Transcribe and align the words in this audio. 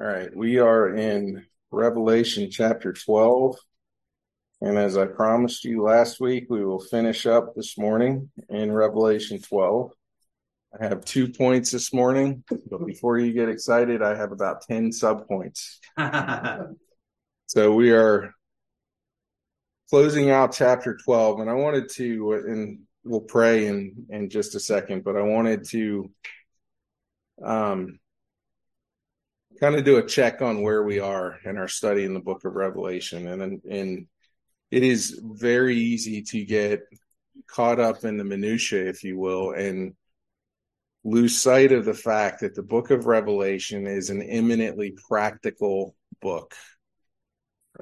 All 0.00 0.06
right, 0.06 0.34
we 0.34 0.58
are 0.58 0.96
in 0.96 1.44
Revelation 1.70 2.50
chapter 2.50 2.94
12. 2.94 3.58
And 4.62 4.78
as 4.78 4.96
I 4.96 5.04
promised 5.04 5.62
you 5.64 5.82
last 5.82 6.20
week, 6.20 6.46
we 6.48 6.64
will 6.64 6.80
finish 6.80 7.26
up 7.26 7.54
this 7.54 7.76
morning 7.76 8.30
in 8.48 8.72
Revelation 8.72 9.42
12. 9.42 9.92
I 10.80 10.86
have 10.86 11.04
two 11.04 11.28
points 11.28 11.70
this 11.70 11.92
morning, 11.92 12.42
but 12.48 12.86
before 12.86 13.18
you 13.18 13.34
get 13.34 13.50
excited, 13.50 14.00
I 14.00 14.16
have 14.16 14.32
about 14.32 14.62
10 14.62 14.90
subpoints. 14.92 15.76
so 17.46 17.74
we 17.74 17.92
are 17.92 18.32
closing 19.90 20.30
out 20.30 20.54
chapter 20.54 20.96
12, 21.04 21.40
and 21.40 21.50
I 21.50 21.54
wanted 21.54 21.90
to, 21.96 22.32
and 22.32 22.78
we'll 23.04 23.20
pray 23.20 23.66
in, 23.66 24.06
in 24.08 24.30
just 24.30 24.54
a 24.54 24.60
second, 24.60 25.04
but 25.04 25.18
I 25.18 25.22
wanted 25.22 25.68
to 25.68 26.10
um, 27.44 27.99
kind 29.60 29.74
of 29.74 29.84
do 29.84 29.98
a 29.98 30.06
check 30.06 30.40
on 30.40 30.62
where 30.62 30.82
we 30.82 31.00
are 31.00 31.38
in 31.44 31.58
our 31.58 31.68
study 31.68 32.04
in 32.04 32.14
the 32.14 32.20
book 32.20 32.44
of 32.44 32.54
Revelation. 32.54 33.28
And, 33.28 33.62
and 33.64 34.06
it 34.70 34.82
is 34.82 35.20
very 35.22 35.76
easy 35.76 36.22
to 36.22 36.44
get 36.44 36.82
caught 37.46 37.78
up 37.78 38.04
in 38.04 38.16
the 38.16 38.24
minutiae, 38.24 38.88
if 38.88 39.04
you 39.04 39.18
will, 39.18 39.52
and 39.52 39.94
lose 41.04 41.40
sight 41.40 41.72
of 41.72 41.84
the 41.84 41.94
fact 41.94 42.40
that 42.40 42.54
the 42.54 42.62
book 42.62 42.90
of 42.90 43.06
Revelation 43.06 43.86
is 43.86 44.10
an 44.10 44.22
eminently 44.22 44.94
practical 45.08 45.94
book. 46.22 46.54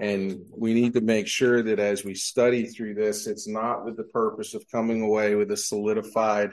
And 0.00 0.40
we 0.56 0.74
need 0.74 0.94
to 0.94 1.00
make 1.00 1.26
sure 1.26 1.62
that 1.62 1.80
as 1.80 2.04
we 2.04 2.14
study 2.14 2.66
through 2.66 2.94
this, 2.94 3.26
it's 3.26 3.48
not 3.48 3.84
with 3.84 3.96
the 3.96 4.04
purpose 4.04 4.54
of 4.54 4.68
coming 4.70 5.02
away 5.02 5.34
with 5.34 5.50
a 5.50 5.56
solidified 5.56 6.50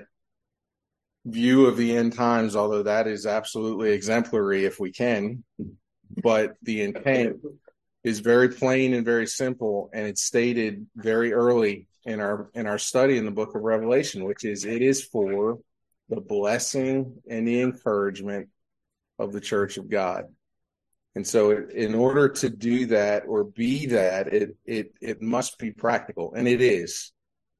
view 1.25 1.65
of 1.65 1.75
the 1.75 1.95
end 1.95 2.13
times, 2.13 2.55
although 2.55 2.84
that 2.84 3.07
is 3.07 3.25
absolutely 3.25 3.91
exemplary 3.91 4.65
if 4.65 4.79
we 4.79 4.91
can. 4.91 5.43
But 6.21 6.55
the 6.61 6.84
intent 6.84 7.38
is 8.04 8.20
very 8.20 8.49
plain 8.49 8.93
and 8.93 9.04
very 9.04 9.27
simple, 9.27 9.90
and 9.91 10.07
it's 10.07 10.23
stated 10.23 10.85
very 10.96 11.34
early 11.34 11.87
in 12.05 12.21
our 12.21 12.49
in 12.53 12.68
our 12.68 12.77
study 12.77 13.18
in 13.18 13.26
the 13.26 13.31
book 13.31 13.55
of 13.55 13.63
Revelation, 13.63 14.23
which 14.23 14.46
is 14.46 14.63
it 14.63 14.81
is 14.81 15.03
for 15.03 15.59
the 16.09 16.21
blessing 16.21 17.18
and 17.27 17.48
the 17.48 17.62
encouragement 17.62 18.49
of 19.18 19.34
the 19.34 19.41
church 19.41 19.77
of 19.77 19.90
God. 19.90 20.26
And 21.15 21.26
so 21.26 21.51
in 21.51 21.96
order 21.96 22.29
to 22.29 22.49
do 22.49 22.87
that 22.87 23.23
or 23.27 23.43
be 23.43 23.87
that, 23.87 24.31
it 24.31 24.55
it 24.65 24.93
it 25.01 25.21
must 25.21 25.57
be 25.57 25.71
practical. 25.71 26.34
And 26.35 26.48
it 26.48 26.62
is. 26.62 27.12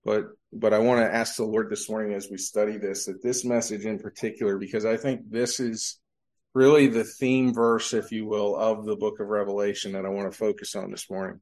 But 0.06 0.28
but 0.54 0.74
I 0.74 0.80
want 0.80 1.02
to 1.02 1.14
ask 1.14 1.36
the 1.36 1.44
Lord 1.44 1.70
this 1.70 1.90
morning 1.90 2.14
as 2.14 2.30
we 2.30 2.38
study 2.38 2.78
this 2.78 3.06
that 3.08 3.22
this 3.22 3.44
message 3.44 3.86
in 3.86 4.00
particular, 4.00 4.58
because 4.58 4.86
I 4.86 4.96
think 4.96 5.30
this 5.30 5.60
is 5.60 6.00
really 6.54 6.88
the 6.88 7.04
theme 7.04 7.54
verse, 7.54 7.94
if 7.94 8.12
you 8.12 8.26
will, 8.26 8.56
of 8.56 8.86
the 8.86 8.96
book 8.96 9.20
of 9.20 9.28
Revelation 9.28 9.92
that 9.94 10.06
I 10.06 10.10
want 10.10 10.32
to 10.32 10.38
focus 10.38 10.76
on 10.76 10.92
this 10.92 11.10
morning. 11.10 11.42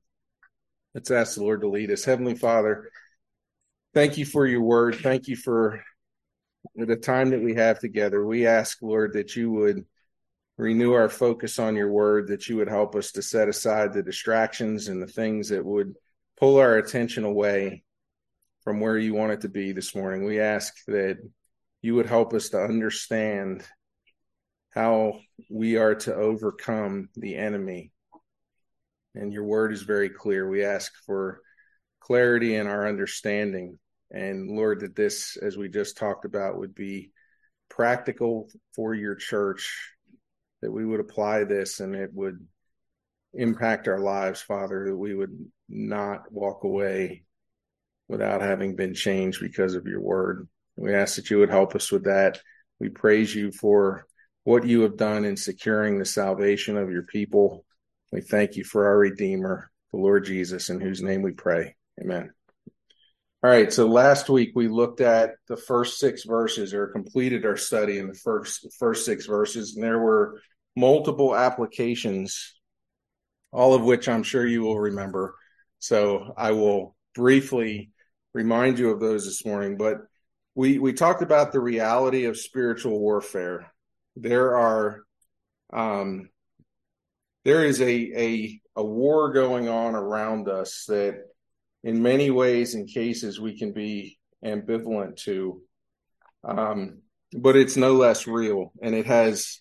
Let's 0.96 1.12
ask 1.12 1.36
the 1.36 1.44
Lord 1.44 1.62
to 1.62 1.70
lead 1.70 1.92
us. 1.92 2.06
Heavenly 2.06 2.36
Father, 2.36 2.90
thank 3.94 4.18
you 4.18 4.26
for 4.26 4.48
your 4.48 4.62
word. 4.62 4.96
Thank 4.96 5.28
you 5.28 5.36
for 5.36 5.84
the 6.76 6.96
time 6.96 7.32
that 7.32 7.44
we 7.44 7.56
have 7.56 7.80
together. 7.80 8.26
We 8.26 8.48
ask, 8.48 8.82
Lord, 8.82 9.14
that 9.14 9.36
you 9.36 9.52
would 9.52 9.86
renew 10.58 10.94
our 10.94 11.10
focus 11.10 11.60
on 11.60 11.76
your 11.76 11.92
word, 11.92 12.30
that 12.30 12.48
you 12.48 12.58
would 12.58 12.70
help 12.70 12.96
us 12.96 13.12
to 13.12 13.22
set 13.22 13.50
aside 13.50 13.92
the 13.92 14.04
distractions 14.04 14.88
and 14.88 15.02
the 15.02 15.08
things 15.08 15.50
that 15.50 15.66
would 15.66 15.96
pull 16.40 16.58
our 16.58 16.78
attention 16.78 17.24
away 17.24 17.84
from 18.64 18.80
where 18.80 18.98
you 18.98 19.14
want 19.14 19.34
it 19.34 19.42
to 19.42 19.50
be 19.50 19.72
this 19.72 19.96
morning. 19.96 20.26
We 20.26 20.40
ask 20.40 20.74
that 20.88 21.18
you 21.82 21.96
would 21.96 22.06
help 22.06 22.34
us 22.34 22.50
to 22.50 22.62
understand 22.62 23.64
how 24.70 25.20
we 25.50 25.78
are 25.78 25.96
to 25.96 26.16
overcome 26.16 27.10
the 27.16 27.36
enemy. 27.36 27.92
And 29.16 29.32
your 29.32 29.44
word 29.44 29.74
is 29.74 29.84
very 29.84 30.10
clear. 30.10 30.50
We 30.50 30.64
ask 30.64 30.92
for 31.06 31.42
clarity 32.00 32.56
in 32.56 32.68
our 32.68 32.88
understanding. 32.88 33.78
And 34.12 34.50
Lord, 34.50 34.80
that 34.80 34.96
this, 34.96 35.38
as 35.38 35.58
we 35.58 35.70
just 35.70 35.98
talked 35.98 36.26
about, 36.26 36.58
would 36.58 36.74
be 36.74 37.12
practical 37.70 38.50
for 38.76 38.94
your 38.94 39.16
church, 39.16 39.92
that 40.62 40.72
we 40.72 40.86
would 40.86 41.00
apply 41.00 41.44
this 41.44 41.80
and 41.80 41.96
it 41.96 42.12
would 42.14 42.46
impact 43.34 43.88
our 43.88 44.00
lives, 44.00 44.42
Father, 44.42 44.86
that 44.88 44.98
we 44.98 45.14
would 45.14 45.38
not 45.68 46.32
walk 46.32 46.64
away 46.64 47.24
without 48.14 48.42
having 48.42 48.76
been 48.76 48.94
changed 48.94 49.42
because 49.42 49.74
of 49.74 49.88
your 49.88 50.00
word. 50.00 50.48
We 50.78 50.94
ask 50.94 51.16
that 51.16 51.32
you 51.32 51.40
would 51.40 51.50
help 51.50 51.76
us 51.76 51.92
with 51.92 52.04
that. 52.04 52.40
We 52.80 52.90
praise 52.90 53.34
you 53.34 53.52
for 53.52 54.06
what 54.44 54.68
you 54.68 54.82
have 54.82 54.98
done 54.98 55.26
in 55.26 55.36
securing 55.36 55.98
the 55.98 56.06
salvation 56.06 56.78
of 56.78 56.92
your 56.92 57.02
people. 57.02 57.66
We 58.12 58.22
thank 58.22 58.56
you 58.56 58.64
for 58.64 58.86
our 58.86 59.00
Redeemer, 59.00 59.72
the 59.92 59.98
Lord 59.98 60.26
Jesus, 60.26 60.70
in 60.70 60.80
whose 60.80 61.02
name 61.02 61.24
we 61.24 61.32
pray. 61.32 61.76
Amen. 62.00 62.32
All 63.44 63.50
right, 63.50 63.74
so 63.74 63.88
last 63.88 64.30
week 64.30 64.52
we 64.54 64.68
looked 64.68 65.02
at 65.02 65.32
the 65.48 65.58
first 65.58 65.98
six 65.98 66.24
verses 66.24 66.72
or 66.72 66.88
completed 66.88 67.48
our 67.48 67.58
study 67.58 67.98
in 67.98 68.08
the 68.08 68.14
first 68.14 68.68
first 68.78 69.06
six 69.06 69.26
verses, 69.26 69.74
and 69.74 69.84
there 69.84 70.00
were 70.00 70.40
multiple 70.76 71.36
applications, 71.36 72.54
all 73.52 73.74
of 73.74 73.82
which 73.82 74.08
I'm 74.08 74.24
sure 74.24 74.46
you 74.46 74.62
will 74.62 74.80
remember. 74.80 75.36
So 75.80 76.34
I 76.38 76.52
will 76.52 76.96
briefly 77.14 77.92
remind 78.34 78.80
you 78.80 78.90
of 78.90 79.00
those 79.00 79.26
this 79.26 79.46
morning, 79.46 79.78
but 79.78 79.98
we 80.56 80.80
we 80.80 80.94
talked 80.94 81.22
about 81.22 81.52
the 81.52 81.60
reality 81.60 82.26
of 82.26 82.38
spiritual 82.38 83.00
warfare. 83.00 83.72
There 84.16 84.56
are 84.58 85.04
um, 85.72 86.30
there 87.46 87.66
is 87.66 87.82
a 87.82 87.86
a 87.86 88.62
a 88.76 88.84
war 88.84 89.32
going 89.34 89.68
on 89.68 89.96
around 89.96 90.50
us 90.50 90.86
that 90.88 91.16
in 91.84 92.02
many 92.02 92.32
ways 92.32 92.76
and 92.76 92.88
cases 92.88 93.40
we 93.40 93.58
can 93.58 93.74
be 93.74 94.18
ambivalent 94.44 95.18
to 95.18 95.62
um, 96.44 97.02
but 97.34 97.56
it's 97.56 97.78
no 97.78 97.94
less 97.94 98.28
real 98.28 98.72
and 98.82 98.96
it 98.96 99.06
has 99.06 99.60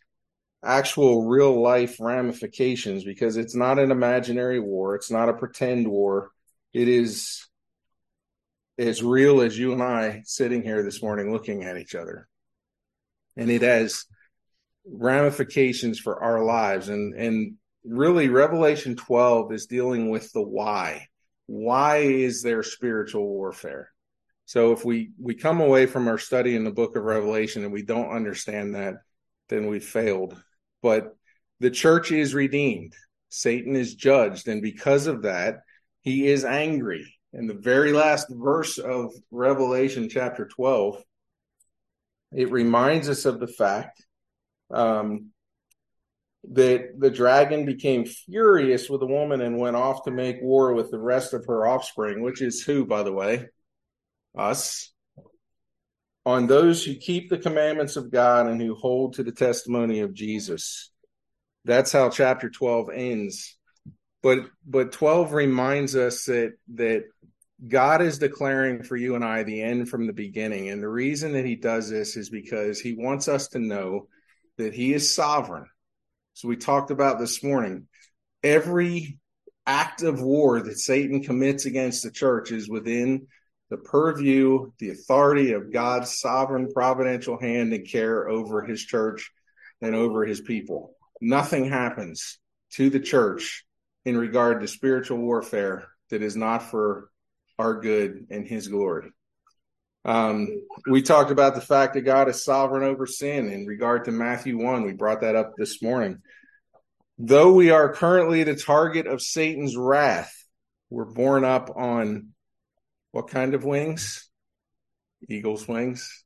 actual 0.64 1.26
real 1.26 1.60
life 1.60 1.96
ramifications 2.00 3.04
because 3.04 3.36
it's 3.36 3.54
not 3.54 3.78
an 3.78 3.90
imaginary 3.90 4.60
war 4.60 4.94
it's 4.94 5.10
not 5.10 5.28
a 5.28 5.34
pretend 5.34 5.88
war 5.88 6.30
it 6.72 6.88
is 6.88 7.46
as 8.82 9.02
real 9.02 9.40
as 9.40 9.56
you 9.56 9.72
and 9.72 9.82
I 9.82 10.22
sitting 10.24 10.62
here 10.62 10.82
this 10.82 11.02
morning 11.02 11.32
looking 11.32 11.62
at 11.62 11.76
each 11.76 11.94
other. 11.94 12.28
And 13.36 13.50
it 13.50 13.62
has 13.62 14.04
ramifications 14.84 15.98
for 15.98 16.22
our 16.22 16.42
lives. 16.44 16.88
And, 16.88 17.14
and 17.14 17.54
really, 17.84 18.28
Revelation 18.28 18.96
12 18.96 19.52
is 19.52 19.66
dealing 19.66 20.10
with 20.10 20.32
the 20.32 20.42
why. 20.42 21.06
Why 21.46 21.98
is 21.98 22.42
there 22.42 22.62
spiritual 22.62 23.26
warfare? 23.26 23.90
So 24.46 24.72
if 24.72 24.84
we, 24.84 25.12
we 25.18 25.34
come 25.34 25.60
away 25.60 25.86
from 25.86 26.08
our 26.08 26.18
study 26.18 26.56
in 26.56 26.64
the 26.64 26.72
book 26.72 26.96
of 26.96 27.04
Revelation 27.04 27.62
and 27.62 27.72
we 27.72 27.82
don't 27.82 28.10
understand 28.10 28.74
that, 28.74 28.94
then 29.48 29.68
we 29.68 29.78
failed. 29.78 30.36
But 30.82 31.16
the 31.60 31.70
church 31.70 32.10
is 32.10 32.34
redeemed. 32.34 32.94
Satan 33.28 33.76
is 33.76 33.94
judged. 33.94 34.48
And 34.48 34.60
because 34.60 35.06
of 35.06 35.22
that, 35.22 35.60
he 36.02 36.26
is 36.26 36.44
angry 36.44 37.14
in 37.32 37.46
the 37.46 37.54
very 37.54 37.92
last 37.92 38.26
verse 38.30 38.78
of 38.78 39.12
Revelation 39.30 40.08
chapter 40.08 40.46
12, 40.46 41.02
it 42.34 42.50
reminds 42.50 43.08
us 43.08 43.24
of 43.24 43.40
the 43.40 43.46
fact 43.46 44.04
um, 44.70 45.30
that 46.50 46.98
the 46.98 47.10
dragon 47.10 47.64
became 47.64 48.04
furious 48.04 48.90
with 48.90 49.00
the 49.00 49.06
woman 49.06 49.40
and 49.40 49.58
went 49.58 49.76
off 49.76 50.04
to 50.04 50.10
make 50.10 50.42
war 50.42 50.74
with 50.74 50.90
the 50.90 50.98
rest 50.98 51.34
of 51.34 51.46
her 51.46 51.66
offspring, 51.66 52.22
which 52.22 52.42
is 52.42 52.62
who, 52.62 52.84
by 52.84 53.02
the 53.02 53.12
way? 53.12 53.46
Us. 54.36 54.92
On 56.24 56.46
those 56.46 56.84
who 56.84 56.94
keep 56.94 57.28
the 57.28 57.38
commandments 57.38 57.96
of 57.96 58.10
God 58.10 58.46
and 58.46 58.60
who 58.60 58.74
hold 58.74 59.14
to 59.14 59.22
the 59.22 59.32
testimony 59.32 60.00
of 60.00 60.14
Jesus. 60.14 60.90
That's 61.64 61.92
how 61.92 62.10
chapter 62.10 62.48
12 62.48 62.90
ends. 62.94 63.56
But 64.22 64.46
but 64.66 64.92
12 64.92 65.32
reminds 65.32 65.96
us 65.96 66.24
that 66.26 66.54
that 66.74 67.04
God 67.66 68.02
is 68.02 68.18
declaring 68.18 68.82
for 68.82 68.96
you 68.96 69.14
and 69.14 69.24
I 69.24 69.42
the 69.42 69.62
end 69.62 69.88
from 69.88 70.06
the 70.06 70.12
beginning. 70.12 70.68
And 70.68 70.82
the 70.82 70.88
reason 70.88 71.32
that 71.32 71.44
he 71.44 71.56
does 71.56 71.88
this 71.88 72.16
is 72.16 72.30
because 72.30 72.80
he 72.80 72.94
wants 72.94 73.28
us 73.28 73.48
to 73.48 73.58
know 73.58 74.08
that 74.58 74.74
he 74.74 74.92
is 74.92 75.14
sovereign. 75.14 75.66
So 76.34 76.48
we 76.48 76.56
talked 76.56 76.90
about 76.90 77.18
this 77.18 77.42
morning. 77.42 77.86
Every 78.42 79.18
act 79.66 80.02
of 80.02 80.20
war 80.20 80.60
that 80.60 80.78
Satan 80.78 81.22
commits 81.22 81.66
against 81.66 82.02
the 82.02 82.10
church 82.10 82.50
is 82.50 82.68
within 82.68 83.28
the 83.70 83.76
purview, 83.76 84.70
the 84.78 84.90
authority 84.90 85.52
of 85.52 85.72
God's 85.72 86.18
sovereign 86.18 86.72
providential 86.72 87.40
hand 87.40 87.72
and 87.72 87.88
care 87.88 88.28
over 88.28 88.62
his 88.62 88.84
church 88.84 89.30
and 89.80 89.94
over 89.94 90.26
his 90.26 90.40
people. 90.40 90.96
Nothing 91.20 91.68
happens 91.68 92.38
to 92.72 92.90
the 92.90 93.00
church 93.00 93.64
in 94.04 94.16
regard 94.16 94.60
to 94.60 94.68
spiritual 94.68 95.18
warfare 95.18 95.88
that 96.10 96.22
is 96.22 96.36
not 96.36 96.70
for 96.70 97.10
our 97.58 97.80
good 97.80 98.26
and 98.30 98.46
his 98.46 98.68
glory. 98.68 99.10
Um, 100.04 100.48
we 100.88 101.02
talked 101.02 101.30
about 101.30 101.54
the 101.54 101.60
fact 101.60 101.94
that 101.94 102.00
God 102.00 102.28
is 102.28 102.44
sovereign 102.44 102.82
over 102.82 103.06
sin 103.06 103.52
in 103.52 103.66
regard 103.66 104.06
to 104.06 104.10
Matthew 104.10 104.58
1. 104.58 104.82
We 104.82 104.92
brought 104.92 105.20
that 105.20 105.36
up 105.36 105.52
this 105.56 105.80
morning. 105.80 106.18
Though 107.18 107.52
we 107.52 107.70
are 107.70 107.92
currently 107.92 108.42
the 108.42 108.56
target 108.56 109.06
of 109.06 109.22
Satan's 109.22 109.76
wrath, 109.76 110.34
we're 110.90 111.04
borne 111.04 111.44
up 111.44 111.70
on 111.76 112.30
what 113.12 113.28
kind 113.28 113.54
of 113.54 113.64
wings? 113.64 114.28
Eagle's 115.28 115.68
wings. 115.68 116.24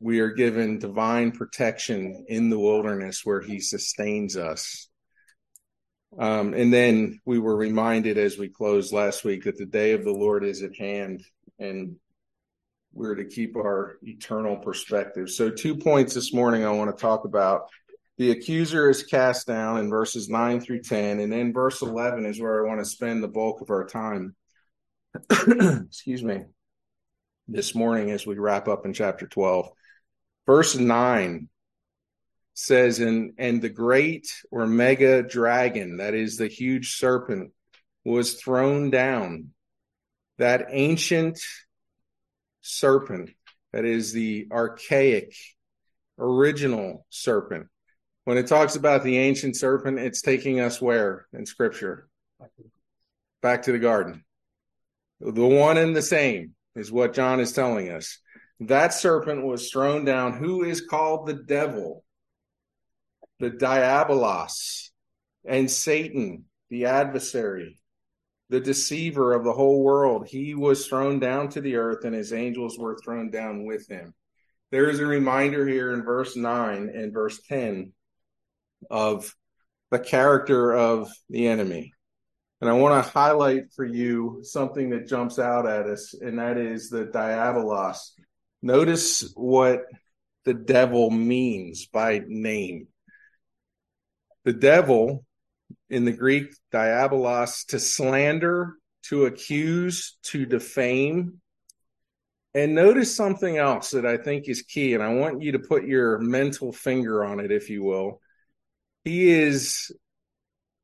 We 0.00 0.20
are 0.20 0.30
given 0.30 0.78
divine 0.78 1.32
protection 1.32 2.24
in 2.28 2.48
the 2.48 2.58
wilderness 2.58 3.20
where 3.24 3.40
he 3.40 3.60
sustains 3.60 4.36
us. 4.36 4.88
Um, 6.18 6.52
and 6.54 6.72
then 6.72 7.20
we 7.24 7.38
were 7.38 7.56
reminded 7.56 8.18
as 8.18 8.36
we 8.36 8.48
closed 8.48 8.92
last 8.92 9.24
week 9.24 9.44
that 9.44 9.56
the 9.56 9.66
day 9.66 9.92
of 9.92 10.04
the 10.04 10.12
Lord 10.12 10.44
is 10.44 10.62
at 10.62 10.76
hand 10.76 11.24
and 11.58 11.96
we're 12.92 13.14
to 13.14 13.24
keep 13.24 13.56
our 13.56 13.96
eternal 14.02 14.56
perspective. 14.56 15.30
So, 15.30 15.50
two 15.50 15.76
points 15.76 16.14
this 16.14 16.34
morning 16.34 16.64
I 16.64 16.70
want 16.70 16.94
to 16.94 17.00
talk 17.00 17.24
about. 17.24 17.68
The 18.18 18.30
accuser 18.30 18.90
is 18.90 19.02
cast 19.02 19.46
down 19.46 19.78
in 19.78 19.88
verses 19.88 20.28
9 20.28 20.60
through 20.60 20.82
10, 20.82 21.18
and 21.18 21.32
then 21.32 21.54
verse 21.54 21.80
11 21.80 22.26
is 22.26 22.38
where 22.38 22.64
I 22.64 22.68
want 22.68 22.80
to 22.80 22.84
spend 22.84 23.22
the 23.22 23.28
bulk 23.28 23.62
of 23.62 23.70
our 23.70 23.86
time. 23.86 24.36
Excuse 25.30 26.22
me. 26.22 26.42
This 27.48 27.74
morning, 27.74 28.10
as 28.10 28.26
we 28.26 28.38
wrap 28.38 28.68
up 28.68 28.84
in 28.84 28.92
chapter 28.92 29.26
12, 29.26 29.70
verse 30.46 30.76
9 30.76 31.48
says, 32.54 32.98
and, 32.98 33.32
and 33.38 33.62
the 33.62 33.68
great 33.68 34.32
or 34.50 34.66
mega 34.66 35.22
dragon, 35.22 35.98
that 35.98 36.14
is 36.14 36.36
the 36.36 36.48
huge 36.48 36.96
serpent, 36.96 37.52
was 38.04 38.34
thrown 38.34 38.90
down. 38.90 39.48
That 40.38 40.66
ancient 40.70 41.40
serpent, 42.60 43.30
that 43.72 43.84
is 43.84 44.12
the 44.12 44.48
archaic, 44.50 45.34
original 46.18 47.06
serpent. 47.10 47.68
When 48.24 48.38
it 48.38 48.46
talks 48.46 48.76
about 48.76 49.02
the 49.02 49.18
ancient 49.18 49.56
serpent, 49.56 49.98
it's 49.98 50.22
taking 50.22 50.60
us 50.60 50.80
where 50.80 51.26
in 51.32 51.46
scripture? 51.46 52.08
Back 53.40 53.62
to 53.62 53.72
the 53.72 53.78
garden. 53.78 54.24
The 55.20 55.46
one 55.46 55.78
and 55.78 55.94
the 55.94 56.02
same 56.02 56.54
is 56.74 56.92
what 56.92 57.14
John 57.14 57.40
is 57.40 57.52
telling 57.52 57.90
us. 57.90 58.18
That 58.60 58.94
serpent 58.94 59.44
was 59.44 59.70
thrown 59.70 60.04
down, 60.04 60.34
who 60.34 60.62
is 60.62 60.80
called 60.80 61.26
the 61.26 61.34
devil, 61.34 62.04
the 63.42 63.50
diabolos, 63.50 64.88
and 65.44 65.70
Satan, 65.70 66.44
the 66.70 66.86
adversary 66.86 67.78
the 68.52 68.60
deceiver 68.60 69.32
of 69.32 69.44
the 69.44 69.52
whole 69.52 69.82
world. 69.82 70.28
He 70.28 70.54
was 70.54 70.86
thrown 70.86 71.18
down 71.18 71.48
to 71.50 71.62
the 71.62 71.76
earth, 71.76 72.04
and 72.04 72.14
his 72.14 72.34
angels 72.34 72.78
were 72.78 72.98
thrown 72.98 73.30
down 73.30 73.64
with 73.64 73.88
him. 73.88 74.12
There 74.70 74.90
is 74.90 75.00
a 75.00 75.06
reminder 75.06 75.66
here 75.66 75.94
in 75.94 76.02
verse 76.02 76.36
9 76.36 76.90
and 76.94 77.14
verse 77.14 77.40
10 77.48 77.92
of 78.90 79.34
the 79.90 79.98
character 79.98 80.74
of 80.74 81.10
the 81.30 81.48
enemy. 81.48 81.94
And 82.60 82.68
I 82.68 82.74
want 82.74 83.02
to 83.02 83.10
highlight 83.10 83.72
for 83.74 83.86
you 83.86 84.40
something 84.42 84.90
that 84.90 85.08
jumps 85.08 85.38
out 85.38 85.66
at 85.66 85.86
us, 85.86 86.12
and 86.12 86.38
that 86.38 86.58
is 86.58 86.90
the 86.90 87.06
diabolos. 87.06 88.10
Notice 88.60 89.32
what 89.34 89.86
the 90.44 90.54
devil 90.54 91.10
means 91.10 91.86
by 91.86 92.20
name. 92.26 92.88
The 94.44 94.52
devil 94.52 95.24
in 95.88 96.04
the 96.04 96.12
Greek, 96.12 96.54
diabolos, 96.72 97.66
to 97.66 97.78
slander, 97.78 98.74
to 99.04 99.26
accuse, 99.26 100.16
to 100.24 100.46
defame. 100.46 101.40
And 102.54 102.74
notice 102.74 103.14
something 103.14 103.56
else 103.56 103.92
that 103.92 104.04
I 104.04 104.18
think 104.18 104.48
is 104.48 104.62
key, 104.62 104.94
and 104.94 105.02
I 105.02 105.14
want 105.14 105.42
you 105.42 105.52
to 105.52 105.58
put 105.58 105.84
your 105.84 106.18
mental 106.18 106.72
finger 106.72 107.24
on 107.24 107.40
it, 107.40 107.50
if 107.50 107.70
you 107.70 107.82
will. 107.82 108.20
He 109.04 109.30
is 109.30 109.90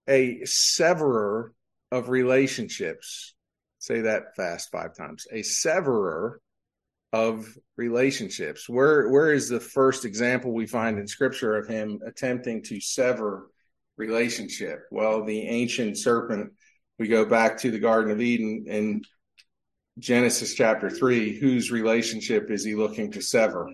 a 0.09 0.45
severer 0.45 1.53
of 1.93 2.09
relationships. 2.09 3.35
Say 3.79 4.03
that 4.03 4.35
fast 4.35 4.71
five 4.71 4.97
times. 4.97 5.27
A 5.31 5.43
severer 5.43 6.41
of 7.13 7.47
relationships. 7.77 8.69
Where 8.69 9.09
where 9.09 9.33
is 9.33 9.49
the 9.49 9.61
first 9.61 10.05
example 10.05 10.53
we 10.53 10.67
find 10.67 10.99
in 10.99 11.07
scripture 11.07 11.57
of 11.57 11.69
him 11.69 12.01
attempting 12.07 12.63
to 12.65 12.81
sever 12.81 13.51
relationship? 13.97 14.81
Well, 14.91 15.25
the 15.25 15.43
ancient 15.49 15.99
serpent, 15.99 16.53
we 16.99 17.09
go 17.09 17.25
back 17.25 17.59
to 17.59 17.71
the 17.71 17.79
Garden 17.79 18.13
of 18.13 18.21
Eden 18.21 18.65
in 18.67 19.03
Genesis 19.99 20.55
chapter 20.55 20.91
3. 20.91 21.39
Whose 21.39 21.71
relationship 21.71 22.51
is 22.51 22.65
he 22.65 22.75
looking 22.75 23.13
to 23.13 23.23
sever? 23.23 23.71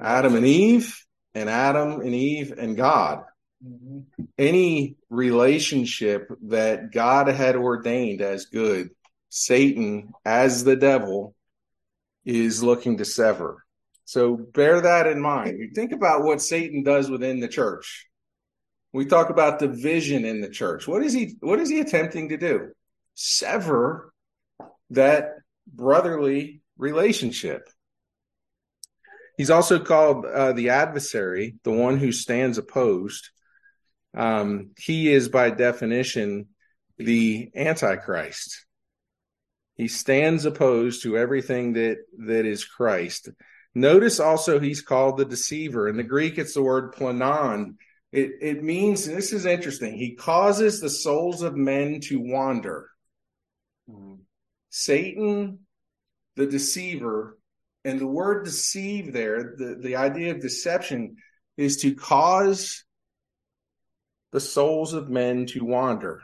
Adam 0.00 0.34
and 0.34 0.46
Eve, 0.46 0.94
and 1.34 1.48
Adam 1.48 2.00
and 2.00 2.14
Eve 2.14 2.52
and 2.56 2.76
God. 2.76 3.24
Mm-hmm. 3.64 4.24
Any 4.36 4.96
relationship 5.10 6.30
that 6.44 6.92
God 6.92 7.28
had 7.28 7.56
ordained 7.56 8.20
as 8.20 8.46
good, 8.46 8.90
Satan, 9.30 10.12
as 10.24 10.64
the 10.64 10.76
devil, 10.76 11.34
is 12.28 12.62
looking 12.62 12.98
to 12.98 13.06
sever. 13.06 13.64
So 14.04 14.36
bear 14.36 14.82
that 14.82 15.06
in 15.06 15.20
mind. 15.20 15.58
You 15.58 15.70
think 15.74 15.92
about 15.92 16.24
what 16.24 16.42
Satan 16.42 16.82
does 16.82 17.10
within 17.10 17.40
the 17.40 17.48
church. 17.48 18.06
We 18.92 19.06
talk 19.06 19.30
about 19.30 19.58
division 19.58 20.26
in 20.26 20.42
the 20.42 20.50
church. 20.50 20.86
What 20.86 21.02
is 21.02 21.14
he 21.14 21.36
what 21.40 21.58
is 21.58 21.70
he 21.70 21.80
attempting 21.80 22.28
to 22.28 22.36
do? 22.36 22.70
Sever 23.14 24.12
that 24.90 25.30
brotherly 25.66 26.60
relationship. 26.76 27.66
He's 29.38 29.50
also 29.50 29.78
called 29.78 30.26
uh, 30.26 30.52
the 30.52 30.70
adversary, 30.70 31.56
the 31.64 31.70
one 31.70 31.96
who 31.96 32.12
stands 32.12 32.58
opposed. 32.58 33.30
Um, 34.14 34.72
he 34.76 35.12
is 35.12 35.28
by 35.28 35.50
definition 35.50 36.48
the 36.98 37.50
antichrist. 37.54 38.66
He 39.78 39.88
stands 39.88 40.44
opposed 40.44 41.02
to 41.04 41.16
everything 41.16 41.72
that 41.74 41.98
that 42.18 42.44
is 42.44 42.66
Christ. 42.66 43.30
Notice 43.74 44.20
also 44.20 44.58
he's 44.58 44.82
called 44.82 45.16
the 45.16 45.24
deceiver. 45.24 45.88
In 45.88 45.96
the 45.96 46.02
Greek, 46.02 46.36
it's 46.36 46.54
the 46.54 46.62
word 46.62 46.92
planon, 46.92 47.76
it, 48.10 48.32
it 48.40 48.62
means, 48.62 49.06
this 49.06 49.32
is 49.32 49.44
interesting, 49.44 49.96
he 49.96 50.14
causes 50.14 50.80
the 50.80 50.90
souls 50.90 51.42
of 51.42 51.54
men 51.54 52.00
to 52.02 52.18
wander. 52.18 52.88
Mm-hmm. 53.88 54.14
Satan, 54.70 55.60
the 56.36 56.46
deceiver, 56.46 57.38
and 57.84 58.00
the 58.00 58.06
word 58.06 58.44
deceive 58.44 59.12
there, 59.12 59.54
the, 59.56 59.78
the 59.80 59.96
idea 59.96 60.32
of 60.32 60.40
deception 60.40 61.16
is 61.56 61.78
to 61.78 61.94
cause 61.94 62.84
the 64.32 64.40
souls 64.40 64.92
of 64.92 65.08
men 65.08 65.46
to 65.46 65.64
wander. 65.64 66.22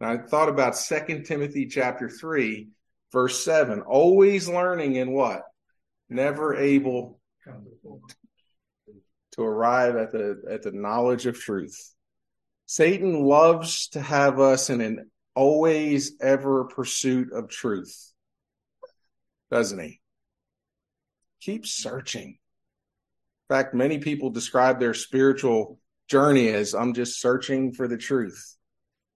And 0.00 0.10
I 0.10 0.26
thought 0.26 0.48
about 0.48 0.76
Second 0.76 1.24
Timothy 1.24 1.66
chapter 1.66 2.08
3, 2.08 2.68
verse 3.16 3.42
7, 3.42 3.80
always 3.80 4.46
learning 4.46 4.96
in 4.96 5.10
what? 5.10 5.40
Never 6.10 6.54
able 6.54 7.18
to 9.32 9.42
arrive 9.42 9.96
at 9.96 10.12
the 10.12 10.42
at 10.50 10.62
the 10.62 10.72
knowledge 10.72 11.24
of 11.24 11.40
truth. 11.40 11.94
Satan 12.66 13.22
loves 13.22 13.88
to 13.88 14.02
have 14.02 14.38
us 14.38 14.68
in 14.68 14.82
an 14.82 15.10
always 15.34 16.12
ever 16.20 16.64
pursuit 16.64 17.32
of 17.32 17.48
truth. 17.48 18.12
Doesn't 19.50 19.80
he? 19.80 20.02
Keep 21.40 21.64
searching. 21.66 22.28
In 22.28 23.48
fact, 23.48 23.72
many 23.72 23.96
people 23.96 24.28
describe 24.28 24.78
their 24.78 24.92
spiritual 24.92 25.78
journey 26.06 26.48
as 26.48 26.74
I'm 26.74 26.92
just 26.92 27.18
searching 27.18 27.72
for 27.72 27.88
the 27.88 27.96
truth. 27.96 28.56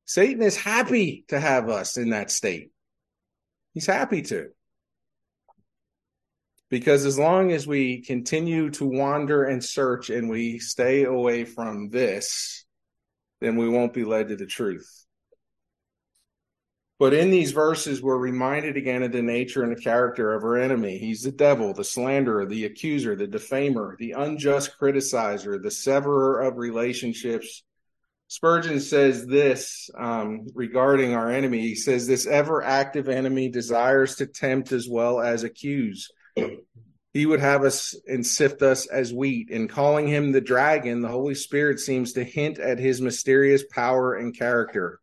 Satan 0.07 0.40
is 0.40 0.57
happy 0.57 1.26
to 1.28 1.38
have 1.38 1.69
us 1.69 1.99
in 1.99 2.11
that 2.11 2.30
state. 2.30 2.71
He's 3.73 3.87
happy 3.87 4.23
to. 4.23 4.50
Because 6.71 7.05
as 7.05 7.19
long 7.19 7.50
as 7.50 7.67
we 7.67 8.03
continue 8.03 8.71
to 8.71 8.85
wander 8.85 9.45
and 9.45 9.62
search 9.62 10.09
and 10.09 10.31
we 10.31 10.59
stay 10.61 11.05
away 11.05 11.45
from 11.45 11.91
this, 11.91 12.65
then 13.41 13.57
we 13.57 13.69
won't 13.69 13.93
be 13.93 14.05
led 14.05 14.29
to 14.29 14.37
the 14.37 14.47
truth. 14.47 14.89
But 17.00 17.15
in 17.15 17.31
these 17.31 17.53
verses, 17.53 18.03
we're 18.03 18.19
reminded 18.19 18.77
again 18.77 19.03
of 19.03 19.11
the 19.11 19.23
nature 19.23 19.62
and 19.62 19.75
the 19.75 19.81
character 19.81 20.35
of 20.35 20.45
our 20.45 20.59
enemy. 20.59 20.99
He's 20.99 21.23
the 21.23 21.33
devil, 21.33 21.73
the 21.73 21.83
slanderer, 21.83 22.45
the 22.45 22.67
accuser, 22.67 23.17
the 23.17 23.27
defamer, 23.27 23.97
the 23.99 24.12
unjust 24.12 24.79
criticizer, 24.79 25.61
the 25.61 25.71
severer 25.71 26.43
of 26.43 26.59
relationships. 26.59 27.65
Spurgeon 28.31 28.81
says 28.81 29.27
this 29.27 29.91
um, 29.99 30.47
regarding 30.55 31.15
our 31.15 31.31
enemy. 31.31 31.61
He 31.61 31.75
says, 31.75 32.07
This 32.07 32.27
ever 32.27 32.63
active 32.63 33.09
enemy 33.09 33.49
desires 33.49 34.17
to 34.17 34.27
tempt 34.27 34.73
as 34.73 34.89
well 34.89 35.21
as 35.21 35.43
accuse 35.43 36.09
he 37.13 37.27
would 37.27 37.41
have 37.41 37.65
us 37.65 37.95
and 38.07 38.25
sift 38.25 38.63
us 38.63 38.87
as 38.87 39.13
wheat. 39.13 39.51
In 39.51 39.67
calling 39.69 40.07
him 40.07 40.31
the 40.31 40.41
dragon, 40.41 41.01
the 41.01 41.09
Holy 41.09 41.35
Spirit 41.35 41.81
seems 41.81 42.13
to 42.13 42.25
hint 42.25 42.59
at 42.59 42.79
his 42.79 43.01
mysterious 43.01 43.65
power 43.65 44.15
and 44.15 44.37
character. 44.37 45.01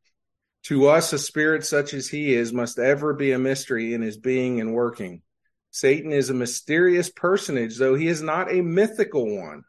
To 0.63 0.88
us, 0.88 1.13
a 1.13 1.19
spirit 1.19 1.65
such 1.65 1.93
as 1.93 2.07
he 2.07 2.34
is 2.34 2.53
must 2.53 2.79
ever 2.79 3.13
be 3.13 3.31
a 3.31 3.39
mystery 3.39 3.93
in 3.93 4.01
his 4.01 4.17
being 4.17 4.62
and 4.62 4.74
working. 4.74 5.22
Satan 5.72 6.12
is 6.12 6.29
a 6.29 6.34
mysterious 6.34 7.10
personage, 7.10 7.77
though 7.77 7.96
he 7.96 8.07
is 8.07 8.22
not 8.22 8.51
a 8.51 8.62
mythical 8.62 9.38
one. 9.38 9.63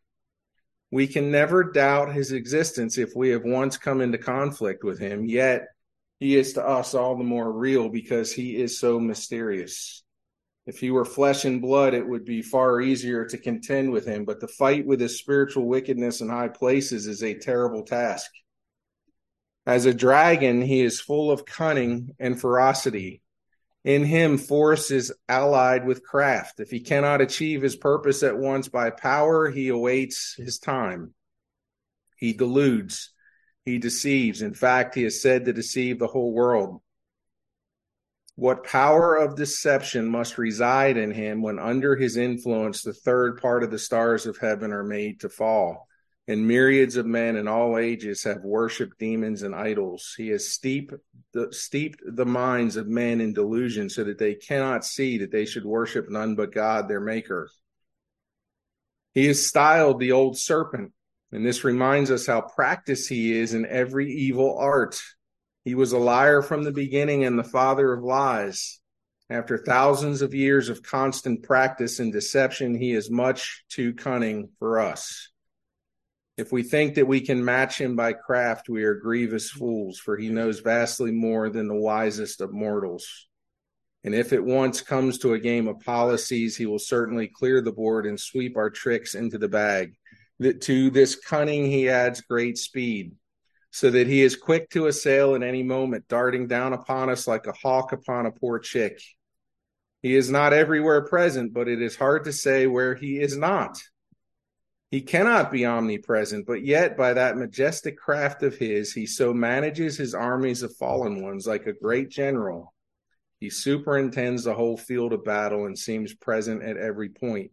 We 0.91 1.07
can 1.07 1.31
never 1.31 1.65
doubt 1.65 2.15
his 2.15 2.33
existence 2.33 2.97
if 2.97 3.13
we 3.15 3.31
have 3.31 3.45
once 3.45 3.77
come 3.77 4.01
into 4.01 4.19
conflict 4.19 4.85
with 4.85 4.99
him, 4.99 5.27
yet 5.27 5.67
he 6.19 6.37
is 6.37 6.55
to 6.55 6.67
us 6.67 6.95
all 6.95 7.17
the 7.17 7.25
more 7.25 7.53
real 7.53 7.89
because 7.89 8.33
he 8.33 8.57
is 8.57 8.79
so 8.79 8.99
mysterious. 8.99 10.03
If 10.67 10.79
he 10.81 10.91
were 10.91 11.05
flesh 11.05 11.45
and 11.45 11.63
blood, 11.63 11.95
it 11.95 12.07
would 12.07 12.25
be 12.25 12.43
far 12.43 12.81
easier 12.81 13.25
to 13.27 13.39
contend 13.39 13.91
with 13.91 14.07
him, 14.07 14.25
but 14.25 14.41
the 14.41 14.49
fight 14.49 14.87
with 14.87 15.01
his 15.01 15.19
spiritual 15.19 15.67
wickedness 15.67 16.21
in 16.21 16.29
high 16.29 16.49
places 16.49 17.07
is 17.07 17.23
a 17.23 17.39
terrible 17.39 17.85
task. 17.85 18.31
As 19.67 19.87
a 19.87 19.95
dragon, 19.95 20.63
he 20.63 20.81
is 20.81 21.01
full 21.01 21.31
of 21.31 21.45
cunning 21.45 22.15
and 22.19 22.41
ferocity. 22.41 23.23
In 23.89 24.05
him, 24.05 24.37
force 24.37 24.91
is 24.91 25.15
allied 25.31 25.87
with 25.87 26.05
craft. 26.05 26.61
If 26.61 26.69
he 26.69 26.81
cannot 26.81 27.23
achieve 27.23 27.63
his 27.63 27.75
purpose 27.75 28.23
at 28.23 28.37
once 28.37 28.69
by 28.69 28.91
power, 28.91 29.49
he 29.49 29.69
awaits 29.69 30.35
his 30.37 30.59
time. 30.59 31.15
He 32.19 32.35
deludes, 32.35 33.15
he 33.65 33.79
deceives. 33.79 34.43
In 34.43 34.53
fact, 34.53 34.95
he 34.95 35.05
is 35.05 35.23
said 35.23 35.47
to 35.47 35.55
deceive 35.55 35.99
the 35.99 36.07
whole 36.07 36.35
world. 36.35 36.83
What 38.35 38.63
power 38.63 39.17
of 39.17 39.37
deception 39.37 40.07
must 40.07 40.37
reside 40.37 40.99
in 40.99 41.11
him 41.11 41.41
when 41.41 41.59
under 41.59 41.97
his 41.97 42.19
influence 42.19 42.83
the 42.83 42.93
third 42.93 43.41
part 43.41 43.63
of 43.63 43.71
the 43.71 43.79
stars 43.79 44.27
of 44.27 44.37
heaven 44.37 44.71
are 44.71 44.85
made 44.85 45.21
to 45.21 45.31
fall, 45.31 45.88
and 46.29 46.47
myriads 46.47 46.97
of 46.97 47.07
men 47.07 47.37
in 47.37 47.49
all 47.49 47.79
ages 47.79 48.23
have 48.23 48.45
worshipped 48.45 48.99
demons 48.99 49.43
and 49.43 49.55
idols. 49.55 50.15
He 50.17 50.29
has 50.29 50.49
steeped 50.49 50.95
the, 51.33 51.53
steeped 51.53 52.01
the 52.07 52.27
minds 52.27 52.77
of 52.77 52.87
men 52.87 53.21
in 53.21 53.33
delusion 53.33 53.91
so 53.91 54.05
that 54.05 54.19
they 54.19 54.35
cannot 54.35 54.85
see 54.85 55.19
that 55.19 55.33
they 55.33 55.47
should 55.47 55.65
worship 55.65 56.09
none 56.09 56.37
but 56.37 56.53
God, 56.53 56.87
their 56.87 57.01
maker. 57.01 57.51
He 59.15 59.27
is 59.27 59.49
styled 59.49 59.99
the 59.99 60.13
old 60.13 60.39
serpent, 60.39 60.93
and 61.33 61.45
this 61.45 61.65
reminds 61.65 62.11
us 62.13 62.27
how 62.27 62.43
practiced 62.43 63.09
he 63.09 63.37
is 63.37 63.55
in 63.55 63.67
every 63.67 64.13
evil 64.13 64.57
art 64.57 65.01
he 65.69 65.75
was 65.75 65.93
a 65.93 65.99
liar 65.99 66.41
from 66.41 66.63
the 66.63 66.73
beginning 66.73 67.25
and 67.25 67.39
the 67.39 67.45
father 67.45 67.93
of 67.93 68.03
lies. 68.03 68.81
After 69.29 69.59
thousands 69.59 70.23
of 70.23 70.33
years 70.33 70.71
of 70.71 70.83
constant 70.83 71.43
practice 71.43 72.01
in 72.01 72.11
deception, 72.11 72.75
he 72.75 72.93
is 72.93 73.11
much 73.11 73.65
too 73.69 73.93
cunning 73.93 74.49
for 74.59 74.81
us. 74.81 75.29
If 76.39 76.53
we 76.53 76.63
think 76.63 76.95
that 76.95 77.09
we 77.09 77.21
can 77.21 77.45
match 77.45 77.81
him 77.81 77.97
by 77.97 78.13
craft, 78.13 78.69
we 78.69 78.85
are 78.85 78.95
grievous 78.95 79.51
fools, 79.51 79.99
for 79.99 80.17
he 80.17 80.29
knows 80.29 80.61
vastly 80.61 81.11
more 81.11 81.51
than 81.51 81.67
the 81.67 81.75
wisest 81.75 82.41
of 82.41 82.53
mortals. 82.53 83.27
And 84.05 84.15
if 84.15 84.33
it 84.33 84.45
once 84.45 84.81
comes 84.81 85.19
to 85.19 85.33
a 85.33 85.41
game 85.41 85.67
of 85.67 85.81
policies, 85.81 86.57
he 86.57 86.65
will 86.65 86.79
certainly 86.79 87.27
clear 87.27 87.61
the 87.61 87.73
board 87.73 88.07
and 88.07 88.21
sweep 88.21 88.57
our 88.57 88.71
tricks 88.71 89.17
into 89.17 89.37
the 89.37 89.49
bag. 89.49 89.95
That 90.39 90.61
to 90.63 90.91
this 90.91 91.17
cunning 91.17 91.67
he 91.67 91.89
adds 91.89 92.21
great 92.21 92.57
speed 92.57 93.17
so 93.73 93.91
that 93.91 94.07
he 94.07 94.23
is 94.23 94.37
quick 94.37 94.71
to 94.71 94.87
assail 94.87 95.35
at 95.35 95.43
any 95.43 95.65
moment, 95.65 96.07
darting 96.07 96.47
down 96.47 96.73
upon 96.73 97.11
us 97.11 97.27
like 97.27 97.49
a 97.49 97.53
hawk 97.53 97.91
upon 97.91 98.27
a 98.27 98.31
poor 98.31 98.61
chick. 98.61 99.01
He 100.03 100.15
is 100.15 100.31
not 100.31 100.53
everywhere 100.53 101.05
present, 101.05 101.53
but 101.53 101.67
it 101.67 101.83
is 101.83 101.97
hard 101.97 102.23
to 102.25 102.33
say 102.33 102.69
where 102.69 102.95
he 102.95 103.21
is 103.21 103.37
not. 103.37 103.77
He 104.91 105.03
cannot 105.03 105.53
be 105.53 105.67
omnipresent, 105.67 106.47
but 106.47 106.65
yet 106.65 106.97
by 106.97 107.13
that 107.13 107.37
majestic 107.37 107.99
craft 107.99 108.43
of 108.43 108.57
his, 108.57 108.93
he 108.93 109.07
so 109.07 109.35
manages 109.35 109.99
his 109.99 110.15
armies 110.15 110.63
of 110.63 110.75
fallen 110.77 111.23
ones 111.23 111.47
like 111.47 111.67
a 111.67 111.75
great 111.75 112.09
general. 112.09 112.73
He 113.39 113.51
superintends 113.51 114.45
the 114.45 114.55
whole 114.55 114.79
field 114.79 115.13
of 115.13 115.25
battle 115.25 115.67
and 115.67 115.79
seems 115.79 116.15
present 116.15 116.63
at 116.63 116.79
every 116.79 117.11
point. 117.11 117.53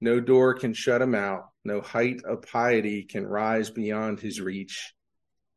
No 0.00 0.18
door 0.18 0.54
can 0.54 0.74
shut 0.74 1.00
him 1.00 1.14
out, 1.14 1.44
no 1.64 1.80
height 1.80 2.22
of 2.24 2.42
piety 2.42 3.04
can 3.04 3.24
rise 3.24 3.70
beyond 3.70 4.18
his 4.18 4.40
reach. 4.40 4.92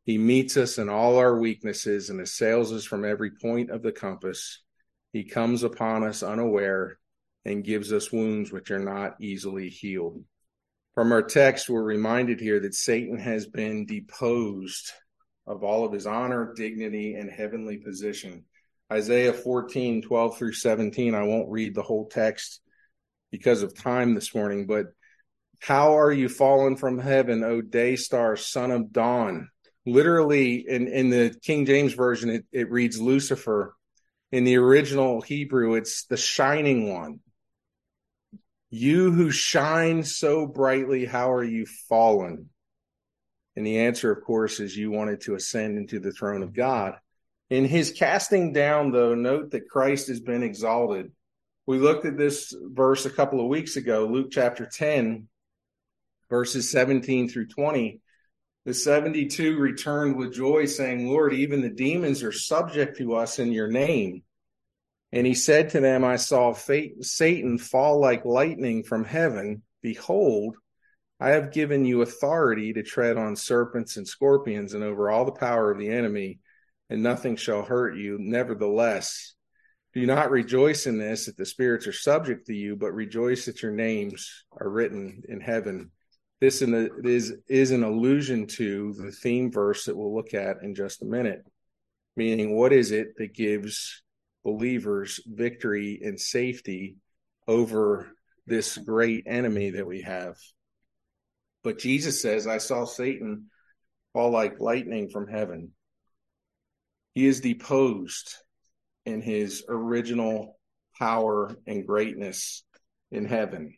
He 0.05 0.17
meets 0.17 0.55
us 0.55 0.77
in 0.77 0.87
all 0.87 1.17
our 1.17 1.37
weaknesses 1.37 2.09
and 2.11 2.21
assails 2.21 2.71
us 2.71 2.85
from 2.85 3.03
every 3.03 3.31
point 3.31 3.71
of 3.71 3.81
the 3.81 3.91
compass. 3.91 4.61
He 5.11 5.25
comes 5.25 5.63
upon 5.63 6.03
us 6.03 6.21
unaware 6.21 6.99
and 7.43 7.63
gives 7.63 7.91
us 7.91 8.11
wounds 8.11 8.51
which 8.51 8.71
are 8.71 8.79
not 8.79 9.15
easily 9.19 9.67
healed. 9.67 10.23
From 10.97 11.11
our 11.11 11.21
text, 11.21 11.69
we're 11.69 11.83
reminded 11.83 12.39
here 12.39 12.59
that 12.59 12.73
Satan 12.73 13.19
has 13.19 13.45
been 13.45 13.85
deposed 13.85 14.93
of 15.45 15.63
all 15.63 15.85
of 15.85 15.93
his 15.93 16.07
honor, 16.07 16.55
dignity, 16.55 17.13
and 17.13 17.29
heavenly 17.29 17.77
position. 17.77 18.45
Isaiah 18.91 19.31
14, 19.31 20.01
12 20.01 20.37
through 20.39 20.53
17. 20.53 21.13
I 21.13 21.21
won't 21.21 21.51
read 21.51 21.75
the 21.75 21.83
whole 21.83 22.07
text 22.07 22.61
because 23.29 23.61
of 23.61 23.77
time 23.77 24.15
this 24.15 24.33
morning, 24.33 24.65
but 24.65 24.87
how 25.59 25.99
are 25.99 26.11
you 26.11 26.29
fallen 26.29 26.75
from 26.75 26.97
heaven, 26.97 27.43
O 27.43 27.61
day 27.61 27.95
star, 27.95 28.35
son 28.35 28.71
of 28.71 28.91
dawn? 28.91 29.49
literally 29.85 30.65
in, 30.67 30.87
in 30.87 31.11
the 31.11 31.35
King 31.43 31.67
James 31.67 31.93
Version, 31.93 32.31
it, 32.31 32.45
it 32.51 32.71
reads 32.71 32.99
Lucifer. 32.99 33.75
In 34.31 34.45
the 34.45 34.57
original 34.57 35.21
Hebrew, 35.21 35.75
it's 35.75 36.05
the 36.05 36.17
shining 36.17 36.91
one. 36.91 37.19
You 38.69 39.11
who 39.11 39.31
shine 39.31 40.03
so 40.03 40.45
brightly, 40.45 41.05
how 41.05 41.31
are 41.31 41.43
you 41.43 41.65
fallen? 41.65 42.49
And 43.55 43.65
the 43.65 43.79
answer, 43.79 44.11
of 44.11 44.23
course, 44.23 44.59
is 44.59 44.75
you 44.75 44.91
wanted 44.91 45.21
to 45.21 45.35
ascend 45.35 45.77
into 45.77 45.99
the 45.99 46.11
throne 46.11 46.43
of 46.43 46.53
God. 46.53 46.95
In 47.49 47.63
his 47.65 47.91
casting 47.91 48.51
down, 48.51 48.91
though, 48.91 49.15
note 49.15 49.51
that 49.51 49.69
Christ 49.69 50.09
has 50.09 50.19
been 50.19 50.43
exalted. 50.43 51.11
We 51.65 51.79
looked 51.79 52.05
at 52.05 52.17
this 52.17 52.53
verse 52.61 53.05
a 53.05 53.09
couple 53.09 53.39
of 53.39 53.47
weeks 53.47 53.77
ago, 53.77 54.05
Luke 54.05 54.27
chapter 54.31 54.65
10, 54.65 55.27
verses 56.29 56.69
17 56.69 57.29
through 57.29 57.47
20. 57.47 58.01
The 58.65 58.73
72 58.73 59.57
returned 59.57 60.17
with 60.17 60.33
joy, 60.33 60.65
saying, 60.65 61.07
Lord, 61.07 61.33
even 61.33 61.61
the 61.61 61.69
demons 61.69 62.21
are 62.21 62.33
subject 62.33 62.97
to 62.97 63.15
us 63.15 63.39
in 63.39 63.53
your 63.53 63.69
name. 63.69 64.23
And 65.17 65.25
he 65.25 65.33
said 65.33 65.71
to 65.71 65.79
them, 65.79 66.03
I 66.03 66.17
saw 66.17 66.53
Satan 66.53 67.57
fall 67.57 67.99
like 67.99 68.23
lightning 68.23 68.83
from 68.83 69.03
heaven. 69.03 69.63
Behold, 69.81 70.55
I 71.19 71.29
have 71.29 71.51
given 71.51 71.85
you 71.85 72.03
authority 72.03 72.71
to 72.73 72.83
tread 72.83 73.17
on 73.17 73.35
serpents 73.35 73.97
and 73.97 74.07
scorpions 74.07 74.75
and 74.75 74.83
over 74.83 75.09
all 75.09 75.25
the 75.25 75.31
power 75.31 75.71
of 75.71 75.79
the 75.79 75.89
enemy, 75.89 76.37
and 76.91 77.01
nothing 77.01 77.35
shall 77.35 77.63
hurt 77.63 77.97
you. 77.97 78.17
Nevertheless, 78.19 79.33
do 79.95 80.05
not 80.05 80.29
rejoice 80.29 80.85
in 80.85 80.99
this 80.99 81.25
that 81.25 81.35
the 81.35 81.47
spirits 81.47 81.87
are 81.87 81.93
subject 81.93 82.45
to 82.45 82.53
you, 82.53 82.75
but 82.75 82.93
rejoice 82.93 83.45
that 83.45 83.63
your 83.63 83.71
names 83.71 84.45
are 84.51 84.69
written 84.69 85.23
in 85.27 85.41
heaven 85.41 85.89
this 86.39 86.61
is, 86.61 87.33
is 87.47 87.71
an 87.71 87.83
allusion 87.83 88.45
to 88.45 88.93
the 88.93 89.11
theme 89.11 89.51
verse 89.51 89.85
that 89.85 89.97
we'll 89.97 90.15
look 90.15 90.35
at 90.35 90.61
in 90.61 90.75
just 90.75 91.01
a 91.01 91.05
minute. 91.05 91.43
Meaning, 92.15 92.55
what 92.55 92.71
is 92.71 92.91
it 92.91 93.17
that 93.17 93.33
gives 93.33 94.03
believers 94.47 95.19
victory 95.27 95.99
and 96.01 96.17
safety 96.17 96.95
over 97.49 98.07
this 98.45 98.77
great 98.77 99.25
enemy 99.27 99.71
that 99.71 99.85
we 99.85 100.03
have? 100.03 100.37
But 101.65 101.79
Jesus 101.79 102.21
says, 102.21 102.47
I 102.47 102.59
saw 102.59 102.85
Satan 102.85 103.47
fall 104.13 104.31
like 104.31 104.61
lightning 104.61 105.09
from 105.09 105.27
heaven. 105.27 105.73
He 107.13 107.25
is 107.25 107.41
deposed 107.41 108.35
in 109.05 109.21
his 109.21 109.65
original 109.67 110.57
power 110.97 111.53
and 111.67 111.85
greatness 111.85 112.63
in 113.11 113.25
heaven. 113.25 113.73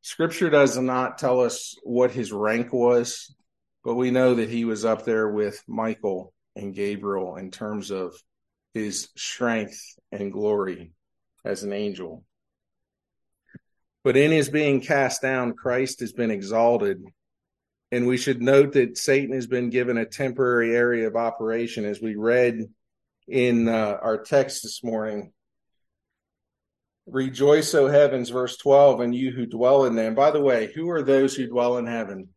Scripture 0.00 0.48
does 0.48 0.78
not 0.78 1.18
tell 1.18 1.40
us 1.40 1.74
what 1.82 2.12
his 2.12 2.30
rank 2.30 2.72
was, 2.72 3.34
but 3.82 3.96
we 3.96 4.12
know 4.12 4.36
that 4.36 4.48
he 4.48 4.64
was 4.64 4.84
up 4.84 5.04
there 5.04 5.28
with 5.28 5.60
Michael 5.66 6.32
and 6.54 6.72
Gabriel 6.72 7.34
in 7.34 7.50
terms 7.50 7.90
of 7.90 8.14
his 8.74 9.08
strength 9.16 9.80
and 10.12 10.32
glory 10.32 10.92
as 11.44 11.62
an 11.62 11.72
angel. 11.72 12.24
But 14.02 14.16
in 14.16 14.32
his 14.32 14.50
being 14.50 14.80
cast 14.80 15.22
down, 15.22 15.54
Christ 15.54 16.00
has 16.00 16.12
been 16.12 16.30
exalted. 16.30 17.02
And 17.90 18.06
we 18.06 18.16
should 18.16 18.42
note 18.42 18.72
that 18.72 18.98
Satan 18.98 19.34
has 19.34 19.46
been 19.46 19.70
given 19.70 19.96
a 19.96 20.04
temporary 20.04 20.74
area 20.74 21.06
of 21.06 21.16
operation, 21.16 21.84
as 21.84 22.00
we 22.02 22.16
read 22.16 22.64
in 23.28 23.68
uh, 23.68 23.98
our 24.02 24.18
text 24.18 24.62
this 24.62 24.82
morning 24.82 25.32
Rejoice, 27.06 27.74
O 27.74 27.86
heavens, 27.86 28.30
verse 28.30 28.56
12, 28.56 29.00
and 29.00 29.14
you 29.14 29.30
who 29.30 29.44
dwell 29.44 29.84
in 29.84 29.94
them. 29.94 30.14
By 30.14 30.30
the 30.30 30.40
way, 30.40 30.72
who 30.74 30.88
are 30.88 31.02
those 31.02 31.34
who 31.34 31.46
dwell 31.46 31.76
in 31.76 31.86
heaven? 31.86 32.30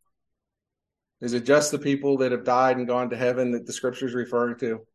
Is 1.22 1.34
it 1.34 1.46
just 1.46 1.72
the 1.72 1.79
people 1.79 2.17
that 2.17 2.34
have 2.34 2.44
died 2.44 2.77
and 2.77 2.86
gone 2.86 3.10
to 3.12 3.17
heaven 3.17 3.51
that 3.51 3.65
the 3.65 3.72
scripture 3.72 4.08
is 4.08 4.13
referring 4.13 4.60
to? 4.60 4.86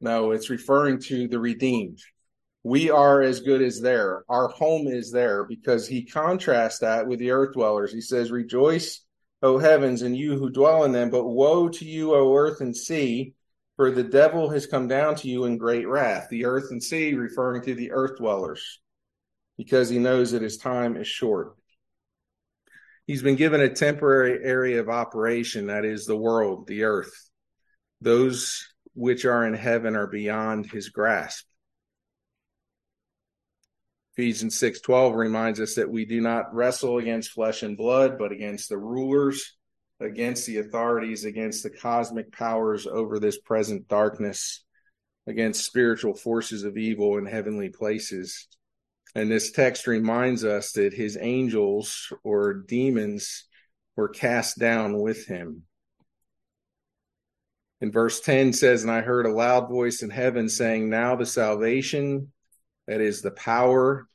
No, 0.00 0.30
it's 0.30 0.50
referring 0.50 1.00
to 1.02 1.28
the 1.28 1.38
redeemed. 1.38 1.98
We 2.62 2.90
are 2.90 3.22
as 3.22 3.40
good 3.40 3.62
as 3.62 3.80
there. 3.80 4.24
Our 4.28 4.48
home 4.48 4.86
is 4.86 5.10
there 5.10 5.44
because 5.44 5.88
he 5.88 6.04
contrasts 6.04 6.80
that 6.80 7.06
with 7.06 7.18
the 7.18 7.30
earth 7.30 7.54
dwellers. 7.54 7.92
He 7.92 8.00
says, 8.00 8.30
Rejoice, 8.30 9.04
O 9.42 9.58
heavens, 9.58 10.02
and 10.02 10.16
you 10.16 10.36
who 10.36 10.50
dwell 10.50 10.84
in 10.84 10.92
them, 10.92 11.10
but 11.10 11.24
woe 11.24 11.68
to 11.68 11.84
you, 11.84 12.14
O 12.14 12.34
earth 12.36 12.60
and 12.60 12.76
sea, 12.76 13.34
for 13.76 13.90
the 13.90 14.02
devil 14.02 14.50
has 14.50 14.66
come 14.66 14.88
down 14.88 15.14
to 15.16 15.28
you 15.28 15.44
in 15.44 15.56
great 15.56 15.86
wrath. 15.86 16.28
The 16.30 16.44
earth 16.44 16.70
and 16.70 16.82
sea 16.82 17.14
referring 17.14 17.62
to 17.62 17.74
the 17.74 17.92
earth 17.92 18.18
dwellers 18.18 18.80
because 19.56 19.88
he 19.88 19.98
knows 19.98 20.32
that 20.32 20.42
his 20.42 20.56
time 20.56 20.96
is 20.96 21.06
short. 21.06 21.54
He's 23.06 23.22
been 23.22 23.36
given 23.36 23.60
a 23.60 23.68
temporary 23.68 24.44
area 24.44 24.80
of 24.80 24.88
operation, 24.88 25.66
that 25.66 25.84
is 25.84 26.06
the 26.06 26.16
world, 26.16 26.66
the 26.66 26.84
earth. 26.84 27.30
Those 28.00 28.66
which 28.98 29.24
are 29.24 29.46
in 29.46 29.54
heaven 29.54 29.94
are 29.94 30.08
beyond 30.08 30.66
his 30.66 30.88
grasp. 30.88 31.46
Ephesians 34.12 34.58
6:12 34.58 35.14
reminds 35.14 35.60
us 35.60 35.76
that 35.76 35.88
we 35.88 36.04
do 36.04 36.20
not 36.20 36.52
wrestle 36.52 36.98
against 36.98 37.30
flesh 37.30 37.62
and 37.62 37.76
blood, 37.76 38.18
but 38.18 38.32
against 38.32 38.68
the 38.68 38.76
rulers, 38.76 39.56
against 40.00 40.46
the 40.46 40.58
authorities, 40.58 41.24
against 41.24 41.62
the 41.62 41.70
cosmic 41.70 42.32
powers 42.32 42.88
over 42.88 43.20
this 43.20 43.38
present 43.38 43.86
darkness, 43.86 44.64
against 45.28 45.64
spiritual 45.64 46.14
forces 46.14 46.64
of 46.64 46.76
evil 46.76 47.18
in 47.18 47.26
heavenly 47.26 47.68
places. 47.68 48.48
And 49.14 49.30
this 49.30 49.52
text 49.52 49.86
reminds 49.86 50.44
us 50.44 50.72
that 50.72 50.92
his 50.92 51.16
angels 51.20 52.12
or 52.24 52.52
demons 52.52 53.44
were 53.94 54.08
cast 54.08 54.58
down 54.58 55.00
with 55.00 55.26
him. 55.26 55.62
In 57.80 57.92
verse 57.92 58.20
10 58.20 58.52
says, 58.52 58.82
And 58.82 58.90
I 58.90 59.02
heard 59.02 59.26
a 59.26 59.32
loud 59.32 59.68
voice 59.68 60.02
in 60.02 60.10
heaven 60.10 60.48
saying, 60.48 60.88
Now 60.88 61.16
the 61.16 61.26
salvation, 61.26 62.32
that 62.86 63.00
is 63.00 63.22
the 63.22 63.30
power, 63.30 64.08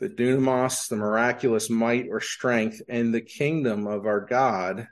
the 0.00 0.08
dunamis, 0.08 0.88
the 0.88 0.96
miraculous 0.96 1.70
might 1.70 2.06
or 2.10 2.20
strength, 2.20 2.82
and 2.88 3.14
the 3.14 3.20
kingdom 3.20 3.86
of 3.86 4.06
our 4.06 4.20
God 4.20 4.86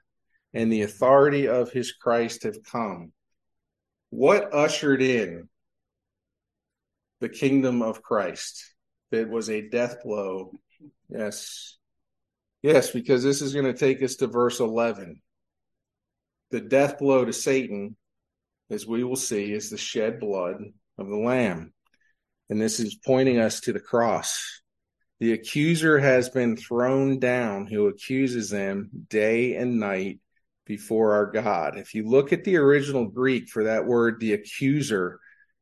and 0.54 0.73
the 0.73 0.83
authority 0.83 1.49
of 1.49 1.71
his 1.71 1.92
Christ 1.92 2.45
have 2.45 2.62
come. 2.64 3.12
What 4.11 4.54
ushered 4.54 5.02
in 5.02 5.49
the 7.21 7.28
kingdom 7.28 7.83
of 7.83 8.02
Christ? 8.02 8.75
That 9.11 9.28
was 9.28 9.50
a 9.50 9.68
death 9.68 10.02
blow. 10.02 10.52
Yes. 11.09 11.76
Yes, 12.62 12.90
because 12.90 13.23
this 13.23 13.42
is 13.42 13.52
going 13.52 13.66
to 13.66 13.75
take 13.75 14.02
us 14.02 14.16
to 14.16 14.26
verse 14.26 14.59
11. 14.59 15.21
The 16.50 16.61
death 16.61 16.99
blow 16.99 17.25
to 17.25 17.33
Satan, 17.33 17.97
as 18.71 18.87
we 18.87 19.03
will 19.05 19.17
see, 19.17 19.53
is 19.53 19.71
the 19.71 19.79
shed 19.79 20.21
blood 20.21 20.62
of 20.99 21.09
the 21.09 21.17
Lamb. 21.17 21.73
And 22.49 22.61
this 22.61 22.79
is 22.79 22.95
pointing 22.95 23.38
us 23.38 23.61
to 23.61 23.73
the 23.73 23.81
cross. 23.81 24.62
The 25.19 25.33
accuser 25.33 25.99
has 25.99 26.29
been 26.29 26.57
thrown 26.57 27.19
down 27.19 27.67
who 27.67 27.88
accuses 27.88 28.50
them 28.50 28.91
day 29.09 29.57
and 29.57 29.81
night 29.81 30.21
before 30.67 31.15
our 31.15 31.26
God. 31.26 31.79
If 31.79 31.95
you 31.95 32.09
look 32.09 32.33
at 32.33 32.45
the 32.45 32.57
original 32.57 33.07
Greek 33.07 33.49
for 33.49 33.65
that 33.65 33.87
word, 33.87 34.21
the 34.21 34.35
accuser, 34.35 35.19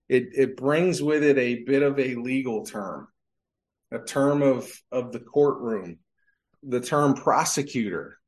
it, 0.08 0.28
it 0.34 0.56
brings 0.56 1.02
with 1.02 1.22
it 1.22 1.38
a 1.38 1.62
bit 1.64 1.82
of 1.82 1.98
a 1.98 2.16
legal 2.16 2.66
term, 2.66 3.08
a 3.90 4.00
term 4.00 4.42
of, 4.42 4.70
of 4.90 5.12
the 5.12 5.20
courtroom, 5.20 5.98
the 6.62 6.80
term 6.80 7.14
prosecutor. 7.14 8.18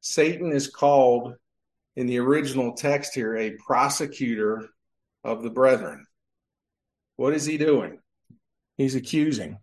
Satan 0.00 0.50
is 0.50 0.66
called 0.66 1.34
in 1.96 2.06
the 2.06 2.18
original 2.18 2.74
text 2.74 3.14
here 3.14 3.36
a 3.36 3.56
prosecutor 3.66 4.68
of 5.24 5.42
the 5.42 5.50
brethren. 5.50 6.06
What 7.16 7.34
is 7.34 7.44
he 7.44 7.58
doing? 7.58 7.98
He's 8.76 8.94
accusing. 8.94 9.58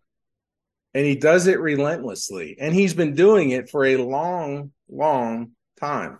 And 0.93 1.05
he 1.05 1.15
does 1.15 1.47
it 1.47 1.59
relentlessly. 1.59 2.57
And 2.59 2.73
he's 2.73 2.93
been 2.93 3.13
doing 3.13 3.51
it 3.51 3.69
for 3.69 3.85
a 3.85 3.97
long, 3.97 4.71
long 4.89 5.51
time. 5.79 6.19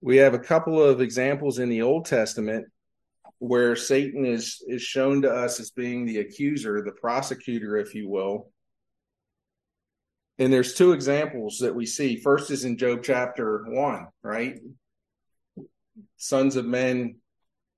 We 0.00 0.18
have 0.18 0.34
a 0.34 0.38
couple 0.38 0.82
of 0.82 1.00
examples 1.00 1.58
in 1.58 1.68
the 1.68 1.82
Old 1.82 2.06
Testament 2.06 2.66
where 3.38 3.74
Satan 3.74 4.24
is 4.24 4.62
is 4.66 4.82
shown 4.82 5.22
to 5.22 5.30
us 5.30 5.60
as 5.60 5.70
being 5.70 6.04
the 6.04 6.18
accuser, 6.18 6.82
the 6.82 6.92
prosecutor, 6.92 7.76
if 7.76 7.94
you 7.94 8.08
will. 8.08 8.50
And 10.40 10.50
there's 10.50 10.72
two 10.72 10.92
examples 10.92 11.58
that 11.58 11.74
we 11.74 11.84
see. 11.84 12.16
First 12.16 12.50
is 12.50 12.64
in 12.64 12.78
Job 12.78 13.00
chapter 13.02 13.62
one, 13.68 14.06
right? 14.22 14.58
Sons 16.16 16.56
of 16.56 16.64
men 16.64 17.16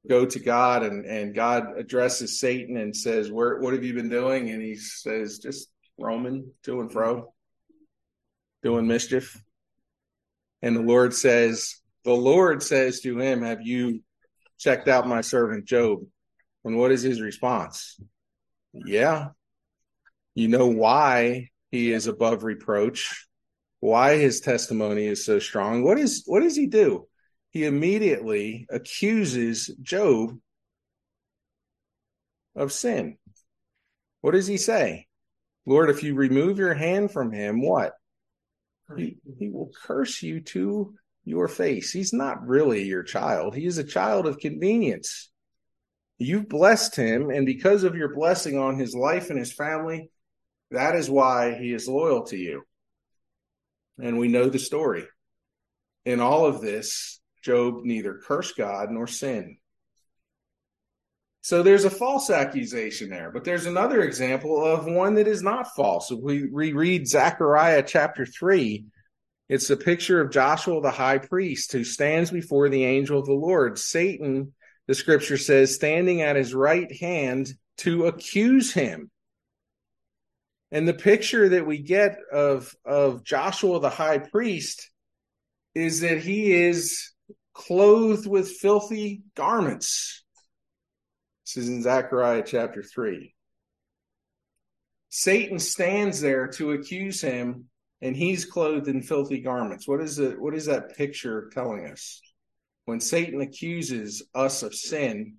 go 0.08 0.24
to 0.24 0.38
God 0.38 0.84
and, 0.84 1.04
and 1.04 1.34
God 1.34 1.76
addresses 1.76 2.38
Satan 2.38 2.76
and 2.76 2.96
says, 2.96 3.32
Where 3.32 3.58
what 3.58 3.74
have 3.74 3.82
you 3.82 3.94
been 3.94 4.08
doing? 4.08 4.48
And 4.50 4.62
he 4.62 4.76
says, 4.76 5.40
just 5.40 5.70
roaming 5.98 6.52
to 6.62 6.80
and 6.80 6.92
fro, 6.92 7.34
doing 8.62 8.86
mischief. 8.86 9.42
And 10.62 10.76
the 10.76 10.82
Lord 10.82 11.14
says, 11.14 11.80
The 12.04 12.14
Lord 12.14 12.62
says 12.62 13.00
to 13.00 13.18
him, 13.18 13.42
Have 13.42 13.62
you 13.62 14.04
checked 14.60 14.86
out 14.86 15.08
my 15.08 15.22
servant 15.22 15.64
Job? 15.64 16.06
And 16.64 16.78
what 16.78 16.92
is 16.92 17.02
his 17.02 17.20
response? 17.20 17.98
Yeah. 18.72 19.30
You 20.36 20.46
know 20.46 20.68
why 20.68 21.48
he 21.72 21.90
is 21.90 22.06
above 22.06 22.44
reproach, 22.44 23.26
why 23.80 24.16
his 24.16 24.38
testimony 24.38 25.06
is 25.06 25.24
so 25.24 25.40
strong. 25.40 25.82
What 25.82 25.98
is 25.98 26.22
what 26.26 26.44
does 26.44 26.54
he 26.54 26.68
do? 26.68 27.08
he 27.52 27.66
immediately 27.66 28.66
accuses 28.70 29.70
Job 29.82 30.38
of 32.56 32.72
sin. 32.72 33.18
What 34.22 34.32
does 34.32 34.46
he 34.46 34.56
say? 34.56 35.06
Lord, 35.66 35.90
if 35.90 36.02
you 36.02 36.14
remove 36.14 36.58
your 36.58 36.74
hand 36.74 37.12
from 37.12 37.30
him, 37.30 37.62
what? 37.62 37.92
He, 38.96 39.18
he 39.38 39.48
will 39.50 39.70
curse 39.84 40.22
you 40.22 40.40
to 40.40 40.94
your 41.24 41.46
face. 41.46 41.92
He's 41.92 42.12
not 42.12 42.46
really 42.46 42.84
your 42.84 43.02
child. 43.02 43.54
He 43.54 43.66
is 43.66 43.78
a 43.78 43.84
child 43.84 44.26
of 44.26 44.38
convenience. 44.38 45.30
You've 46.18 46.48
blessed 46.48 46.96
him, 46.96 47.30
and 47.30 47.44
because 47.46 47.84
of 47.84 47.96
your 47.96 48.14
blessing 48.14 48.58
on 48.58 48.78
his 48.78 48.94
life 48.94 49.28
and 49.30 49.38
his 49.38 49.52
family, 49.52 50.10
that 50.72 50.96
is 50.96 51.08
why 51.08 51.54
he 51.54 51.72
is 51.72 51.88
loyal 51.88 52.24
to 52.24 52.36
you. 52.36 52.62
And 53.98 54.18
we 54.18 54.28
know 54.28 54.48
the 54.48 54.58
story. 54.58 55.04
In 56.04 56.20
all 56.20 56.46
of 56.46 56.60
this, 56.60 57.20
Job 57.42 57.84
neither 57.84 58.20
cursed 58.24 58.56
God 58.56 58.90
nor 58.90 59.06
sinned. 59.06 59.56
So 61.42 61.62
there's 61.62 61.84
a 61.84 61.90
false 61.90 62.30
accusation 62.30 63.10
there, 63.10 63.32
but 63.32 63.42
there's 63.42 63.66
another 63.66 64.02
example 64.02 64.64
of 64.64 64.86
one 64.86 65.14
that 65.16 65.26
is 65.26 65.42
not 65.42 65.74
false. 65.74 66.10
If 66.10 66.20
we 66.20 66.44
reread 66.44 67.08
Zechariah 67.08 67.82
chapter 67.82 68.24
3, 68.24 68.84
it's 69.48 69.68
a 69.68 69.76
picture 69.76 70.20
of 70.20 70.30
Joshua 70.30 70.80
the 70.80 70.92
high 70.92 71.18
priest 71.18 71.72
who 71.72 71.82
stands 71.82 72.30
before 72.30 72.68
the 72.68 72.84
angel 72.84 73.18
of 73.18 73.26
the 73.26 73.32
Lord. 73.32 73.76
Satan, 73.78 74.54
the 74.86 74.94
scripture 74.94 75.36
says, 75.36 75.74
standing 75.74 76.22
at 76.22 76.36
his 76.36 76.54
right 76.54 76.90
hand 76.96 77.52
to 77.78 78.06
accuse 78.06 78.72
him. 78.72 79.10
And 80.72 80.88
the 80.88 80.94
picture 80.94 81.50
that 81.50 81.66
we 81.66 81.78
get 81.78 82.16
of, 82.32 82.74
of 82.86 83.24
Joshua 83.24 83.78
the 83.78 83.90
high 83.90 84.16
priest 84.16 84.90
is 85.74 86.00
that 86.00 86.18
he 86.18 86.52
is 86.54 87.12
clothed 87.52 88.26
with 88.26 88.50
filthy 88.50 89.22
garments. 89.36 90.24
This 91.44 91.64
is 91.64 91.68
in 91.68 91.82
Zechariah 91.82 92.42
chapter 92.46 92.82
3. 92.82 93.34
Satan 95.10 95.58
stands 95.58 96.22
there 96.22 96.48
to 96.48 96.72
accuse 96.72 97.20
him, 97.20 97.66
and 98.00 98.16
he's 98.16 98.46
clothed 98.46 98.88
in 98.88 99.02
filthy 99.02 99.42
garments. 99.42 99.86
What 99.86 100.00
is 100.00 100.18
it? 100.18 100.40
What 100.40 100.54
is 100.54 100.64
that 100.66 100.96
picture 100.96 101.50
telling 101.52 101.86
us? 101.86 102.18
When 102.86 102.98
Satan 102.98 103.42
accuses 103.42 104.22
us 104.34 104.62
of 104.62 104.74
sin, 104.74 105.34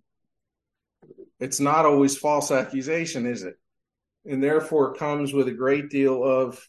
it's 1.40 1.60
not 1.60 1.88
always 1.88 2.16
false 2.16 2.52
accusation, 2.52 3.26
is 3.26 3.42
it? 3.42 3.56
And 4.26 4.44
therefore 4.44 4.96
comes 4.96 5.34
with 5.34 5.48
a 5.48 5.54
great 5.54 5.90
deal 5.90 6.24
of 6.24 6.68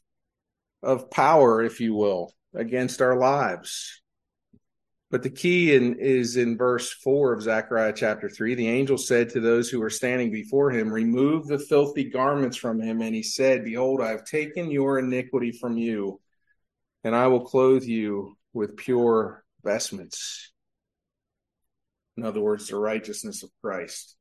of 0.83 1.11
power, 1.11 1.62
if 1.62 1.81
you 1.81 1.95
will, 1.95 2.35
against 2.55 3.01
our 3.01 3.17
lives. 3.17 4.03
But 5.11 5.23
the 5.23 5.31
key 5.31 5.75
in, 5.75 5.99
is 5.99 6.37
in 6.37 6.57
verse 6.57 6.93
4 6.93 7.35
of 7.35 7.43
Zechariah 7.43 7.93
chapter 7.95 8.29
3. 8.29 8.55
The 8.55 8.69
angel 8.69 8.99
said 8.99 9.31
to 9.31 9.40
those 9.40 9.71
who 9.71 9.81
were 9.81 9.90
standing 9.90 10.31
before 10.31 10.71
him, 10.71 10.93
Remove 10.93 11.47
the 11.47 11.59
filthy 11.59 12.05
garments 12.11 12.57
from 12.57 12.81
him. 12.81 13.01
And 13.01 13.14
he 13.14 13.23
said, 13.23 13.64
Behold, 13.64 14.01
I 14.01 14.09
have 14.09 14.25
taken 14.25 14.71
your 14.71 14.99
iniquity 14.99 15.53
from 15.53 15.77
you, 15.77 16.21
and 17.05 17.14
I 17.14 17.29
will 17.29 17.45
clothe 17.45 17.85
you 17.85 18.37
with 18.53 18.77
pure 18.77 19.45
vestments. 19.62 20.53
In 22.17 22.25
other 22.25 22.40
words, 22.40 22.69
the 22.69 22.77
righteousness 22.77 23.43
of 23.43 23.51
Christ. 23.62 24.17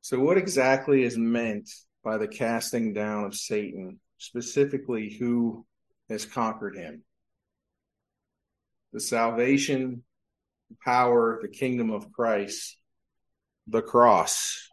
So, 0.00 0.20
what 0.20 0.38
exactly 0.38 1.02
is 1.02 1.16
meant 1.16 1.70
by 2.02 2.18
the 2.18 2.28
casting 2.28 2.92
down 2.92 3.24
of 3.24 3.34
Satan? 3.34 4.00
Specifically, 4.18 5.16
who 5.18 5.66
has 6.08 6.24
conquered 6.24 6.76
him? 6.76 7.02
The 8.92 9.00
salvation 9.00 10.02
power, 10.84 11.38
the 11.40 11.48
kingdom 11.48 11.90
of 11.90 12.12
Christ, 12.12 12.76
the 13.66 13.82
cross. 13.82 14.68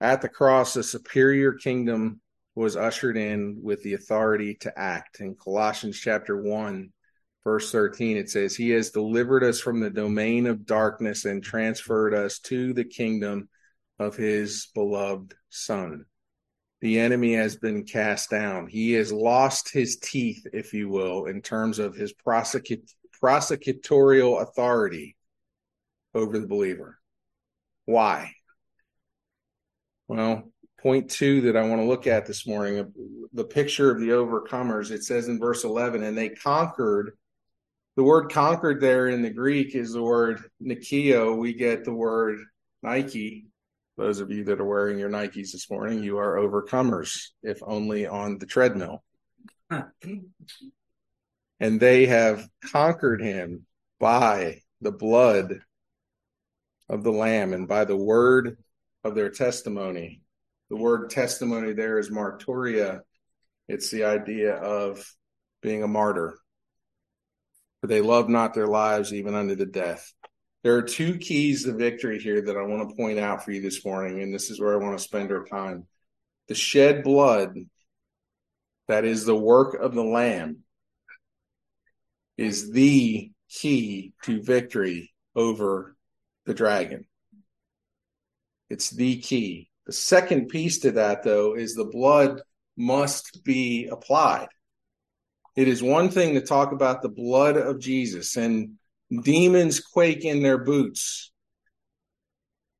At 0.00 0.22
the 0.22 0.28
cross, 0.28 0.76
a 0.76 0.82
superior 0.82 1.52
kingdom 1.52 2.20
was 2.54 2.76
ushered 2.76 3.16
in 3.16 3.60
with 3.62 3.82
the 3.82 3.94
authority 3.94 4.54
to 4.56 4.78
act. 4.78 5.20
In 5.20 5.34
Colossians 5.34 5.98
chapter 5.98 6.40
1, 6.40 6.92
verse 7.44 7.70
13, 7.72 8.16
it 8.16 8.30
says, 8.30 8.56
He 8.56 8.70
has 8.70 8.90
delivered 8.90 9.44
us 9.44 9.60
from 9.60 9.80
the 9.80 9.90
domain 9.90 10.46
of 10.46 10.66
darkness 10.66 11.24
and 11.24 11.42
transferred 11.42 12.14
us 12.14 12.38
to 12.40 12.72
the 12.72 12.84
kingdom 12.84 13.48
of 13.98 14.16
His 14.16 14.68
beloved 14.74 15.34
Son. 15.50 16.04
The 16.80 17.00
enemy 17.00 17.34
has 17.34 17.56
been 17.56 17.84
cast 17.84 18.30
down. 18.30 18.68
He 18.68 18.92
has 18.92 19.12
lost 19.12 19.72
his 19.72 19.96
teeth, 19.96 20.46
if 20.52 20.72
you 20.72 20.88
will, 20.88 21.26
in 21.26 21.42
terms 21.42 21.78
of 21.78 21.96
his 21.96 22.14
prosecut- 22.14 22.92
prosecutorial 23.22 24.42
authority 24.42 25.16
over 26.14 26.38
the 26.38 26.46
believer. 26.46 26.98
Why? 27.86 28.32
Well, 30.06 30.52
point 30.80 31.10
two 31.10 31.42
that 31.42 31.56
I 31.56 31.68
want 31.68 31.80
to 31.80 31.86
look 31.86 32.06
at 32.06 32.26
this 32.26 32.46
morning, 32.46 32.92
the 33.32 33.44
picture 33.44 33.90
of 33.90 34.00
the 34.00 34.10
overcomers, 34.10 34.90
it 34.90 35.02
says 35.04 35.28
in 35.28 35.38
verse 35.38 35.64
11, 35.64 36.02
and 36.02 36.16
they 36.16 36.28
conquered. 36.30 37.16
The 37.96 38.04
word 38.04 38.30
conquered 38.30 38.80
there 38.80 39.08
in 39.08 39.22
the 39.22 39.30
Greek 39.30 39.74
is 39.74 39.92
the 39.92 40.02
word 40.02 40.40
Nikio. 40.62 41.36
We 41.36 41.52
get 41.52 41.84
the 41.84 41.92
word 41.92 42.38
Nike. 42.82 43.46
Those 43.98 44.20
of 44.20 44.30
you 44.30 44.44
that 44.44 44.60
are 44.60 44.64
wearing 44.64 44.96
your 45.00 45.10
Nikes 45.10 45.50
this 45.50 45.68
morning, 45.68 46.04
you 46.04 46.18
are 46.18 46.36
overcomers, 46.36 47.30
if 47.42 47.58
only 47.64 48.06
on 48.06 48.38
the 48.38 48.46
treadmill. 48.46 49.02
and 51.60 51.80
they 51.80 52.06
have 52.06 52.48
conquered 52.70 53.20
him 53.20 53.66
by 53.98 54.60
the 54.80 54.92
blood 54.92 55.62
of 56.88 57.02
the 57.02 57.10
Lamb 57.10 57.52
and 57.52 57.66
by 57.66 57.84
the 57.84 57.96
word 57.96 58.58
of 59.02 59.16
their 59.16 59.30
testimony. 59.30 60.22
The 60.70 60.76
word 60.76 61.10
testimony 61.10 61.72
there 61.72 61.98
is 61.98 62.08
martyria. 62.08 63.00
It's 63.66 63.90
the 63.90 64.04
idea 64.04 64.54
of 64.54 65.04
being 65.60 65.82
a 65.82 65.88
martyr. 65.88 66.38
For 67.80 67.88
they 67.88 68.00
love 68.00 68.28
not 68.28 68.54
their 68.54 68.68
lives 68.68 69.12
even 69.12 69.34
unto 69.34 69.56
the 69.56 69.66
death. 69.66 70.12
There 70.62 70.74
are 70.76 70.82
two 70.82 71.18
keys 71.18 71.64
to 71.64 71.72
victory 71.72 72.18
here 72.18 72.40
that 72.42 72.56
I 72.56 72.62
want 72.62 72.88
to 72.88 72.96
point 72.96 73.18
out 73.18 73.44
for 73.44 73.52
you 73.52 73.60
this 73.60 73.84
morning, 73.84 74.20
and 74.20 74.34
this 74.34 74.50
is 74.50 74.60
where 74.60 74.74
I 74.74 74.84
want 74.84 74.98
to 74.98 75.04
spend 75.04 75.30
our 75.30 75.44
time. 75.44 75.86
The 76.48 76.54
shed 76.54 77.04
blood, 77.04 77.54
that 78.88 79.04
is 79.04 79.24
the 79.24 79.36
work 79.36 79.74
of 79.74 79.94
the 79.94 80.02
Lamb, 80.02 80.64
is 82.36 82.72
the 82.72 83.30
key 83.48 84.12
to 84.22 84.42
victory 84.42 85.12
over 85.36 85.96
the 86.44 86.54
dragon. 86.54 87.06
It's 88.68 88.90
the 88.90 89.20
key. 89.20 89.70
The 89.86 89.92
second 89.92 90.48
piece 90.48 90.80
to 90.80 90.92
that, 90.92 91.22
though, 91.22 91.54
is 91.54 91.74
the 91.74 91.84
blood 91.84 92.42
must 92.76 93.44
be 93.44 93.86
applied. 93.86 94.48
It 95.56 95.68
is 95.68 95.82
one 95.82 96.10
thing 96.10 96.34
to 96.34 96.40
talk 96.40 96.72
about 96.72 97.02
the 97.02 97.08
blood 97.08 97.56
of 97.56 97.80
Jesus, 97.80 98.36
and 98.36 98.78
demons 99.10 99.80
quake 99.80 100.24
in 100.24 100.42
their 100.42 100.58
boots 100.58 101.32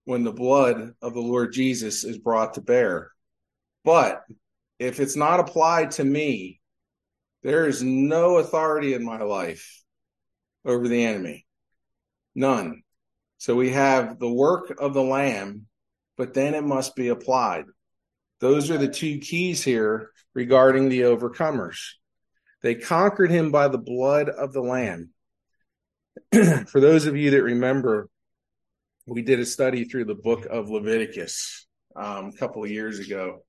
when 0.05 0.25
the 0.25 0.33
blood 0.33 0.95
of 1.03 1.15
the 1.15 1.21
Lord 1.21 1.53
Jesus 1.53 2.05
is 2.05 2.19
brought 2.19 2.55
to 2.55 2.61
bear. 2.61 3.11
But 3.85 4.23
if 4.79 5.01
it's 5.01 5.17
not 5.17 5.41
applied 5.41 5.93
to 5.93 6.05
me, 6.05 6.61
there 7.43 7.67
is 7.67 7.83
no 7.83 8.39
authority 8.39 8.95
in 8.95 9.05
my 9.05 9.23
life 9.23 9.83
over 10.65 10.89
the 10.89 11.05
enemy. 11.05 11.47
None. 12.35 12.83
So 13.39 13.55
we 13.55 13.71
have 13.71 14.19
the 14.19 14.31
work 14.31 14.75
of 14.79 14.95
the 14.95 15.03
Lamb, 15.03 15.67
but 16.17 16.35
then 16.35 16.55
it 16.55 16.65
must 16.65 16.97
be 16.97 17.09
applied. 17.09 17.65
Those 18.41 18.71
are 18.71 18.79
the 18.79 18.89
two 18.89 19.19
keys 19.19 19.63
here 19.63 20.11
regarding 20.35 20.89
the 20.89 21.03
overcomers. 21.03 21.79
They 22.63 22.75
conquered 22.75 23.31
him 23.31 23.51
by 23.51 23.69
the 23.69 23.79
blood 23.79 24.29
of 24.29 24.53
the 24.53 24.61
Lamb. 24.63 25.11
For 26.69 26.81
those 26.81 27.07
of 27.07 27.17
you 27.17 27.31
that 27.33 27.43
remember, 27.43 28.09
we 29.07 29.23
did 29.23 29.41
a 29.41 29.47
study 29.47 29.85
through 29.85 30.05
the 30.05 30.15
book 30.15 30.47
of 30.47 30.71
Leviticus 30.71 31.67
um, 31.97 32.27
a 32.27 32.39
couple 32.39 32.63
of 32.63 32.71
years 32.71 32.99
ago. 32.99 33.45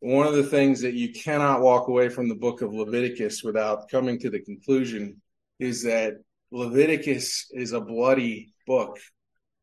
One 0.00 0.26
of 0.26 0.34
the 0.34 0.44
things 0.44 0.80
that 0.82 0.94
you 0.94 1.12
cannot 1.12 1.60
walk 1.60 1.88
away 1.88 2.08
from 2.08 2.28
the 2.28 2.36
book 2.36 2.62
of 2.62 2.72
Leviticus 2.72 3.42
without 3.42 3.88
coming 3.88 4.18
to 4.20 4.30
the 4.30 4.40
conclusion 4.40 5.20
is 5.58 5.82
that 5.82 6.14
Leviticus 6.52 7.46
is 7.50 7.72
a 7.72 7.80
bloody 7.80 8.52
book. 8.66 8.98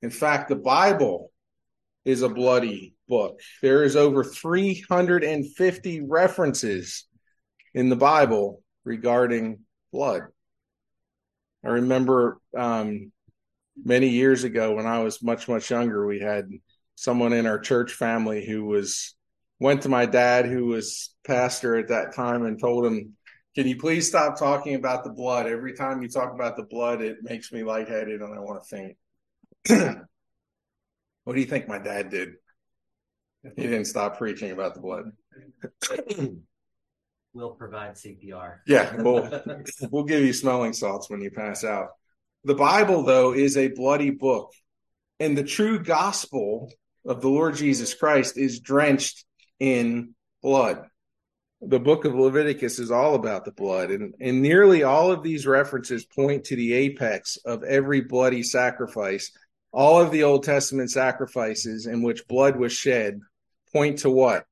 In 0.01 0.09
fact, 0.09 0.49
the 0.49 0.55
Bible 0.55 1.31
is 2.03 2.21
a 2.21 2.29
bloody 2.29 2.95
book. 3.07 3.39
There 3.61 3.83
is 3.83 3.95
over 3.95 4.23
350 4.23 6.01
references 6.01 7.05
in 7.73 7.89
the 7.89 7.95
Bible 7.95 8.61
regarding 8.83 9.59
blood. 9.91 10.23
I 11.65 11.69
remember 11.69 12.39
um, 12.55 13.11
many 13.83 14.09
years 14.09 14.43
ago 14.43 14.75
when 14.75 14.85
I 14.85 14.99
was 14.99 15.23
much, 15.23 15.47
much 15.47 15.69
younger, 15.71 16.05
we 16.05 16.19
had 16.19 16.49
someone 16.95 17.33
in 17.33 17.45
our 17.45 17.59
church 17.59 17.93
family 17.93 18.45
who 18.45 18.65
was 18.65 19.15
went 19.59 19.81
to 19.81 19.89
my 19.89 20.05
dad, 20.05 20.45
who 20.45 20.65
was 20.67 21.15
pastor 21.25 21.75
at 21.75 21.87
that 21.87 22.13
time, 22.13 22.45
and 22.45 22.59
told 22.59 22.85
him, 22.85 23.13
"Can 23.55 23.67
you 23.67 23.77
please 23.77 24.07
stop 24.07 24.37
talking 24.37 24.75
about 24.75 25.03
the 25.03 25.09
blood? 25.09 25.47
Every 25.47 25.73
time 25.73 26.01
you 26.01 26.09
talk 26.09 26.33
about 26.33 26.55
the 26.55 26.63
blood, 26.63 27.01
it 27.01 27.17
makes 27.23 27.51
me 27.51 27.63
lightheaded 27.63 28.21
and 28.21 28.33
I 28.33 28.39
want 28.39 28.63
to 28.63 28.69
faint." 28.69 28.97
what 31.23 31.33
do 31.33 31.39
you 31.39 31.47
think 31.47 31.67
my 31.67 31.79
dad 31.79 32.09
did? 32.09 32.33
He 33.55 33.63
didn't 33.63 33.85
stop 33.85 34.17
preaching 34.17 34.51
about 34.51 34.73
the 34.75 34.81
blood. 34.81 35.11
We'll 37.35 37.49
provide 37.49 37.95
CPR. 37.95 38.59
Yeah, 38.65 38.95
we'll, 38.95 39.29
we'll 39.91 40.05
give 40.05 40.23
you 40.23 40.31
smelling 40.31 40.71
salts 40.71 41.09
when 41.09 41.19
you 41.19 41.29
pass 41.31 41.65
out. 41.65 41.89
The 42.45 42.55
Bible, 42.55 43.03
though, 43.03 43.33
is 43.33 43.57
a 43.57 43.67
bloody 43.67 44.09
book. 44.09 44.53
And 45.19 45.37
the 45.37 45.43
true 45.43 45.83
gospel 45.83 46.71
of 47.05 47.19
the 47.19 47.27
Lord 47.27 47.55
Jesus 47.55 47.93
Christ 47.93 48.37
is 48.37 48.61
drenched 48.61 49.25
in 49.59 50.15
blood. 50.41 50.85
The 51.59 51.79
book 51.79 52.05
of 52.05 52.15
Leviticus 52.15 52.79
is 52.79 52.89
all 52.89 53.15
about 53.15 53.43
the 53.43 53.51
blood. 53.51 53.91
And, 53.91 54.13
and 54.21 54.41
nearly 54.41 54.83
all 54.83 55.11
of 55.11 55.21
these 55.21 55.45
references 55.45 56.05
point 56.05 56.45
to 56.45 56.55
the 56.55 56.71
apex 56.71 57.37
of 57.45 57.63
every 57.65 57.99
bloody 57.99 58.43
sacrifice. 58.43 59.31
All 59.73 60.01
of 60.01 60.11
the 60.11 60.23
Old 60.23 60.43
Testament 60.43 60.89
sacrifices 60.89 61.85
in 61.85 62.01
which 62.01 62.29
blood 62.29 62.55
was 62.55 62.71
shed 62.71 63.19
point 63.73 63.99
to 63.99 64.09
what? 64.09 64.45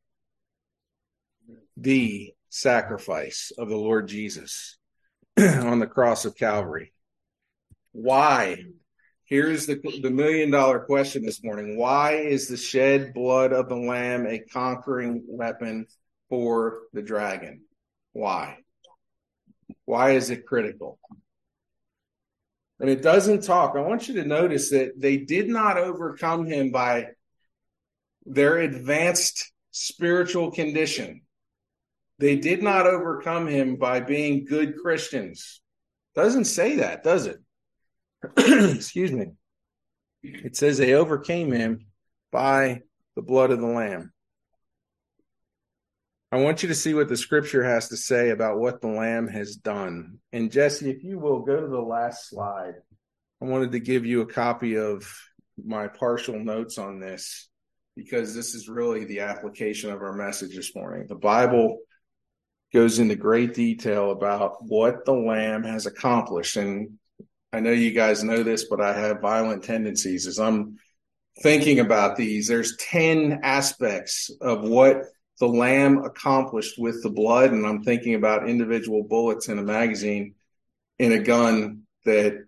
The 1.78 2.34
sacrifice 2.54 3.52
of 3.58 3.68
the 3.68 3.76
Lord 3.76 4.08
Jesus 4.08 4.78
on 5.40 5.80
the 5.80 5.88
cross 5.88 6.24
of 6.24 6.36
Calvary. 6.36 6.94
Why? 7.94 8.64
Here's 9.26 9.66
the, 9.66 9.82
the 10.04 10.12
million 10.12 10.52
dollar 10.52 10.80
question 10.82 11.26
this 11.26 11.44
morning. 11.44 11.78
Why 11.78 12.14
is 12.14 12.48
the 12.48 12.58
shed 12.58 13.12
blood 13.16 13.54
of 13.54 13.70
the 13.70 13.76
Lamb 13.76 14.28
a 14.28 14.38
conquering 14.38 15.24
weapon 15.28 15.88
for 16.30 16.82
the 16.94 17.02
dragon? 17.02 17.62
Why? 18.12 18.60
Why 19.86 20.12
is 20.12 20.30
it 20.30 20.46
critical? 20.46 21.00
And 22.80 22.88
it 22.88 23.02
doesn't 23.02 23.44
talk. 23.44 23.76
I 23.76 23.82
want 23.82 24.08
you 24.08 24.22
to 24.22 24.28
notice 24.28 24.70
that 24.70 24.92
they 24.96 25.18
did 25.18 25.50
not 25.50 25.78
overcome 25.78 26.46
him 26.46 26.70
by 26.70 27.08
their 28.28 28.58
advanced 28.58 29.52
spiritual 29.72 30.52
condition. 30.52 31.22
They 32.24 32.38
did 32.38 32.64
not 32.64 32.88
overcome 32.88 33.48
him 33.48 33.76
by 33.76 34.00
being 34.00 34.46
good 34.46 34.78
Christians. 34.78 35.62
Doesn't 36.16 36.46
say 36.46 36.78
that, 36.78 37.04
does 37.04 37.26
it? 37.26 37.40
Excuse 38.78 39.12
me. 39.12 39.34
It 40.22 40.56
says 40.56 40.78
they 40.78 40.94
overcame 40.94 41.52
him 41.52 41.88
by 42.32 42.84
the 43.18 43.22
blood 43.22 43.52
of 43.52 43.60
the 43.60 43.68
Lamb. 43.68 44.14
I 46.32 46.38
want 46.38 46.64
you 46.64 46.70
to 46.70 46.76
see 46.76 46.94
what 46.94 47.10
the 47.10 47.18
scripture 47.18 47.62
has 47.62 47.90
to 47.90 47.98
say 47.98 48.30
about 48.30 48.58
what 48.58 48.80
the 48.80 48.88
Lamb 48.88 49.28
has 49.28 49.58
done. 49.58 50.20
And 50.32 50.50
Jesse, 50.50 50.90
if 50.90 51.04
you 51.04 51.20
will 51.20 51.42
go 51.42 51.60
to 51.60 51.68
the 51.68 51.82
last 51.82 52.30
slide, 52.30 52.76
I 53.42 53.46
wanted 53.46 53.74
to 53.74 53.82
give 53.82 54.06
you 54.06 54.22
a 54.22 54.34
copy 54.34 54.78
of 54.78 55.14
my 55.62 55.90
partial 55.90 56.40
notes 56.40 56.78
on 56.78 57.02
this 57.02 57.50
because 57.98 58.34
this 58.34 58.56
is 58.56 58.70
really 58.70 59.04
the 59.04 59.20
application 59.20 59.92
of 59.92 60.02
our 60.02 60.14
message 60.14 60.56
this 60.56 60.74
morning. 60.74 61.08
The 61.10 61.16
Bible 61.16 61.80
goes 62.74 62.98
into 63.00 63.16
great 63.16 63.54
detail 63.54 64.12
about 64.12 64.64
what 64.64 65.06
the 65.06 65.14
lamb 65.14 65.64
has 65.64 65.86
accomplished. 65.86 66.58
And 66.58 66.98
I 67.52 67.60
know 67.60 67.72
you 67.72 67.92
guys 67.92 68.24
know 68.24 68.42
this, 68.42 68.66
but 68.66 68.82
I 68.82 68.94
have 68.94 69.22
violent 69.22 69.64
tendencies 69.64 70.26
as 70.26 70.40
I'm 70.40 70.78
thinking 71.42 71.80
about 71.80 72.16
these. 72.16 72.48
There's 72.48 72.76
10 72.78 73.42
aspects 73.44 74.32
of 74.42 74.64
what 74.64 75.04
the 75.40 75.48
lamb 75.48 76.00
accomplished 76.00 76.76
with 76.80 77.04
the 77.04 77.10
blood. 77.10 77.52
And 77.52 77.66
I'm 77.66 77.84
thinking 77.84 78.16
about 78.16 78.50
individual 78.50 79.04
bullets 79.04 79.50
in 79.50 79.60
a 79.60 79.64
magazine 79.64 80.34
in 80.98 81.12
a 81.12 81.20
gun 81.20 81.84
that 82.06 82.46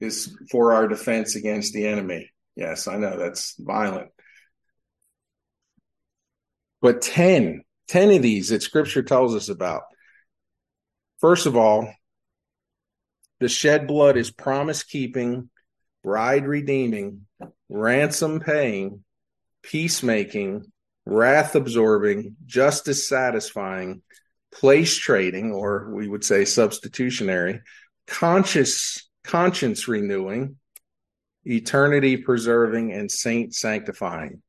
is 0.00 0.36
for 0.50 0.72
our 0.72 0.88
defense 0.88 1.36
against 1.36 1.72
the 1.72 1.86
enemy. 1.86 2.30
Yes, 2.54 2.86
I 2.86 2.96
know 2.96 3.18
that's 3.18 3.54
violent. 3.58 4.10
But 6.82 7.02
10 7.02 7.62
10 7.90 8.12
of 8.12 8.22
these 8.22 8.50
that 8.50 8.62
scripture 8.62 9.02
tells 9.02 9.34
us 9.34 9.48
about. 9.48 9.82
First 11.18 11.46
of 11.46 11.56
all, 11.56 11.92
the 13.40 13.48
shed 13.48 13.88
blood 13.88 14.16
is 14.16 14.30
promise 14.30 14.84
keeping, 14.84 15.50
bride 16.04 16.46
redeeming, 16.46 17.26
ransom 17.68 18.38
paying, 18.38 19.02
peacemaking, 19.64 20.70
wrath 21.04 21.56
absorbing, 21.56 22.36
justice 22.46 23.08
satisfying, 23.08 24.02
place 24.52 24.96
trading, 24.96 25.50
or 25.50 25.92
we 25.92 26.06
would 26.06 26.24
say 26.24 26.44
substitutionary, 26.44 27.60
conscious 28.06 29.10
conscience 29.24 29.88
renewing, 29.88 30.56
eternity 31.44 32.18
preserving, 32.18 32.92
and 32.92 33.10
saint 33.10 33.52
sanctifying. 33.52 34.42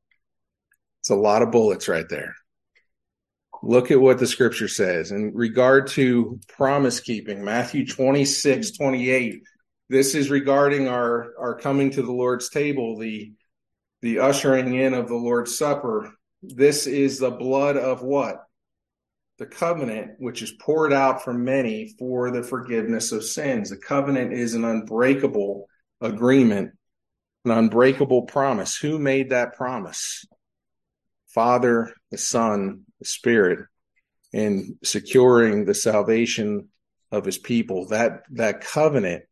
It's 1.00 1.10
a 1.10 1.16
lot 1.16 1.42
of 1.42 1.50
bullets 1.50 1.88
right 1.88 2.08
there. 2.08 2.36
Look 3.64 3.92
at 3.92 4.00
what 4.00 4.18
the 4.18 4.26
scripture 4.26 4.66
says 4.66 5.12
in 5.12 5.32
regard 5.34 5.86
to 5.88 6.40
promise 6.48 6.98
keeping. 6.98 7.44
Matthew 7.44 7.86
26, 7.86 8.72
28. 8.72 9.42
This 9.88 10.16
is 10.16 10.30
regarding 10.30 10.88
our, 10.88 11.32
our 11.38 11.54
coming 11.54 11.90
to 11.90 12.02
the 12.02 12.12
Lord's 12.12 12.48
table, 12.48 12.98
the, 12.98 13.32
the 14.00 14.18
ushering 14.18 14.74
in 14.74 14.94
of 14.94 15.06
the 15.06 15.14
Lord's 15.14 15.56
Supper. 15.56 16.12
This 16.42 16.88
is 16.88 17.20
the 17.20 17.30
blood 17.30 17.76
of 17.76 18.02
what? 18.02 18.38
The 19.38 19.46
covenant, 19.46 20.12
which 20.18 20.42
is 20.42 20.52
poured 20.52 20.92
out 20.92 21.22
for 21.22 21.32
many 21.32 21.94
for 22.00 22.32
the 22.32 22.42
forgiveness 22.42 23.12
of 23.12 23.22
sins. 23.22 23.70
The 23.70 23.76
covenant 23.76 24.32
is 24.32 24.54
an 24.54 24.64
unbreakable 24.64 25.68
agreement, 26.00 26.72
an 27.44 27.52
unbreakable 27.52 28.22
promise. 28.22 28.76
Who 28.76 28.98
made 28.98 29.30
that 29.30 29.54
promise? 29.54 30.24
Father, 31.28 31.94
the 32.10 32.18
Son, 32.18 32.84
Spirit, 33.04 33.66
and 34.32 34.76
securing 34.82 35.64
the 35.64 35.74
salvation 35.74 36.68
of 37.10 37.24
his 37.24 37.38
people. 37.38 37.88
That 37.88 38.22
that 38.32 38.62
covenant. 38.62 39.24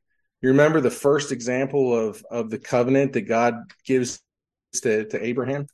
You 0.43 0.51
remember 0.51 0.81
the 0.81 0.91
first 0.91 1.33
example 1.33 1.95
of 1.95 2.25
of 2.31 2.51
the 2.51 2.59
covenant 2.59 3.13
that 3.15 3.23
God 3.23 3.55
gives 3.85 4.21
to, 4.83 5.05
to 5.07 5.25
Abraham? 5.25 5.67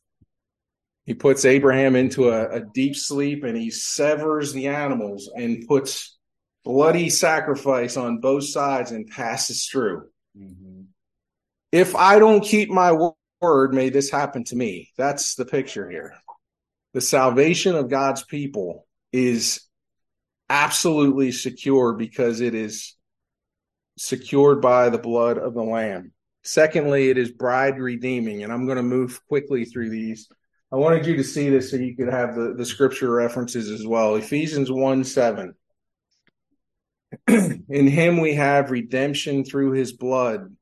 He 1.04 1.14
puts 1.14 1.44
Abraham 1.44 1.94
into 1.94 2.30
a, 2.30 2.56
a 2.56 2.60
deep 2.60 2.96
sleep 2.96 3.44
and 3.44 3.56
he 3.56 3.70
severs 3.70 4.52
the 4.52 4.66
animals 4.66 5.30
and 5.34 5.66
puts 5.68 6.18
bloody 6.64 7.08
sacrifice 7.10 7.96
on 7.96 8.18
both 8.18 8.44
sides 8.44 8.90
and 8.90 9.06
passes 9.06 9.66
through. 9.66 10.08
Mm-hmm. 10.36 10.82
If 11.70 11.94
I 11.94 12.18
don't 12.18 12.42
keep 12.42 12.70
my 12.70 13.10
word, 13.40 13.72
may 13.72 13.88
this 13.88 14.10
happen 14.10 14.42
to 14.44 14.56
me. 14.56 14.90
That's 14.98 15.36
the 15.36 15.44
picture 15.44 15.88
here. 15.88 16.14
The 16.96 17.02
salvation 17.02 17.74
of 17.74 17.90
God's 17.90 18.24
people 18.24 18.86
is 19.12 19.60
absolutely 20.48 21.30
secure 21.30 21.92
because 21.92 22.40
it 22.40 22.54
is 22.54 22.96
secured 23.98 24.62
by 24.62 24.88
the 24.88 24.96
blood 24.96 25.36
of 25.36 25.52
the 25.52 25.62
Lamb. 25.62 26.12
Secondly, 26.42 27.10
it 27.10 27.18
is 27.18 27.30
bride 27.30 27.78
redeeming, 27.78 28.44
and 28.44 28.50
I'm 28.50 28.64
going 28.64 28.78
to 28.78 28.82
move 28.82 29.20
quickly 29.28 29.66
through 29.66 29.90
these. 29.90 30.30
I 30.72 30.76
wanted 30.76 31.04
you 31.04 31.16
to 31.18 31.22
see 31.22 31.50
this 31.50 31.70
so 31.70 31.76
you 31.76 31.94
could 31.94 32.08
have 32.08 32.34
the, 32.34 32.54
the 32.56 32.64
scripture 32.64 33.10
references 33.10 33.70
as 33.70 33.86
well. 33.86 34.14
Ephesians 34.14 34.72
1 34.72 35.04
7. 35.04 35.54
In 37.28 37.86
him 37.88 38.22
we 38.22 38.36
have 38.36 38.70
redemption 38.70 39.44
through 39.44 39.72
his 39.72 39.92
blood, 39.92 40.56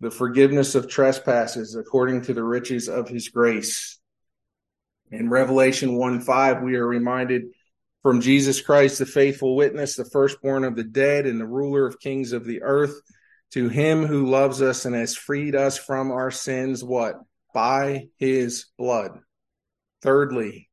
the 0.00 0.10
forgiveness 0.10 0.74
of 0.74 0.88
trespasses 0.88 1.76
according 1.76 2.22
to 2.22 2.32
the 2.32 2.42
riches 2.42 2.88
of 2.88 3.06
his 3.06 3.28
grace. 3.28 3.97
In 5.10 5.30
Revelation 5.30 5.96
1 5.96 6.20
5, 6.20 6.62
we 6.62 6.76
are 6.76 6.86
reminded 6.86 7.44
from 8.02 8.20
Jesus 8.20 8.60
Christ, 8.60 8.98
the 8.98 9.06
faithful 9.06 9.56
witness, 9.56 9.96
the 9.96 10.04
firstborn 10.04 10.64
of 10.64 10.76
the 10.76 10.84
dead, 10.84 11.26
and 11.26 11.40
the 11.40 11.46
ruler 11.46 11.86
of 11.86 12.00
kings 12.00 12.32
of 12.32 12.44
the 12.44 12.62
earth, 12.62 13.00
to 13.52 13.68
him 13.68 14.04
who 14.04 14.26
loves 14.26 14.60
us 14.60 14.84
and 14.84 14.94
has 14.94 15.16
freed 15.16 15.54
us 15.54 15.78
from 15.78 16.10
our 16.10 16.30
sins, 16.30 16.84
what? 16.84 17.16
By 17.54 18.08
his 18.18 18.66
blood. 18.76 19.18
Thirdly, 20.02 20.68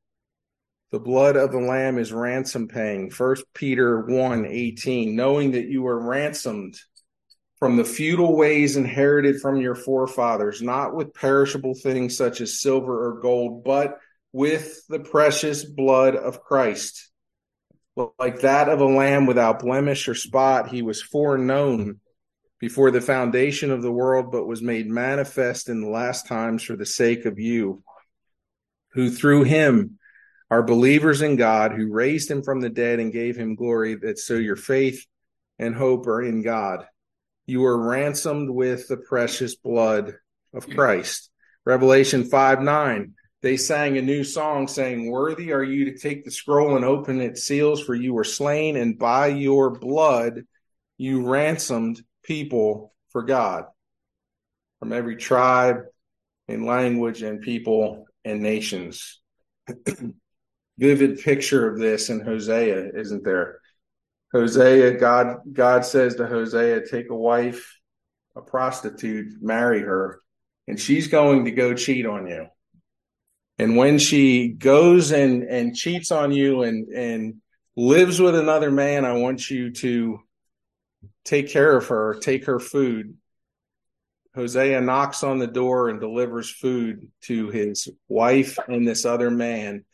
the 0.91 0.99
blood 0.99 1.35
of 1.35 1.51
the 1.51 1.59
Lamb 1.59 1.97
is 1.97 2.13
ransom 2.13 2.67
paying. 2.67 3.09
First 3.09 3.45
Peter 3.53 4.05
1 4.05 4.45
18, 4.45 5.15
knowing 5.15 5.51
that 5.51 5.67
you 5.67 5.81
were 5.81 5.99
ransomed 5.99 6.77
from 7.57 7.77
the 7.77 7.85
futile 7.85 8.35
ways 8.35 8.75
inherited 8.75 9.39
from 9.39 9.61
your 9.61 9.75
forefathers, 9.75 10.61
not 10.61 10.93
with 10.93 11.13
perishable 11.13 11.73
things 11.73 12.17
such 12.17 12.41
as 12.41 12.59
silver 12.59 13.07
or 13.07 13.21
gold, 13.21 13.63
but 13.63 13.97
with 14.35 14.85
the 14.89 14.99
precious 14.99 15.63
blood 15.63 16.13
of 16.13 16.41
Christ. 16.41 17.09
Like 18.19 18.41
that 18.41 18.67
of 18.67 18.81
a 18.81 18.85
lamb 18.85 19.27
without 19.27 19.61
blemish 19.61 20.09
or 20.09 20.13
spot, 20.13 20.67
he 20.67 20.81
was 20.81 21.01
foreknown 21.01 22.01
before 22.59 22.91
the 22.91 22.99
foundation 22.99 23.71
of 23.71 23.81
the 23.81 23.93
world, 23.93 24.33
but 24.33 24.45
was 24.45 24.61
made 24.61 24.89
manifest 24.89 25.69
in 25.69 25.79
the 25.79 25.87
last 25.87 26.27
times 26.27 26.63
for 26.63 26.75
the 26.75 26.85
sake 26.85 27.23
of 27.23 27.39
you, 27.39 27.81
who 28.91 29.09
through 29.09 29.43
him 29.43 29.99
are 30.51 30.61
believers 30.61 31.21
in 31.21 31.37
God, 31.37 31.71
who 31.71 31.93
raised 31.93 32.29
him 32.29 32.43
from 32.43 32.59
the 32.59 32.69
dead 32.69 32.99
and 32.99 33.13
gave 33.13 33.37
him 33.37 33.55
glory, 33.55 33.95
that 33.95 34.19
so 34.19 34.33
your 34.33 34.57
faith 34.57 35.05
and 35.59 35.73
hope 35.73 36.07
are 36.07 36.21
in 36.21 36.41
God. 36.41 36.85
You 37.45 37.61
were 37.61 37.87
ransomed 37.87 38.49
with 38.49 38.89
the 38.89 38.97
precious 38.97 39.55
blood 39.55 40.15
of 40.53 40.69
Christ. 40.69 41.31
Revelation 41.63 42.25
5 42.25 42.61
9 42.61 43.13
they 43.45 43.57
sang 43.57 43.95
a 43.95 44.01
new 44.01 44.23
song 44.23 44.67
saying, 44.67 45.11
Worthy 45.11 45.53
are 45.53 45.63
you 45.63 45.85
to 45.85 45.95
take 45.99 46.25
the 46.25 46.31
scroll 46.31 46.75
and 46.75 46.83
open 46.83 47.21
its 47.21 47.43
seals, 47.43 47.79
for 47.79 47.93
you 47.93 48.11
were 48.11 48.23
slain, 48.23 48.75
and 48.75 48.97
by 48.97 49.27
your 49.27 49.69
blood 49.69 50.45
you 50.97 51.29
ransomed 51.29 52.01
people 52.23 52.95
for 53.09 53.21
God 53.21 53.65
from 54.79 54.91
every 54.91 55.15
tribe 55.15 55.83
and 56.47 56.65
language 56.65 57.21
and 57.21 57.39
people 57.39 58.07
and 58.23 58.41
nations. 58.41 59.21
Vivid 60.79 61.19
picture 61.19 61.69
of 61.69 61.77
this 61.77 62.09
in 62.09 62.21
Hosea, 62.21 62.93
isn't 62.95 63.23
there? 63.23 63.59
Hosea, 64.33 64.97
God, 64.97 65.37
God 65.53 65.85
says 65.85 66.15
to 66.15 66.25
Hosea, 66.25 66.87
take 66.87 67.11
a 67.11 67.15
wife, 67.15 67.79
a 68.35 68.41
prostitute, 68.41 69.33
marry 69.39 69.81
her, 69.81 70.19
and 70.67 70.79
she's 70.79 71.09
going 71.09 71.45
to 71.45 71.51
go 71.51 71.75
cheat 71.75 72.07
on 72.07 72.25
you. 72.25 72.47
And 73.57 73.77
when 73.77 73.99
she 73.99 74.49
goes 74.49 75.11
and, 75.11 75.43
and 75.43 75.75
cheats 75.75 76.11
on 76.11 76.31
you 76.31 76.63
and, 76.63 76.89
and 76.89 77.35
lives 77.77 78.19
with 78.19 78.35
another 78.35 78.69
man, 78.69 79.05
I 79.05 79.13
want 79.13 79.49
you 79.49 79.71
to 79.71 80.19
take 81.23 81.49
care 81.49 81.75
of 81.75 81.87
her, 81.87 82.15
take 82.15 82.45
her 82.45 82.59
food. 82.59 83.15
Hosea 84.35 84.81
knocks 84.81 85.23
on 85.23 85.39
the 85.39 85.47
door 85.47 85.87
and 85.87 86.01
delivers 86.01 86.49
food 86.49 87.09
to 87.21 87.49
his 87.49 87.87
wife 88.09 88.59
and 88.67 88.85
this 88.85 89.05
other 89.05 89.31
man. 89.31 89.85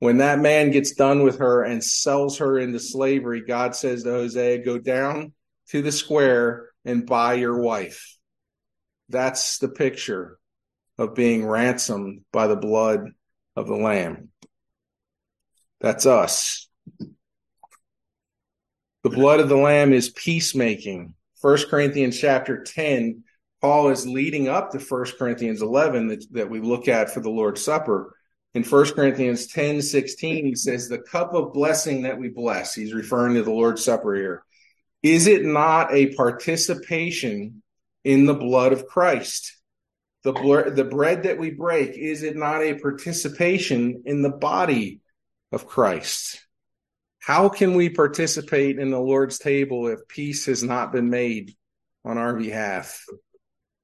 When 0.00 0.18
that 0.18 0.40
man 0.40 0.72
gets 0.72 0.94
done 0.94 1.22
with 1.22 1.38
her 1.38 1.62
and 1.62 1.82
sells 1.82 2.38
her 2.38 2.58
into 2.58 2.80
slavery, 2.80 3.42
God 3.46 3.76
says 3.76 4.02
to 4.02 4.10
Hosea, 4.10 4.64
Go 4.64 4.78
down 4.78 5.32
to 5.68 5.80
the 5.80 5.92
square 5.92 6.70
and 6.84 7.06
buy 7.06 7.34
your 7.34 7.60
wife. 7.60 8.18
That's 9.08 9.58
the 9.58 9.68
picture 9.68 10.38
of 10.98 11.14
being 11.14 11.46
ransomed 11.46 12.22
by 12.32 12.46
the 12.46 12.56
blood 12.56 13.10
of 13.56 13.66
the 13.66 13.74
Lamb. 13.74 14.30
That's 15.80 16.06
us. 16.06 16.68
The 16.98 17.10
blood 19.10 19.40
of 19.40 19.48
the 19.48 19.56
Lamb 19.56 19.92
is 19.92 20.10
peacemaking. 20.10 21.14
1 21.40 21.58
Corinthians 21.68 22.18
chapter 22.18 22.62
10, 22.62 23.24
Paul 23.60 23.90
is 23.90 24.06
leading 24.06 24.48
up 24.48 24.70
to 24.70 24.78
1 24.78 25.04
Corinthians 25.18 25.60
11 25.60 26.08
that, 26.08 26.26
that 26.32 26.50
we 26.50 26.60
look 26.60 26.88
at 26.88 27.10
for 27.10 27.20
the 27.20 27.30
Lord's 27.30 27.62
Supper. 27.62 28.16
In 28.54 28.62
1 28.62 28.92
Corinthians 28.92 29.48
10 29.48 29.82
16, 29.82 30.46
he 30.46 30.54
says, 30.54 30.88
The 30.88 30.98
cup 30.98 31.34
of 31.34 31.52
blessing 31.52 32.02
that 32.02 32.18
we 32.18 32.28
bless, 32.28 32.74
he's 32.74 32.94
referring 32.94 33.34
to 33.34 33.42
the 33.42 33.50
Lord's 33.50 33.84
Supper 33.84 34.14
here. 34.14 34.44
Is 35.02 35.26
it 35.26 35.44
not 35.44 35.92
a 35.92 36.14
participation 36.14 37.62
in 38.04 38.24
the 38.24 38.34
blood 38.34 38.72
of 38.72 38.86
Christ? 38.86 39.54
The 40.24 40.72
the 40.74 40.84
bread 40.84 41.24
that 41.24 41.38
we 41.38 41.50
break 41.50 41.96
is 41.96 42.22
it 42.22 42.34
not 42.34 42.62
a 42.62 42.78
participation 42.78 44.02
in 44.06 44.22
the 44.22 44.30
body 44.30 45.00
of 45.52 45.66
Christ? 45.66 46.44
How 47.20 47.48
can 47.48 47.74
we 47.74 47.90
participate 47.90 48.78
in 48.78 48.90
the 48.90 48.98
Lord's 48.98 49.38
table 49.38 49.86
if 49.86 50.08
peace 50.08 50.46
has 50.46 50.62
not 50.62 50.92
been 50.92 51.10
made 51.10 51.54
on 52.04 52.18
our 52.18 52.34
behalf 52.34 53.04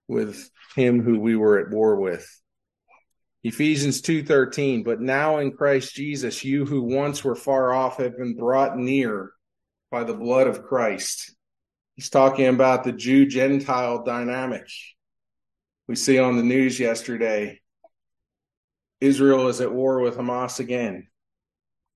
with 0.08 0.50
him 0.74 1.02
who 1.02 1.20
we 1.20 1.36
were 1.36 1.58
at 1.58 1.70
war 1.70 1.96
with? 1.96 2.26
Ephesians 3.42 4.00
2:13 4.00 4.82
But 4.82 5.00
now 5.00 5.38
in 5.38 5.52
Christ 5.52 5.94
Jesus 5.94 6.42
you 6.42 6.64
who 6.64 6.82
once 6.82 7.22
were 7.22 7.36
far 7.36 7.72
off 7.74 7.98
have 7.98 8.16
been 8.16 8.36
brought 8.36 8.78
near 8.78 9.32
by 9.90 10.04
the 10.04 10.14
blood 10.14 10.46
of 10.46 10.62
Christ. 10.62 11.34
He's 11.96 12.08
talking 12.08 12.46
about 12.46 12.84
the 12.84 12.92
Jew 12.92 13.26
Gentile 13.26 14.04
dynamic 14.04 14.68
we 15.90 15.96
see 15.96 16.20
on 16.20 16.36
the 16.36 16.42
news 16.44 16.78
yesterday 16.78 17.60
Israel 19.00 19.48
is 19.48 19.60
at 19.60 19.72
war 19.72 19.98
with 19.98 20.16
Hamas 20.16 20.60
again. 20.60 21.08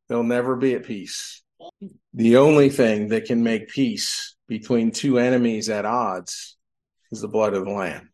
They'll 0.09 0.24
never 0.24 0.57
be 0.57 0.74
at 0.74 0.83
peace. 0.83 1.44
The 2.12 2.38
only 2.38 2.70
thing 2.70 3.11
that 3.11 3.26
can 3.26 3.44
make 3.44 3.68
peace 3.68 4.35
between 4.48 4.90
two 4.90 5.20
enemies 5.20 5.68
at 5.68 5.85
odds 5.85 6.57
is 7.12 7.20
the 7.20 7.28
blood 7.28 7.54
of 7.54 7.66
the 7.66 7.70
Lamb. 7.70 8.11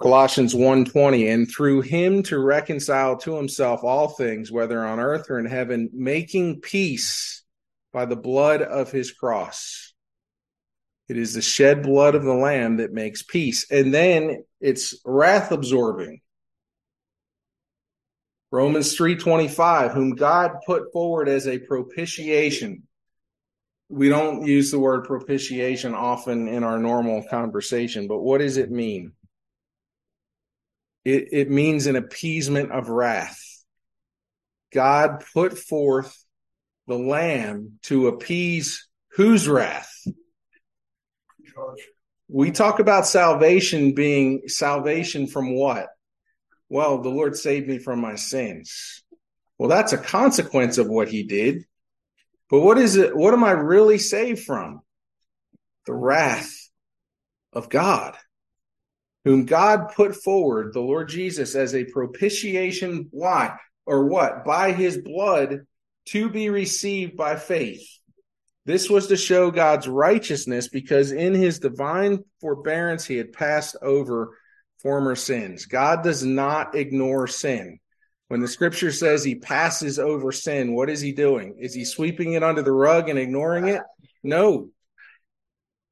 Colossians 0.00 0.54
1:20 0.54 1.28
and 1.28 1.46
through 1.46 1.82
him 1.82 2.22
to 2.22 2.38
reconcile 2.38 3.18
to 3.18 3.36
himself 3.36 3.84
all 3.84 4.08
things 4.08 4.50
whether 4.50 4.82
on 4.82 4.98
earth 4.98 5.26
or 5.28 5.38
in 5.38 5.44
heaven 5.44 5.90
making 5.92 6.62
peace 6.62 7.44
by 7.92 8.06
the 8.06 8.16
blood 8.16 8.62
of 8.62 8.90
his 8.90 9.12
cross. 9.12 9.93
It 11.08 11.18
is 11.18 11.34
the 11.34 11.42
shed 11.42 11.82
blood 11.82 12.14
of 12.14 12.24
the 12.24 12.34
lamb 12.34 12.78
that 12.78 12.92
makes 12.92 13.22
peace 13.22 13.70
and 13.70 13.92
then 13.92 14.44
it's 14.60 14.94
wrath 15.04 15.52
absorbing. 15.52 16.20
Romans 18.50 18.96
3:25 18.96 19.92
whom 19.92 20.14
God 20.14 20.52
put 20.64 20.92
forward 20.92 21.28
as 21.28 21.46
a 21.46 21.58
propitiation. 21.58 22.84
We 23.88 24.08
don't 24.08 24.46
use 24.46 24.70
the 24.70 24.78
word 24.78 25.04
propitiation 25.04 25.94
often 25.94 26.48
in 26.48 26.64
our 26.64 26.78
normal 26.78 27.24
conversation, 27.28 28.08
but 28.08 28.20
what 28.20 28.38
does 28.38 28.56
it 28.56 28.70
mean? 28.70 29.12
It, 31.04 31.28
it 31.32 31.50
means 31.50 31.86
an 31.86 31.96
appeasement 31.96 32.72
of 32.72 32.88
wrath. 32.88 33.38
God 34.72 35.24
put 35.34 35.58
forth 35.58 36.24
the 36.86 36.98
lamb 36.98 37.78
to 37.82 38.08
appease 38.08 38.88
whose 39.10 39.46
wrath? 39.46 39.92
We 42.28 42.50
talk 42.50 42.78
about 42.78 43.06
salvation 43.06 43.94
being 43.94 44.48
salvation 44.48 45.26
from 45.26 45.54
what? 45.54 45.88
Well, 46.68 47.02
the 47.02 47.10
Lord 47.10 47.36
saved 47.36 47.68
me 47.68 47.78
from 47.78 48.00
my 48.00 48.16
sins. 48.16 49.02
Well, 49.58 49.68
that's 49.68 49.92
a 49.92 49.98
consequence 49.98 50.78
of 50.78 50.88
what 50.88 51.08
he 51.08 51.22
did. 51.22 51.64
But 52.50 52.60
what 52.60 52.78
is 52.78 52.96
it? 52.96 53.16
What 53.16 53.34
am 53.34 53.44
I 53.44 53.52
really 53.52 53.98
saved 53.98 54.44
from? 54.44 54.80
The 55.86 55.94
wrath 55.94 56.52
of 57.52 57.68
God 57.68 58.16
whom 59.24 59.46
God 59.46 59.92
put 59.94 60.14
forward, 60.14 60.72
the 60.72 60.80
Lord 60.80 61.08
Jesus, 61.08 61.54
as 61.54 61.74
a 61.74 61.84
propitiation. 61.84 63.08
Why? 63.10 63.56
Or 63.86 64.04
what? 64.06 64.44
By 64.44 64.72
his 64.72 64.98
blood 64.98 65.66
to 66.06 66.28
be 66.28 66.50
received 66.50 67.16
by 67.16 67.36
faith. 67.36 67.86
This 68.66 68.88
was 68.88 69.08
to 69.08 69.16
show 69.16 69.50
God's 69.50 69.86
righteousness 69.86 70.68
because 70.68 71.12
in 71.12 71.34
his 71.34 71.58
divine 71.58 72.24
forbearance 72.40 73.04
he 73.04 73.16
had 73.16 73.32
passed 73.32 73.76
over 73.82 74.38
former 74.80 75.14
sins. 75.14 75.66
God 75.66 76.02
does 76.02 76.24
not 76.24 76.74
ignore 76.74 77.26
sin. 77.26 77.78
When 78.28 78.40
the 78.40 78.48
scripture 78.48 78.90
says 78.90 79.22
he 79.22 79.34
passes 79.34 79.98
over 79.98 80.32
sin, 80.32 80.74
what 80.74 80.88
is 80.88 81.00
he 81.00 81.12
doing? 81.12 81.56
Is 81.58 81.74
he 81.74 81.84
sweeping 81.84 82.32
it 82.32 82.42
under 82.42 82.62
the 82.62 82.72
rug 82.72 83.08
and 83.08 83.18
ignoring 83.18 83.68
it? 83.68 83.82
No. 84.22 84.70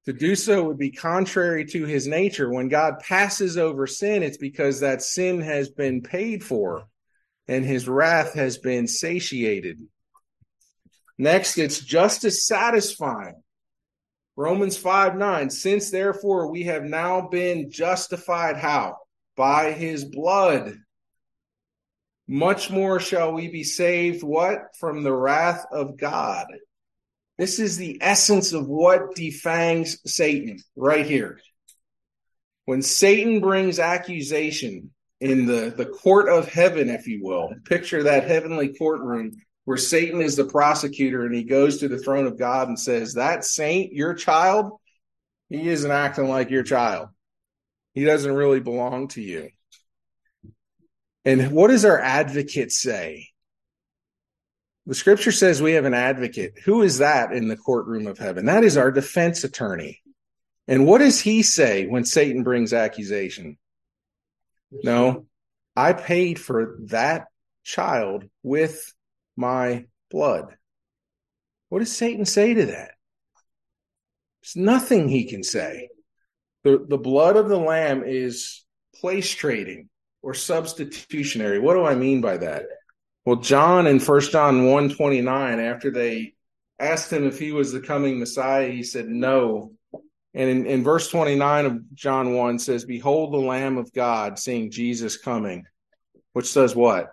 To 0.07 0.13
do 0.13 0.35
so 0.35 0.65
would 0.65 0.79
be 0.79 0.91
contrary 0.91 1.67
to 1.67 1.85
his 1.85 2.07
nature. 2.07 2.51
When 2.51 2.69
God 2.69 2.95
passes 3.01 3.59
over 3.59 3.87
sin, 3.87 4.23
it's 4.23 4.39
because 4.39 4.81
that 4.81 5.03
sin 5.03 5.43
has 5.43 5.69
been 5.69 6.03
paid 6.03 6.43
for 6.43 6.87
and 7.49 7.65
his 7.65 7.89
wrath 7.89 8.35
has 8.35 8.59
been 8.59 8.87
satiated. 8.87 9.79
Next, 11.23 11.57
it's 11.57 11.79
just 11.79 12.25
as 12.25 12.45
satisfying. 12.45 13.45
Romans 14.35 14.77
5 14.77 15.15
9. 15.15 15.51
Since 15.51 15.93
therefore 15.93 16.51
we 16.51 16.65
have 16.65 16.83
now 16.83 17.29
been 17.29 17.71
justified, 17.71 18.57
how? 18.57 18.97
By 19.37 19.71
his 19.71 20.05
blood. 20.05 20.79
Much 22.27 22.73
more 22.73 22.99
shall 22.99 23.33
we 23.33 23.47
be 23.47 23.63
saved, 23.63 24.25
what? 24.25 24.75
From 24.81 25.05
the 25.05 25.13
wrath 25.13 25.65
of 25.71 25.97
God. 25.97 26.49
This 27.39 27.61
is 27.61 27.77
the 27.77 27.99
essence 28.01 28.53
of 28.53 28.67
what 28.67 29.15
defangs 29.15 29.99
Satan 30.05 30.59
right 30.75 31.07
here. 31.07 31.39
When 32.65 32.83
Satan 32.83 33.39
brings 33.39 33.79
accusation 33.79 34.91
in 35.21 35.47
the, 35.47 35.73
the 35.77 35.87
court 35.87 36.29
of 36.29 36.49
heaven, 36.49 36.89
if 36.89 37.07
you 37.07 37.21
will, 37.23 37.49
picture 37.65 38.03
that 38.03 38.27
heavenly 38.27 38.75
courtroom 38.75 39.31
where 39.65 39.77
Satan 39.77 40.21
is 40.21 40.37
the 40.37 40.45
prosecutor 40.45 41.25
and 41.25 41.35
he 41.35 41.45
goes 41.45 41.79
to 41.79 41.89
the 41.89 41.99
throne 41.99 42.27
of 42.27 42.39
God 42.39 42.69
and 42.69 42.79
says, 42.79 43.15
That 43.15 43.45
saint, 43.45 43.93
your 43.93 44.15
child, 44.15 44.73
he 45.49 45.69
isn't 45.69 45.91
acting 45.91 46.29
like 46.29 46.51
your 46.51 46.63
child. 46.63 47.09
He 47.95 48.05
doesn't 48.05 48.33
really 48.33 48.61
belong 48.61 49.09
to 49.09 49.23
you. 49.23 49.51
And 51.25 51.53
what 51.53 51.69
does 51.69 51.85
our 51.85 52.01
advocate 52.01 52.73
say? 52.73 53.29
The 54.87 54.95
scripture 54.95 55.31
says 55.31 55.63
we 55.63 55.73
have 55.73 55.85
an 55.85 55.95
advocate. 55.95 56.59
Who 56.65 56.83
is 56.83 56.99
that 56.99 57.33
in 57.33 57.47
the 57.47 57.57
courtroom 57.57 58.09
of 58.09 58.19
heaven? 58.19 58.47
That 58.47 58.65
is 58.65 58.77
our 58.77 58.91
defense 58.91 59.45
attorney. 59.45 60.03
And 60.67 60.87
what 60.87 60.99
does 60.99 61.21
he 61.21 61.43
say 61.43 61.87
when 61.87 62.05
Satan 62.05 62.43
brings 62.43 62.73
accusation? 62.73 63.59
No, 64.83 65.27
I 65.77 65.93
paid 65.93 66.41
for 66.41 66.79
that 66.87 67.27
child 67.63 68.25
with 68.43 68.93
my 69.37 69.87
blood. 70.11 70.57
What 71.69 71.79
does 71.79 71.97
Satan 71.97 72.25
say 72.25 72.55
to 72.55 72.67
that? 72.67 72.93
There's 74.43 74.57
nothing 74.57 75.09
he 75.09 75.25
can 75.25 75.43
say. 75.43 75.89
The, 76.65 76.85
the 76.89 76.99
blood 76.99 77.37
of 77.37 77.49
the 77.49 77.59
lamb 77.59 78.03
is 78.05 78.65
place 79.01 79.31
trading 79.31 79.89
or 80.23 80.35
substitutionary. 80.35 81.59
What 81.59 81.75
do 81.75 81.85
I 81.85 81.95
mean 81.95 82.21
by 82.21 82.37
that? 82.39 82.65
Well, 83.25 83.37
John 83.37 83.87
in 83.87 84.01
First 84.01 84.33
John 84.33 84.65
129, 84.67 85.61
after 85.61 85.91
they 85.91 86.35
asked 86.79 87.13
him 87.13 87.25
if 87.27 87.39
he 87.39 87.53
was 87.53 87.73
the 87.73 87.81
coming 87.81 88.19
Messiah, 88.19 88.71
he 88.71 88.83
said 88.83 89.09
no. 89.09 89.73
And 90.35 90.51
in, 90.51 90.67
in 90.67 90.83
verse 90.83 91.09
29 91.09 91.67
of 91.67 91.95
John 91.95 92.35
1 92.35 92.59
says, 92.59 92.85
Behold 92.85 93.33
the 93.33 93.39
Lamb 93.39 93.77
of 93.77 93.93
God, 93.93 94.39
seeing 94.39 94.71
Jesus 94.71 95.17
coming, 95.17 95.65
which 96.33 96.51
says 96.51 96.75
what? 96.75 97.13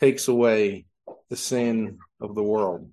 Takes 0.00 0.28
away 0.28 0.86
the 1.30 1.36
sin 1.36 1.98
of 2.20 2.34
the 2.34 2.42
world. 2.42 2.90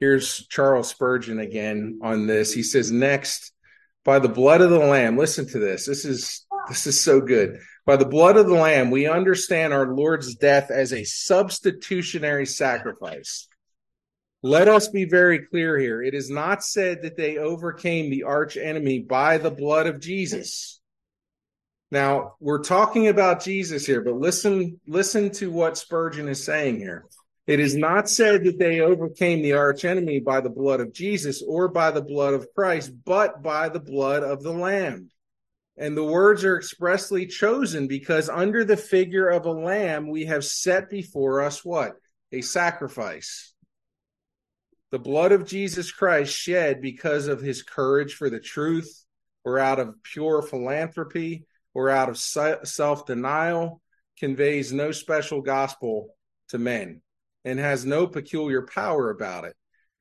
Here's 0.00 0.46
Charles 0.48 0.88
Spurgeon 0.88 1.38
again 1.38 2.00
on 2.02 2.26
this. 2.26 2.52
He 2.52 2.62
says, 2.62 2.90
Next, 2.90 3.52
by 4.04 4.18
the 4.18 4.28
blood 4.28 4.60
of 4.60 4.70
the 4.70 4.78
Lamb, 4.78 5.16
listen 5.16 5.46
to 5.48 5.58
this. 5.58 5.86
This 5.86 6.04
is 6.04 6.44
this 6.68 6.86
is 6.86 7.00
so 7.00 7.20
good. 7.20 7.58
By 7.86 7.96
the 7.96 8.06
blood 8.06 8.36
of 8.36 8.46
the 8.46 8.54
Lamb, 8.54 8.90
we 8.90 9.06
understand 9.06 9.72
our 9.72 9.94
Lord's 9.94 10.34
death 10.34 10.70
as 10.70 10.92
a 10.92 11.04
substitutionary 11.04 12.46
sacrifice. 12.46 13.48
Let 14.42 14.68
us 14.68 14.88
be 14.88 15.04
very 15.04 15.46
clear 15.46 15.78
here. 15.78 16.02
It 16.02 16.14
is 16.14 16.28
not 16.30 16.62
said 16.62 17.02
that 17.02 17.16
they 17.16 17.38
overcame 17.38 18.10
the 18.10 18.24
arch 18.24 18.56
enemy 18.56 18.98
by 18.98 19.38
the 19.38 19.50
blood 19.50 19.86
of 19.86 20.00
Jesus. 20.00 20.80
Now, 21.90 22.34
we're 22.40 22.62
talking 22.62 23.08
about 23.08 23.42
Jesus 23.42 23.86
here, 23.86 24.02
but 24.02 24.14
listen, 24.14 24.80
listen 24.86 25.30
to 25.32 25.50
what 25.50 25.78
Spurgeon 25.78 26.28
is 26.28 26.42
saying 26.42 26.76
here. 26.76 27.06
It 27.46 27.60
is 27.60 27.76
not 27.76 28.08
said 28.08 28.44
that 28.44 28.58
they 28.58 28.80
overcame 28.80 29.42
the 29.42 29.52
arch 29.52 29.84
enemy 29.84 30.18
by 30.18 30.40
the 30.40 30.50
blood 30.50 30.80
of 30.80 30.94
Jesus 30.94 31.42
or 31.46 31.68
by 31.68 31.90
the 31.90 32.02
blood 32.02 32.34
of 32.34 32.48
Christ, 32.54 32.90
but 33.04 33.42
by 33.42 33.68
the 33.68 33.80
blood 33.80 34.22
of 34.22 34.42
the 34.42 34.52
Lamb. 34.52 35.10
And 35.76 35.96
the 35.96 36.04
words 36.04 36.44
are 36.44 36.56
expressly 36.56 37.26
chosen 37.26 37.86
because 37.86 38.28
under 38.28 38.64
the 38.64 38.76
figure 38.76 39.28
of 39.28 39.44
a 39.44 39.50
lamb, 39.50 40.08
we 40.08 40.26
have 40.26 40.44
set 40.44 40.88
before 40.88 41.42
us 41.42 41.64
what? 41.64 41.96
A 42.32 42.42
sacrifice. 42.42 43.52
The 44.92 45.00
blood 45.00 45.32
of 45.32 45.46
Jesus 45.46 45.90
Christ 45.90 46.32
shed 46.32 46.80
because 46.80 47.26
of 47.26 47.40
his 47.40 47.64
courage 47.64 48.14
for 48.14 48.30
the 48.30 48.38
truth, 48.38 49.04
or 49.44 49.58
out 49.58 49.80
of 49.80 50.00
pure 50.04 50.40
philanthropy, 50.40 51.44
or 51.74 51.90
out 51.90 52.08
of 52.08 52.16
self 52.18 53.06
denial, 53.06 53.82
conveys 54.18 54.72
no 54.72 54.92
special 54.92 55.42
gospel 55.42 56.08
to 56.48 56.58
men 56.58 57.02
and 57.44 57.58
has 57.58 57.84
no 57.84 58.06
peculiar 58.06 58.62
power 58.62 59.10
about 59.10 59.44
it. 59.44 59.54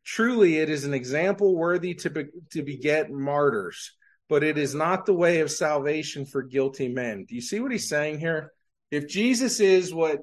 Truly, 0.06 0.58
it 0.58 0.70
is 0.70 0.86
an 0.86 0.94
example 0.94 1.56
worthy 1.56 1.94
to, 1.96 2.10
be, 2.10 2.26
to 2.52 2.62
beget 2.62 3.12
martyrs 3.12 3.92
but 4.34 4.44
it 4.44 4.58
is 4.58 4.74
not 4.74 5.06
the 5.06 5.14
way 5.14 5.42
of 5.42 5.52
salvation 5.52 6.26
for 6.26 6.42
guilty 6.42 6.88
men. 6.88 7.26
Do 7.30 7.36
you 7.36 7.42
see 7.42 7.60
what 7.60 7.72
he's 7.72 7.88
saying 7.88 8.20
here? 8.20 8.52
If 8.90 9.08
Jesus 9.08 9.60
is 9.60 9.94
what 9.94 10.22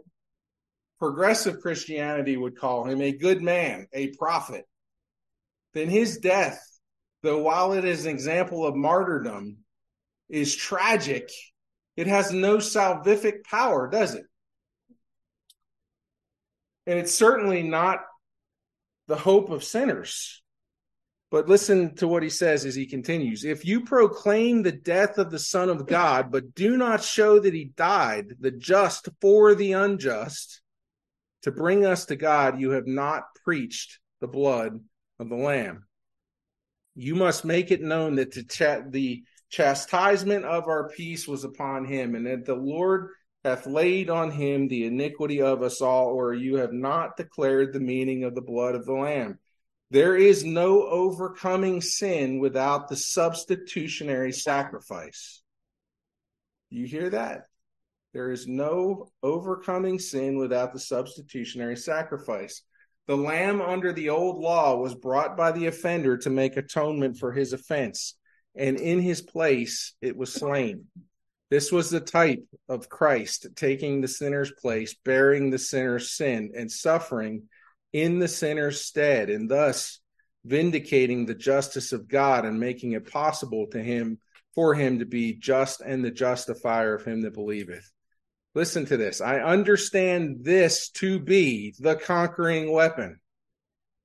progressive 0.99 1.61
Christianity 1.61 2.37
would 2.37 2.57
call 2.57 2.85
him, 2.85 3.01
a 3.01 3.17
good 3.17 3.43
man, 3.43 3.87
a 3.93 4.09
prophet, 4.19 4.65
then 5.75 5.89
his 5.89 6.19
death, 6.19 6.61
though 7.23 7.39
while 7.39 7.73
it 7.73 7.85
is 7.85 8.05
an 8.05 8.11
example 8.11 8.67
of 8.67 8.75
martyrdom, 8.75 9.59
is 10.31 10.55
tragic, 10.55 11.31
it 11.97 12.07
has 12.07 12.33
no 12.33 12.59
salvific 12.59 13.45
power, 13.45 13.89
does 13.89 14.15
it? 14.15 14.25
And 16.87 16.99
it's 16.99 17.15
certainly 17.15 17.63
not 17.63 18.01
the 19.07 19.17
hope 19.17 19.51
of 19.51 19.65
sinners. 19.65 20.43
But 21.31 21.49
listen 21.49 21.95
to 21.97 22.09
what 22.09 22.25
he 22.25 22.31
says 22.31 22.65
as 22.65 22.75
he 22.75 22.87
continues. 22.87 23.45
If 23.45 23.65
you 23.65 23.83
proclaim 23.83 24.63
the 24.63 24.73
death 24.73 25.19
of 25.19 25.31
the 25.31 25.39
Son 25.39 25.69
of 25.69 25.87
God, 25.87 26.33
but 26.33 26.55
do 26.55 26.77
not 26.77 27.05
show 27.05 27.39
that 27.39 27.55
he 27.55 27.67
died, 27.77 28.35
the 28.41 28.51
just 28.51 29.09
for 29.21 29.55
the 29.55 29.73
unjust, 29.73 30.61
to 31.43 31.53
bring 31.53 31.87
us 31.87 32.07
to 32.07 32.17
God, 32.17 32.61
you 32.61 32.71
have 32.71 32.89
not 32.89 33.25
preached 33.45 34.01
the 34.21 34.27
blood 34.27 34.81
of 35.21 35.29
the 35.29 35.37
Lamb. 35.37 35.87
You 36.97 37.15
must 37.15 37.45
make 37.45 37.71
it 37.71 37.81
known 37.81 38.17
that 38.17 38.33
to 38.33 38.85
the 38.89 39.23
chastisement 39.51 40.45
of 40.45 40.69
our 40.69 40.89
peace 40.89 41.29
was 41.29 41.45
upon 41.45 41.85
him, 41.85 42.15
and 42.15 42.27
that 42.27 42.47
the 42.47 42.55
Lord 42.55 43.11
hath 43.45 43.67
laid 43.67 44.11
on 44.11 44.31
him 44.31 44.69
the 44.69 44.87
iniquity 44.87 45.43
of 45.43 45.63
us 45.63 45.81
all, 45.81 46.07
or 46.09 46.35
you 46.35 46.57
have 46.57 46.73
not 46.73 47.17
declared 47.17 47.73
the 47.73 47.81
meaning 47.81 48.25
of 48.25 48.35
the 48.35 48.43
blood 48.43 48.75
of 48.75 48.87
the 48.87 48.93
Lamb. 48.93 49.39
There 49.91 50.17
is 50.17 50.45
no 50.45 50.87
overcoming 50.87 51.81
sin 51.81 52.39
without 52.39 52.89
the 52.89 52.97
substitutionary 52.97 54.33
sacrifice. 54.33 55.43
You 56.69 56.87
hear 56.87 57.11
that? 57.11 57.47
There 58.13 58.31
is 58.31 58.47
no 58.47 59.09
overcoming 59.23 59.99
sin 59.99 60.39
without 60.39 60.73
the 60.73 60.79
substitutionary 60.79 61.77
sacrifice. 61.77 62.63
The 63.07 63.17
lamb 63.17 63.61
under 63.61 63.93
the 63.93 64.11
old 64.11 64.39
law 64.39 64.77
was 64.77 64.95
brought 64.95 65.37
by 65.37 65.51
the 65.51 65.67
offender 65.67 66.17
to 66.19 66.31
make 66.31 66.57
atonement 66.57 67.19
for 67.19 67.33
his 67.33 67.53
offense, 67.53 68.17
and 68.55 68.77
in 68.79 69.01
his 69.01 69.23
place 69.23 69.95
it 70.01 70.17
was 70.17 70.33
slain. 70.33 70.87
This 71.51 71.73
was 71.73 71.91
the 71.91 72.01
type 72.01 72.45
of 72.69 72.89
Christ 72.89 73.49
taking 73.57 74.01
the 74.01 74.09
sinner's 74.09 74.53
place, 74.53 74.95
bearing 75.05 75.51
the 75.51 75.59
sinner's 75.59 76.13
sin, 76.13 76.53
and 76.57 76.71
suffering 76.71 77.49
in 77.93 78.21
the 78.21 78.29
sinner's 78.29 78.81
stead, 78.81 79.31
and 79.31 79.51
thus 79.51 80.01
vindicating 80.45 81.27
the 81.27 81.35
justice 81.35 81.93
of 81.93 82.09
God 82.09 82.45
and 82.45 82.61
making 82.61 82.93
it 82.93 83.11
possible 83.11 83.67
to 83.73 83.83
him 83.83 84.19
for 84.55 84.75
him 84.75 85.01
to 85.01 85.07
be 85.07 85.35
just 85.35 85.81
and 85.81 86.05
the 86.05 86.11
justifier 86.11 86.95
of 86.95 87.05
him 87.05 87.23
that 87.23 87.35
believeth. 87.35 87.91
Listen 88.55 88.85
to 88.87 88.97
this. 88.97 89.21
I 89.21 89.41
understand 89.41 90.39
this 90.43 90.91
to 90.91 91.21
be 91.21 91.75
the 91.79 91.95
conquering 91.95 92.73
weapon. 92.73 93.20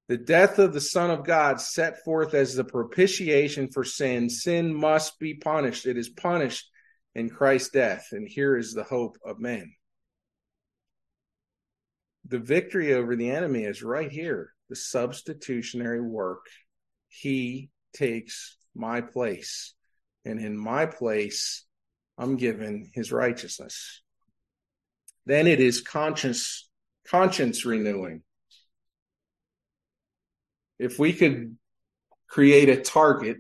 The 0.08 0.18
death 0.18 0.60
of 0.60 0.74
the 0.74 0.82
Son 0.82 1.10
of 1.10 1.26
God 1.26 1.60
set 1.60 2.04
forth 2.04 2.34
as 2.34 2.54
the 2.54 2.64
propitiation 2.64 3.70
for 3.72 3.84
sin. 3.84 4.30
Sin 4.30 4.74
must 4.74 5.20
be 5.20 5.34
punished. 5.34 5.88
It 5.88 5.98
is 5.98 6.10
punished 6.10 6.70
in 7.16 7.30
Christ's 7.30 7.70
death. 7.70 8.10
And 8.12 8.28
here 8.28 8.56
is 8.56 8.74
the 8.74 8.84
hope 8.84 9.18
of 9.26 9.40
men. 9.40 9.74
The 12.28 12.40
victory 12.40 12.94
over 12.94 13.16
the 13.16 13.32
enemy 13.32 13.64
is 13.64 13.84
right 13.84 14.12
here 14.12 14.52
the 14.70 14.76
substitutionary 14.76 16.02
work. 16.02 16.48
He 17.08 17.70
takes 17.94 18.58
my 18.76 19.02
place. 19.02 19.74
And 20.26 20.40
in 20.40 20.58
my 20.58 20.88
place, 20.88 21.66
I'm 22.18 22.36
given 22.36 22.90
his 22.94 23.12
righteousness. 23.12 24.02
Then 25.26 25.48
it 25.48 25.60
is 25.60 25.82
conscience 25.82 26.70
conscience 27.08 27.66
renewing. 27.66 28.24
If 30.80 31.00
we 31.00 31.14
could 31.14 31.58
create 32.28 32.70
a 32.70 32.82
target 32.82 33.38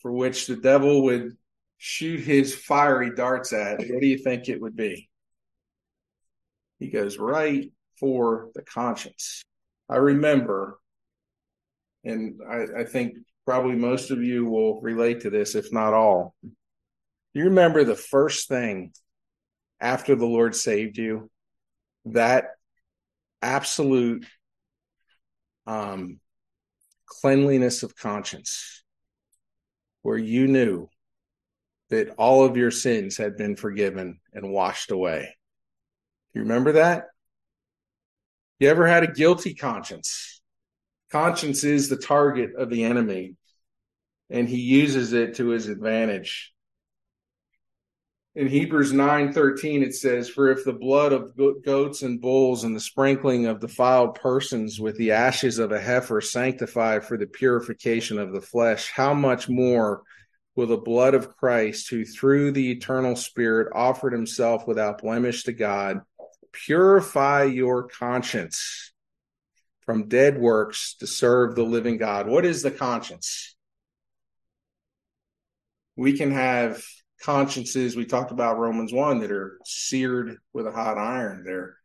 for 0.00 0.12
which 0.12 0.46
the 0.46 0.56
devil 0.56 1.04
would 1.04 1.36
shoot 1.78 2.20
his 2.20 2.54
fiery 2.54 3.14
darts 3.14 3.52
at, 3.52 3.78
what 3.78 4.00
do 4.00 4.06
you 4.06 4.18
think 4.18 4.48
it 4.48 4.60
would 4.60 4.76
be? 4.76 5.08
He 6.78 6.88
goes 6.88 7.18
right 7.18 7.72
for 7.98 8.50
the 8.54 8.62
conscience. 8.62 9.42
I 9.88 9.96
remember, 9.96 10.78
and 12.04 12.40
I, 12.48 12.80
I 12.80 12.84
think 12.84 13.16
probably 13.46 13.76
most 13.76 14.10
of 14.10 14.22
you 14.22 14.46
will 14.46 14.80
relate 14.80 15.20
to 15.20 15.30
this, 15.30 15.54
if 15.54 15.72
not 15.72 15.94
all. 15.94 16.34
You 17.32 17.44
remember 17.44 17.84
the 17.84 17.96
first 17.96 18.48
thing 18.48 18.92
after 19.80 20.14
the 20.14 20.26
Lord 20.26 20.54
saved 20.54 20.96
you, 20.98 21.30
that 22.06 22.46
absolute 23.42 24.26
um, 25.66 26.20
cleanliness 27.06 27.82
of 27.82 27.96
conscience, 27.96 28.82
where 30.02 30.18
you 30.18 30.46
knew 30.46 30.88
that 31.90 32.14
all 32.16 32.44
of 32.44 32.56
your 32.56 32.70
sins 32.70 33.16
had 33.16 33.36
been 33.36 33.56
forgiven 33.56 34.20
and 34.32 34.50
washed 34.50 34.90
away. 34.90 35.36
Do 36.32 36.40
you 36.40 36.42
remember 36.42 36.72
that? 36.72 37.04
You 38.58 38.68
ever 38.68 38.86
had 38.86 39.02
a 39.02 39.12
guilty 39.12 39.54
conscience? 39.54 40.40
Conscience 41.10 41.64
is 41.64 41.88
the 41.88 41.96
target 41.96 42.50
of 42.56 42.70
the 42.70 42.84
enemy, 42.84 43.36
and 44.30 44.48
he 44.48 44.60
uses 44.60 45.12
it 45.12 45.36
to 45.36 45.48
his 45.48 45.68
advantage 45.68 46.53
in 48.36 48.48
Hebrews 48.48 48.92
9:13 48.92 49.82
it 49.82 49.94
says 49.94 50.28
for 50.28 50.50
if 50.50 50.64
the 50.64 50.72
blood 50.72 51.12
of 51.12 51.36
goats 51.62 52.02
and 52.02 52.20
bulls 52.20 52.64
and 52.64 52.74
the 52.74 52.80
sprinkling 52.80 53.46
of 53.46 53.60
defiled 53.60 54.16
persons 54.16 54.80
with 54.80 54.96
the 54.96 55.12
ashes 55.12 55.58
of 55.58 55.70
a 55.70 55.80
heifer 55.80 56.20
sanctify 56.20 56.98
for 56.98 57.16
the 57.16 57.26
purification 57.26 58.18
of 58.18 58.32
the 58.32 58.40
flesh 58.40 58.90
how 58.90 59.14
much 59.14 59.48
more 59.48 60.02
will 60.56 60.66
the 60.66 60.76
blood 60.76 61.14
of 61.14 61.36
Christ 61.36 61.90
who 61.90 62.04
through 62.04 62.52
the 62.52 62.72
eternal 62.72 63.16
spirit 63.16 63.72
offered 63.74 64.12
himself 64.12 64.66
without 64.66 65.02
blemish 65.02 65.44
to 65.44 65.52
God 65.52 66.00
purify 66.52 67.44
your 67.44 67.88
conscience 67.88 68.92
from 69.80 70.08
dead 70.08 70.38
works 70.38 70.94
to 71.00 71.06
serve 71.06 71.54
the 71.54 71.62
living 71.62 71.98
God? 71.98 72.26
What 72.26 72.44
is 72.44 72.62
the 72.62 72.70
conscience? 72.70 73.56
We 75.96 76.16
can 76.16 76.32
have 76.32 76.84
consciences 77.22 77.96
we 77.96 78.04
talked 78.04 78.32
about 78.32 78.58
romans 78.58 78.92
1 78.92 79.20
that 79.20 79.30
are 79.30 79.58
seared 79.64 80.36
with 80.52 80.66
a 80.66 80.72
hot 80.72 80.98
iron 80.98 81.42
they're 81.44 81.76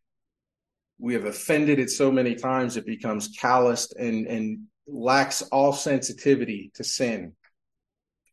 we 1.00 1.14
have 1.14 1.26
offended 1.26 1.80
it 1.80 1.90
so 1.90 2.12
many 2.12 2.36
times 2.36 2.76
it 2.76 2.86
becomes 2.86 3.30
calloused 3.30 3.96
and 3.96 4.28
and 4.28 4.66
lacks 4.86 5.42
all 5.44 5.72
sensitivity 5.72 6.72
to 6.76 6.84
sin. 6.84 7.34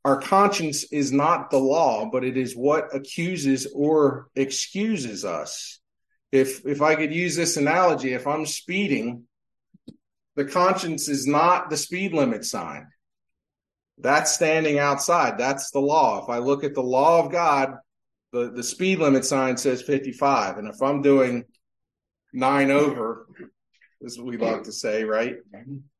Our 0.05 0.21
conscience 0.21 0.85
is 0.93 1.13
not 1.13 1.51
the 1.51 1.59
law 1.59 2.11
but 2.11 2.25
it 2.25 2.37
is 2.37 2.57
what 2.57 2.95
accuses 2.95 3.67
or 3.75 4.29
excuses 4.35 5.25
us. 5.25 5.79
If 6.33 6.67
if 6.67 6.83
i 6.83 6.97
could 6.97 7.15
use 7.15 7.37
this 7.37 7.57
analogy 7.57 8.13
if 8.13 8.27
i'm 8.27 8.47
speeding 8.47 9.23
the 10.35 10.45
conscience 10.45 11.09
is 11.09 11.27
not 11.27 11.71
the 11.71 11.77
speed 11.77 12.13
limit 12.13 12.45
sign 12.45 12.89
that's 13.99 14.33
standing 14.33 14.79
outside. 14.79 15.39
That's 15.39 15.71
the 15.71 15.81
law. 15.81 16.23
If 16.23 16.29
I 16.29 16.39
look 16.39 16.65
at 16.65 16.75
the 16.75 16.83
law 16.83 17.25
of 17.25 17.33
God, 17.33 17.77
the, 18.33 18.51
the 18.51 18.63
speed 18.63 18.99
limit 18.99 19.25
sign 19.25 19.57
says 19.57 19.83
55. 19.83 20.59
And 20.59 20.69
if 20.69 20.83
I'm 20.83 21.01
doing 21.01 21.45
nine 22.33 22.71
over, 22.71 23.27
what 24.01 24.27
we 24.27 24.37
like 24.37 24.65
to 24.65 24.73
say, 24.73 25.05
right? 25.05 25.37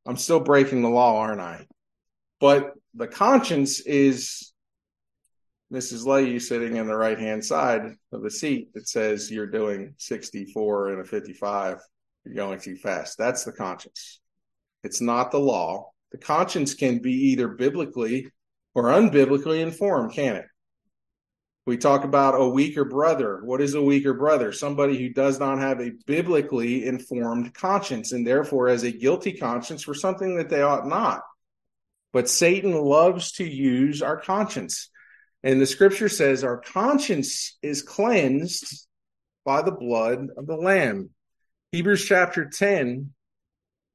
I'm 0.07 0.17
still 0.17 0.41
breaking 0.41 0.83
the 0.83 0.91
law, 0.91 1.19
aren't 1.19 1.41
I? 1.41 1.67
But 2.39 2.75
the 2.95 3.09
conscience 3.09 3.81
is 3.81 4.53
Mrs. 5.73 6.05
Leahy 6.05 6.39
sitting 6.39 6.77
in 6.77 6.87
the 6.87 6.97
right 6.97 7.19
hand 7.19 7.45
side 7.45 7.83
of 8.13 8.23
the 8.23 8.31
seat 8.31 8.73
that 8.75 8.89
says 8.89 9.31
you're 9.31 9.47
doing 9.47 9.95
64 9.99 10.91
and 10.91 11.01
a 11.01 11.05
55. 11.05 11.79
You're 12.25 12.35
going 12.35 12.61
too 12.61 12.77
fast. 12.77 13.17
That's 13.19 13.45
the 13.45 13.53
conscience. 13.53 14.21
It's 14.85 15.01
not 15.01 15.31
the 15.31 15.41
law 15.41 15.91
the 16.17 16.25
conscience 16.25 16.75
can 16.75 16.99
be 16.99 17.13
either 17.13 17.49
biblically 17.49 18.29
or 18.75 18.85
unbiblically 18.85 19.61
informed, 19.61 20.13
can 20.13 20.37
it? 20.37 20.47
We 21.67 21.77
talk 21.77 22.05
about 22.05 22.41
a 22.41 22.49
weaker 22.49 22.85
brother. 22.85 23.41
What 23.45 23.61
is 23.61 23.75
a 23.75 23.83
weaker 23.83 24.15
brother? 24.15 24.53
Somebody 24.53 24.97
who 24.97 25.11
does 25.11 25.39
not 25.39 25.59
have 25.59 25.81
a 25.81 25.93
biblically 26.07 26.87
informed 26.87 27.53
conscience 27.55 28.13
and 28.13 28.27
therefore 28.27 28.69
has 28.69 28.85
a 28.85 28.93
guilty 28.93 29.33
conscience 29.33 29.83
for 29.83 29.95
something 29.95 30.37
that 30.37 30.49
they 30.49 30.63
ought 30.63 30.87
not. 30.87 31.23
But 32.13 32.31
Satan 32.31 32.73
loves 32.73 33.33
to 33.33 33.45
use 33.45 34.01
our 34.01 34.17
conscience. 34.17 34.89
And 35.43 35.61
the 35.61 35.67
scripture 35.67 36.09
says 36.09 36.45
our 36.45 36.59
conscience 36.59 37.59
is 37.63 37.83
cleansed 37.83 38.87
by 39.45 39.63
the 39.63 39.73
blood 39.73 40.29
of 40.37 40.47
the 40.47 40.57
Lamb. 40.57 41.11
Hebrews 41.73 42.07
chapter 42.07 42.49
10 42.49 43.13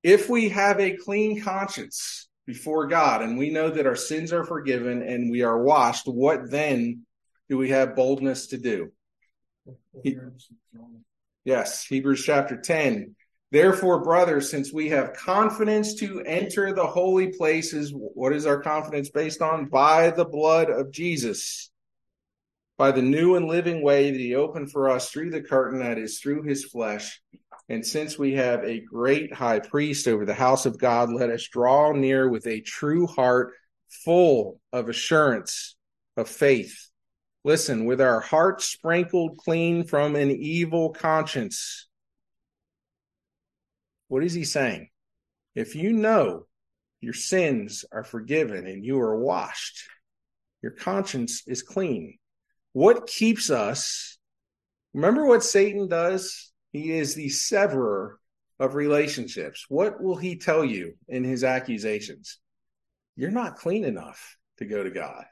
if 0.04 0.30
we 0.30 0.50
have 0.50 0.80
a 0.80 0.98
clean 0.98 1.42
conscience 1.42 2.28
before 2.46 2.88
God 2.88 3.22
and 3.22 3.38
we 3.38 3.50
know 3.52 3.70
that 3.70 3.86
our 3.86 3.96
sins 3.96 4.34
are 4.34 4.44
forgiven 4.44 5.02
and 5.02 5.32
we 5.32 5.44
are 5.44 5.62
washed, 5.62 6.08
what 6.08 6.50
then 6.50 7.06
do 7.50 7.58
we 7.58 7.70
have 7.70 7.96
boldness 7.96 8.48
to 8.48 8.58
do? 8.58 8.92
Yes, 11.44 11.86
Hebrews 11.86 12.24
chapter 12.24 12.58
10. 12.58 13.16
Therefore, 13.52 14.02
brothers, 14.02 14.50
since 14.50 14.72
we 14.72 14.90
have 14.90 15.14
confidence 15.14 15.96
to 15.96 16.22
enter 16.22 16.74
the 16.74 16.88
holy 16.88 17.28
places, 17.28 17.92
what 17.94 18.34
is 18.34 18.46
our 18.46 18.62
confidence 18.62 19.10
based 19.10 19.42
on? 19.42 19.66
By 19.66 20.12
the 20.12 20.24
blood 20.26 20.70
of 20.70 20.92
Jesus, 20.92 21.70
by 22.78 22.92
the 22.92 23.02
new 23.02 23.36
and 23.36 23.48
living 23.48 23.84
way 23.84 24.10
that 24.12 24.20
he 24.20 24.36
opened 24.36 24.72
for 24.72 24.90
us 24.90 25.10
through 25.10 25.32
the 25.32 25.42
curtain 25.42 25.80
that 25.80 25.98
is 25.98 26.20
through 26.20 26.44
his 26.44 26.64
flesh 26.64 27.22
and 27.70 27.86
since 27.86 28.18
we 28.18 28.34
have 28.34 28.64
a 28.64 28.82
great 28.82 29.34
high 29.34 29.60
priest 29.60 30.08
over 30.08 30.26
the 30.26 30.34
house 30.34 30.66
of 30.66 30.78
God, 30.78 31.12
let 31.12 31.30
us 31.30 31.48
draw 31.48 31.92
near 31.94 32.30
with 32.30 32.48
a 32.48 32.62
true 32.62 33.08
heart 33.08 33.54
full 33.90 34.60
of 34.74 34.90
assurance 34.90 35.76
of 36.18 36.28
faith. 36.28 36.90
Listen, 37.44 37.86
with 37.86 38.02
our 38.02 38.20
hearts 38.20 38.66
sprinkled 38.66 39.38
clean 39.38 39.84
from 39.86 40.16
an 40.16 40.32
evil 40.32 40.92
conscience. 40.92 41.88
What 44.10 44.24
is 44.24 44.34
he 44.34 44.44
saying? 44.44 44.90
If 45.56 45.76
you 45.76 45.94
know 45.94 46.46
your 47.00 47.14
sins 47.14 47.84
are 47.92 48.04
forgiven 48.04 48.68
and 48.68 48.86
you 48.86 49.00
are 49.00 49.18
washed, 49.20 49.88
Your 50.62 50.72
conscience 50.72 51.44
is 51.48 51.64
clean. 51.64 52.18
What 52.74 53.08
keeps 53.08 53.50
us? 53.50 54.18
Remember 54.94 55.26
what 55.26 55.44
Satan 55.44 55.88
does? 55.88 56.51
He 56.72 56.92
is 56.92 57.16
the 57.16 57.30
severer 57.30 58.20
of 58.60 58.76
relationships. 58.76 59.66
What 59.70 60.02
will 60.02 60.16
he 60.16 60.38
tell 60.38 60.64
you 60.64 60.94
in 61.08 61.24
his 61.24 61.44
accusations? 61.44 62.40
You're 63.16 63.32
not 63.32 63.58
clean 63.58 63.84
enough 63.84 64.38
to 64.58 64.66
go 64.66 64.84
to 64.84 64.92
God. 64.92 65.26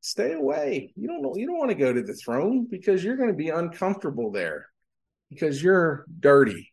Stay 0.00 0.32
away. 0.32 0.92
You 0.96 1.08
don't 1.08 1.22
know, 1.22 1.36
you 1.36 1.46
don't 1.46 1.58
want 1.58 1.70
to 1.70 1.76
go 1.76 1.92
to 1.92 2.02
the 2.02 2.14
throne 2.14 2.66
because 2.70 3.04
you're 3.04 3.16
going 3.16 3.30
to 3.30 3.34
be 3.34 3.50
uncomfortable 3.50 4.32
there 4.32 4.66
because 5.30 5.62
you're 5.62 6.04
dirty. 6.18 6.72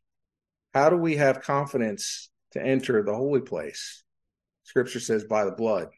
How 0.74 0.90
do 0.90 0.98
we 0.98 1.18
have 1.18 1.42
confidence 1.42 2.30
to 2.54 2.62
enter 2.62 3.04
the 3.04 3.16
holy 3.16 3.42
place? 3.42 4.04
Scripture 4.64 5.00
says 5.00 5.24
by 5.24 5.46
the 5.46 5.52
blood. 5.52 5.90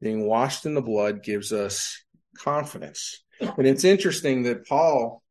Being 0.00 0.26
washed 0.26 0.64
in 0.64 0.74
the 0.74 0.82
blood 0.82 1.22
gives 1.22 1.52
us 1.52 2.02
confidence. 2.36 3.22
And 3.40 3.66
it's 3.66 3.84
interesting 3.84 4.42
that 4.44 4.66
Paul, 4.66 5.22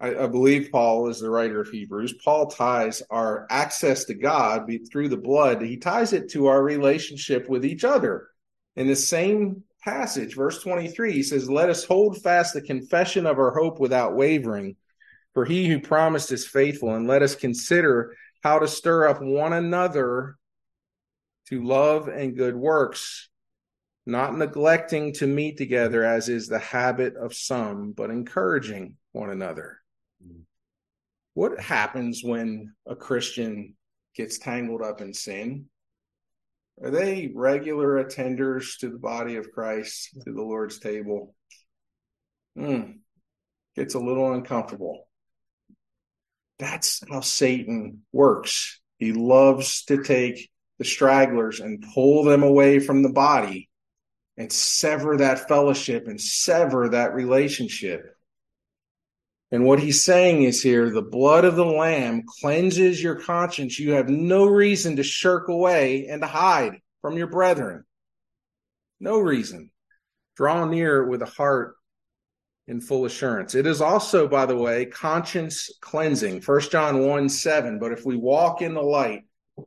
I, 0.00 0.14
I, 0.14 0.26
believe 0.26 0.70
Paul 0.70 1.08
is 1.08 1.20
the 1.20 1.30
writer 1.30 1.60
of 1.60 1.68
Hebrews, 1.68 2.14
Paul 2.24 2.46
ties 2.46 3.02
our 3.10 3.46
access 3.50 4.04
to 4.04 4.14
God 4.14 4.70
through 4.90 5.08
the 5.08 5.16
blood, 5.16 5.62
he 5.62 5.76
ties 5.76 6.12
it 6.12 6.30
to 6.30 6.46
our 6.46 6.62
relationship 6.62 7.48
with 7.48 7.64
each 7.64 7.84
other. 7.84 8.28
In 8.76 8.86
the 8.86 8.96
same 8.96 9.64
passage, 9.82 10.36
verse 10.36 10.62
23, 10.62 11.12
he 11.12 11.22
says, 11.22 11.50
Let 11.50 11.70
us 11.70 11.84
hold 11.84 12.22
fast 12.22 12.54
the 12.54 12.62
confession 12.62 13.26
of 13.26 13.38
our 13.38 13.52
hope 13.52 13.80
without 13.80 14.14
wavering, 14.14 14.76
for 15.34 15.44
he 15.44 15.66
who 15.66 15.80
promised 15.80 16.30
is 16.30 16.46
faithful, 16.46 16.94
and 16.94 17.06
let 17.06 17.22
us 17.22 17.34
consider 17.34 18.14
how 18.42 18.58
to 18.60 18.68
stir 18.68 19.08
up 19.08 19.20
one 19.20 19.52
another 19.52 20.36
to 21.48 21.64
love 21.64 22.08
and 22.08 22.36
good 22.36 22.54
works, 22.54 23.28
not 24.08 24.34
neglecting 24.34 25.12
to 25.12 25.26
meet 25.26 25.58
together 25.58 26.02
as 26.02 26.30
is 26.30 26.48
the 26.48 26.58
habit 26.58 27.14
of 27.16 27.34
some, 27.34 27.92
but 27.92 28.08
encouraging 28.08 28.94
one 29.12 29.28
another. 29.28 29.78
What 31.34 31.60
happens 31.60 32.24
when 32.24 32.72
a 32.86 32.96
Christian 32.96 33.76
gets 34.16 34.38
tangled 34.38 34.80
up 34.80 35.02
in 35.02 35.12
sin? 35.12 35.66
Are 36.82 36.90
they 36.90 37.30
regular 37.34 38.02
attenders 38.02 38.78
to 38.78 38.88
the 38.88 38.98
body 38.98 39.36
of 39.36 39.52
Christ, 39.52 40.08
to 40.24 40.32
the 40.32 40.42
Lord's 40.42 40.78
table? 40.78 41.34
Hmm. 42.56 42.92
Gets 43.76 43.94
a 43.94 44.00
little 44.00 44.32
uncomfortable. 44.32 45.06
That's 46.58 47.02
how 47.10 47.20
Satan 47.20 48.04
works. 48.10 48.80
He 48.98 49.12
loves 49.12 49.84
to 49.84 50.02
take 50.02 50.50
the 50.78 50.86
stragglers 50.86 51.60
and 51.60 51.84
pull 51.94 52.24
them 52.24 52.42
away 52.42 52.78
from 52.78 53.02
the 53.02 53.12
body 53.12 53.67
and 54.38 54.52
sever 54.52 55.16
that 55.16 55.48
fellowship 55.48 56.06
and 56.06 56.20
sever 56.20 56.90
that 56.90 57.12
relationship. 57.12 58.14
And 59.50 59.64
what 59.64 59.80
he's 59.80 60.04
saying 60.04 60.44
is 60.44 60.62
here 60.62 60.90
the 60.90 61.02
blood 61.02 61.44
of 61.44 61.56
the 61.56 61.64
Lamb 61.64 62.22
cleanses 62.40 63.02
your 63.02 63.16
conscience. 63.16 63.78
You 63.78 63.92
have 63.92 64.08
no 64.08 64.46
reason 64.46 64.96
to 64.96 65.02
shirk 65.02 65.48
away 65.48 66.06
and 66.06 66.22
to 66.22 66.28
hide 66.28 66.80
from 67.02 67.16
your 67.16 67.26
brethren. 67.26 67.84
No 69.00 69.18
reason. 69.18 69.70
Draw 70.36 70.66
near 70.66 71.04
with 71.04 71.22
a 71.22 71.26
heart 71.26 71.74
in 72.68 72.80
full 72.80 73.06
assurance. 73.06 73.56
It 73.56 73.66
is 73.66 73.80
also, 73.80 74.28
by 74.28 74.46
the 74.46 74.56
way, 74.56 74.86
conscience 74.86 75.70
cleansing. 75.80 76.42
First 76.42 76.70
John 76.70 77.06
1 77.06 77.28
7. 77.28 77.80
But 77.80 77.90
if 77.90 78.04
we 78.04 78.16
walk 78.16 78.62
in 78.62 78.74
the 78.74 78.82
light, 78.82 79.24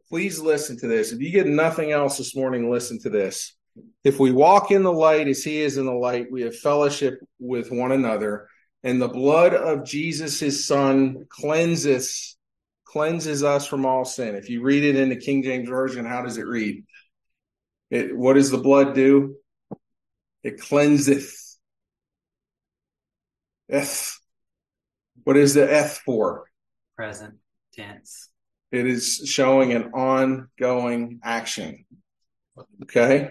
please 0.08 0.40
listen 0.40 0.78
to 0.80 0.88
this. 0.88 1.12
If 1.12 1.20
you 1.20 1.32
get 1.32 1.48
nothing 1.48 1.92
else 1.92 2.20
this 2.20 2.36
morning, 2.36 2.72
listen 2.72 3.00
to 3.00 3.10
this. 3.10 3.58
If 4.04 4.20
we 4.20 4.32
walk 4.32 4.72
in 4.72 4.84
the 4.84 4.92
light 4.92 5.28
as 5.28 5.44
he 5.44 5.62
is 5.62 5.78
in 5.78 5.86
the 5.86 5.92
light, 5.92 6.32
we 6.32 6.42
have 6.42 6.58
fellowship 6.58 7.20
with 7.40 7.72
one 7.72 7.92
another 7.92 8.48
and 8.84 9.02
the 9.02 9.08
blood 9.08 9.54
of 9.54 9.86
Jesus, 9.86 10.40
his 10.40 10.66
son, 10.66 11.26
cleanses 11.30 12.38
cleanses 12.86 13.42
us 13.42 13.66
from 13.66 13.86
all 13.86 14.04
sin. 14.04 14.36
If 14.36 14.50
you 14.50 14.62
read 14.62 14.84
it 14.84 14.98
in 14.98 15.08
the 15.08 15.16
King 15.16 15.44
James 15.44 15.70
Version, 15.70 16.06
how 16.06 16.24
does 16.24 16.38
it 16.38 16.46
read? 16.46 16.84
It, 17.90 18.16
what 18.16 18.34
does 18.34 18.52
the 18.52 18.58
blood 18.58 18.96
do? 18.96 19.38
It 20.44 20.60
cleanseth. 20.60 21.32
Eth. 23.70 24.20
What 25.24 25.38
is 25.38 25.54
the 25.54 25.72
eth 25.72 26.00
for? 26.00 26.50
Present 26.98 27.36
tense. 27.74 28.28
It 28.74 28.88
is 28.88 29.22
showing 29.26 29.72
an 29.72 29.94
ongoing 29.94 31.22
action. 31.24 31.86
Okay? 32.84 33.30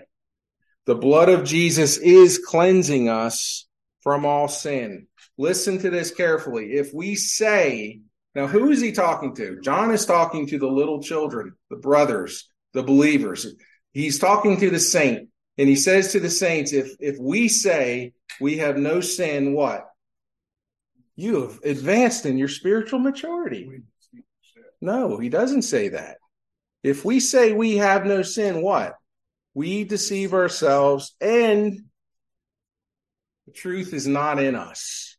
The 0.90 0.96
blood 0.96 1.28
of 1.28 1.44
Jesus 1.44 1.98
is 1.98 2.44
cleansing 2.44 3.08
us 3.08 3.68
from 4.00 4.26
all 4.26 4.48
sin. 4.48 5.06
Listen 5.38 5.78
to 5.78 5.88
this 5.88 6.10
carefully. 6.10 6.72
If 6.72 6.92
we 6.92 7.14
say, 7.14 8.00
now 8.34 8.48
who 8.48 8.72
is 8.72 8.80
he 8.80 8.90
talking 8.90 9.36
to? 9.36 9.60
John 9.60 9.92
is 9.92 10.04
talking 10.04 10.48
to 10.48 10.58
the 10.58 10.66
little 10.66 11.00
children, 11.00 11.52
the 11.70 11.76
brothers, 11.76 12.50
the 12.72 12.82
believers. 12.82 13.46
He's 13.92 14.18
talking 14.18 14.56
to 14.56 14.68
the 14.68 14.80
saint. 14.80 15.28
And 15.56 15.68
he 15.68 15.76
says 15.76 16.10
to 16.10 16.18
the 16.18 16.28
saints, 16.28 16.72
if, 16.72 16.96
if 16.98 17.18
we 17.20 17.46
say 17.46 18.12
we 18.40 18.58
have 18.58 18.76
no 18.76 19.00
sin, 19.00 19.54
what? 19.54 19.86
You 21.14 21.42
have 21.42 21.60
advanced 21.62 22.26
in 22.26 22.36
your 22.36 22.48
spiritual 22.48 22.98
maturity. 22.98 23.82
No, 24.80 25.18
he 25.18 25.28
doesn't 25.28 25.62
say 25.62 25.90
that. 25.90 26.16
If 26.82 27.04
we 27.04 27.20
say 27.20 27.52
we 27.52 27.76
have 27.76 28.04
no 28.06 28.22
sin, 28.22 28.60
what? 28.60 28.96
We 29.54 29.84
deceive 29.84 30.32
ourselves 30.32 31.14
and 31.20 31.80
the 33.46 33.52
truth 33.52 33.92
is 33.92 34.06
not 34.06 34.40
in 34.42 34.54
us. 34.54 35.16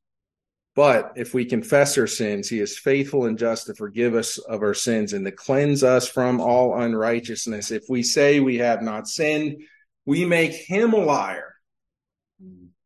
But 0.74 1.14
if 1.18 1.34
we 1.34 1.44
confess 1.46 1.98
our 1.98 2.08
sins, 2.08 2.48
he 2.48 2.60
is 2.62 2.78
faithful 2.78 3.26
and 3.26 3.38
just 3.38 3.68
to 3.68 3.76
forgive 3.76 4.16
us 4.16 4.38
of 4.38 4.62
our 4.62 4.74
sins 4.74 5.12
and 5.12 5.26
to 5.26 5.32
cleanse 5.32 5.84
us 5.84 6.08
from 6.08 6.40
all 6.40 6.80
unrighteousness. 6.80 7.72
If 7.72 7.84
we 7.90 8.04
say 8.04 8.40
we 8.40 8.60
have 8.60 8.82
not 8.82 9.08
sinned, 9.08 9.64
we 10.06 10.24
make 10.24 10.54
him 10.54 10.94
a 10.94 10.98
liar 10.98 11.56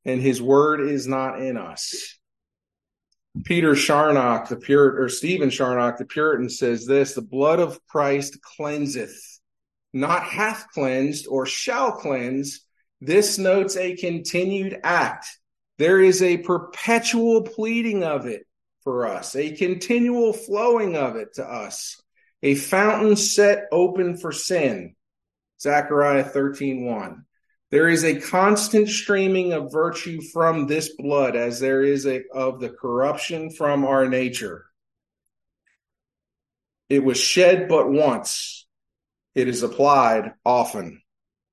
and 0.03 0.21
his 0.21 0.41
word 0.41 0.81
is 0.81 1.07
not 1.07 1.41
in 1.41 1.57
us. 1.57 2.17
Peter 3.43 3.75
Charnock, 3.75 4.47
the 4.47 4.55
Puritan, 4.55 5.03
or 5.03 5.09
Stephen 5.09 5.49
Charnock, 5.49 5.97
the 5.97 6.05
Puritan 6.05 6.49
says 6.49 6.85
this, 6.85 7.13
the 7.13 7.21
blood 7.21 7.59
of 7.59 7.79
Christ 7.85 8.39
cleanseth, 8.41 9.34
not 9.95 10.23
hath 10.23 10.67
cleansed 10.73 11.25
or 11.27 11.47
shall 11.47 11.93
cleanse. 11.93 12.61
This 13.01 13.39
notes 13.39 13.75
a 13.75 13.95
continued 13.95 14.79
act 14.83 15.25
there 15.77 16.01
is 16.01 16.21
a 16.21 16.37
perpetual 16.37 17.41
pleading 17.43 18.03
of 18.03 18.25
it 18.25 18.45
for 18.83 19.07
us, 19.07 19.35
a 19.35 19.55
continual 19.55 20.31
flowing 20.31 20.95
of 20.95 21.15
it 21.15 21.33
to 21.35 21.43
us, 21.43 22.01
a 22.41 22.55
fountain 22.55 23.15
set 23.15 23.65
open 23.71 24.17
for 24.17 24.31
sin. 24.31 24.95
Zechariah 25.61 26.23
13 26.23 26.85
1. 26.85 27.25
There 27.71 27.89
is 27.89 28.05
a 28.05 28.21
constant 28.21 28.87
streaming 28.87 29.51
of 29.51 29.71
virtue 29.71 30.21
from 30.21 30.67
this 30.67 30.95
blood, 30.95 31.35
as 31.35 31.59
there 31.59 31.81
is 31.81 32.05
a, 32.05 32.23
of 32.31 32.59
the 32.59 32.69
corruption 32.69 33.49
from 33.49 33.83
our 33.83 34.07
nature. 34.07 34.65
It 36.87 37.03
was 37.03 37.19
shed 37.19 37.67
but 37.67 37.89
once, 37.89 38.64
it 39.35 39.47
is 39.47 39.61
applied 39.61 40.31
often, 40.45 41.01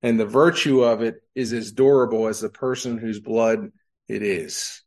and 0.01 0.19
the 0.19 0.25
virtue 0.25 0.81
of 0.81 1.01
it 1.01 1.15
is 1.35 1.53
as 1.53 1.71
durable 1.71 2.27
as 2.27 2.39
the 2.39 2.49
person 2.49 2.97
whose 2.97 3.19
blood 3.19 3.71
it 4.07 4.23
is. 4.23 4.81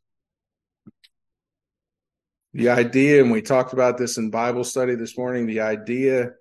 The 2.53 2.69
idea, 2.69 3.21
and 3.21 3.31
we 3.31 3.43
talked 3.43 3.73
about 3.73 3.97
this 3.97 4.17
in 4.17 4.31
Bible 4.31 4.63
study 4.63 4.95
this 4.95 5.17
morning, 5.17 5.45
the 5.45 5.61
idea 5.61 6.31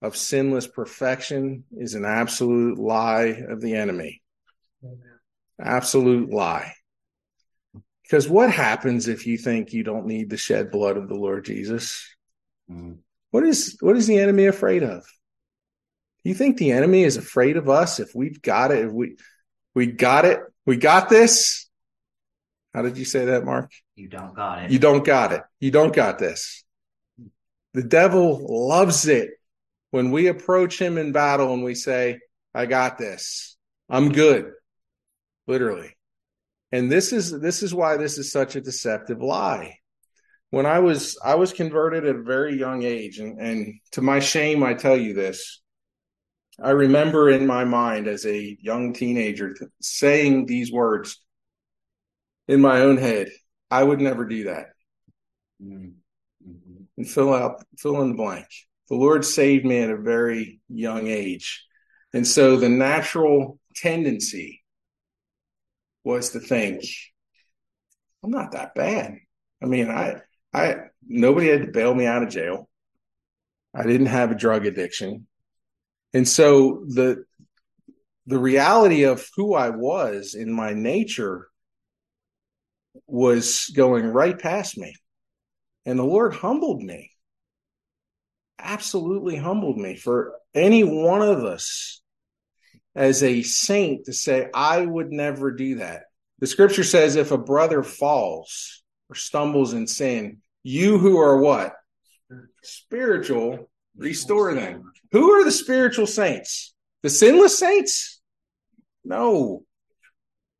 of 0.00 0.16
sinless 0.16 0.66
perfection 0.68 1.64
is 1.76 1.94
an 1.94 2.04
absolute 2.04 2.78
lie 2.78 3.42
of 3.48 3.60
the 3.60 3.74
enemy. 3.74 4.22
Absolute 5.60 6.30
lie. 6.30 6.72
Because 8.02 8.28
what 8.28 8.52
happens 8.52 9.08
if 9.08 9.26
you 9.26 9.36
think 9.36 9.72
you 9.72 9.82
don't 9.82 10.06
need 10.06 10.30
the 10.30 10.36
shed 10.36 10.70
blood 10.70 10.96
of 10.96 11.08
the 11.08 11.16
Lord 11.16 11.44
Jesus? 11.44 12.08
Mm. 12.70 12.98
What 13.32 13.44
is 13.44 13.76
what 13.80 13.96
is 13.96 14.06
the 14.06 14.18
enemy 14.18 14.46
afraid 14.46 14.84
of? 14.84 15.04
You 16.26 16.34
think 16.34 16.56
the 16.56 16.72
enemy 16.72 17.04
is 17.04 17.16
afraid 17.16 17.56
of 17.56 17.68
us 17.68 18.00
if 18.00 18.12
we've 18.12 18.42
got 18.42 18.72
it? 18.72 18.86
If 18.86 18.92
we 18.92 19.16
we 19.76 19.86
got 19.86 20.24
it, 20.24 20.40
we 20.66 20.76
got 20.76 21.08
this. 21.08 21.68
How 22.74 22.82
did 22.82 22.98
you 22.98 23.04
say 23.04 23.26
that, 23.26 23.44
Mark? 23.44 23.70
You 23.94 24.08
don't 24.08 24.34
got 24.34 24.64
it. 24.64 24.72
You 24.72 24.80
don't 24.80 25.04
got 25.04 25.30
it. 25.30 25.42
You 25.60 25.70
don't 25.70 25.94
got 25.94 26.18
this. 26.18 26.64
The 27.74 27.84
devil 27.84 28.44
loves 28.68 29.06
it 29.06 29.30
when 29.92 30.10
we 30.10 30.26
approach 30.26 30.80
him 30.80 30.98
in 30.98 31.12
battle 31.12 31.54
and 31.54 31.62
we 31.62 31.76
say, 31.76 32.18
I 32.52 32.66
got 32.66 32.98
this. 32.98 33.56
I'm 33.88 34.10
good. 34.10 34.50
Literally. 35.46 35.96
And 36.72 36.90
this 36.90 37.12
is 37.12 37.38
this 37.40 37.62
is 37.62 37.72
why 37.72 37.98
this 37.98 38.18
is 38.18 38.32
such 38.32 38.56
a 38.56 38.60
deceptive 38.60 39.22
lie. 39.22 39.78
When 40.50 40.66
I 40.66 40.80
was 40.80 41.16
I 41.24 41.36
was 41.36 41.52
converted 41.52 42.04
at 42.04 42.16
a 42.16 42.22
very 42.22 42.58
young 42.58 42.82
age, 42.82 43.20
and, 43.20 43.40
and 43.40 43.74
to 43.92 44.02
my 44.02 44.18
shame, 44.18 44.64
I 44.64 44.74
tell 44.74 44.96
you 44.96 45.14
this. 45.14 45.62
I 46.62 46.70
remember 46.70 47.30
in 47.30 47.46
my 47.46 47.64
mind 47.64 48.08
as 48.08 48.24
a 48.24 48.56
young 48.60 48.94
teenager 48.94 49.54
saying 49.80 50.46
these 50.46 50.72
words 50.72 51.20
in 52.48 52.60
my 52.60 52.80
own 52.80 52.96
head. 52.96 53.28
I 53.70 53.82
would 53.82 54.00
never 54.00 54.24
do 54.24 54.44
that. 54.44 54.68
Mm-hmm. 55.62 55.90
And 56.96 57.08
fill 57.08 57.34
out, 57.34 57.62
fill 57.76 58.00
in 58.02 58.10
the 58.10 58.14
blank. 58.14 58.46
The 58.88 58.94
Lord 58.94 59.24
saved 59.24 59.66
me 59.66 59.80
at 59.80 59.90
a 59.90 59.96
very 59.96 60.60
young 60.68 61.08
age. 61.08 61.64
And 62.14 62.26
so 62.26 62.56
the 62.56 62.68
natural 62.68 63.58
tendency 63.74 64.62
was 66.04 66.30
to 66.30 66.40
think, 66.40 66.84
I'm 68.22 68.30
not 68.30 68.52
that 68.52 68.74
bad. 68.74 69.18
I 69.62 69.66
mean, 69.66 69.90
I, 69.90 70.22
I, 70.54 70.76
nobody 71.06 71.48
had 71.48 71.62
to 71.62 71.72
bail 71.72 71.94
me 71.94 72.06
out 72.06 72.22
of 72.22 72.30
jail. 72.30 72.68
I 73.74 73.82
didn't 73.82 74.06
have 74.06 74.30
a 74.30 74.36
drug 74.36 74.64
addiction. 74.64 75.26
And 76.14 76.26
so 76.26 76.84
the, 76.86 77.24
the 78.26 78.38
reality 78.38 79.04
of 79.04 79.28
who 79.36 79.54
I 79.54 79.70
was 79.70 80.34
in 80.34 80.52
my 80.52 80.72
nature 80.72 81.48
was 83.06 83.70
going 83.74 84.06
right 84.06 84.38
past 84.38 84.78
me. 84.78 84.94
And 85.84 85.98
the 85.98 86.04
Lord 86.04 86.34
humbled 86.34 86.82
me, 86.82 87.12
absolutely 88.58 89.36
humbled 89.36 89.78
me 89.78 89.96
for 89.96 90.34
any 90.54 90.82
one 90.82 91.22
of 91.22 91.44
us 91.44 92.02
as 92.94 93.22
a 93.22 93.42
saint 93.42 94.06
to 94.06 94.12
say, 94.12 94.48
I 94.52 94.84
would 94.84 95.12
never 95.12 95.52
do 95.52 95.76
that. 95.76 96.04
The 96.38 96.46
scripture 96.46 96.84
says 96.84 97.16
if 97.16 97.30
a 97.30 97.38
brother 97.38 97.82
falls 97.82 98.82
or 99.08 99.14
stumbles 99.14 99.74
in 99.74 99.86
sin, 99.86 100.38
you 100.62 100.98
who 100.98 101.18
are 101.18 101.38
what? 101.38 101.74
Spiritual, 102.62 103.70
restore 103.96 104.54
them. 104.54 104.92
Who 105.12 105.32
are 105.32 105.44
the 105.44 105.52
spiritual 105.52 106.06
saints? 106.06 106.74
The 107.02 107.10
sinless 107.10 107.58
saints? 107.58 108.20
No. 109.04 109.64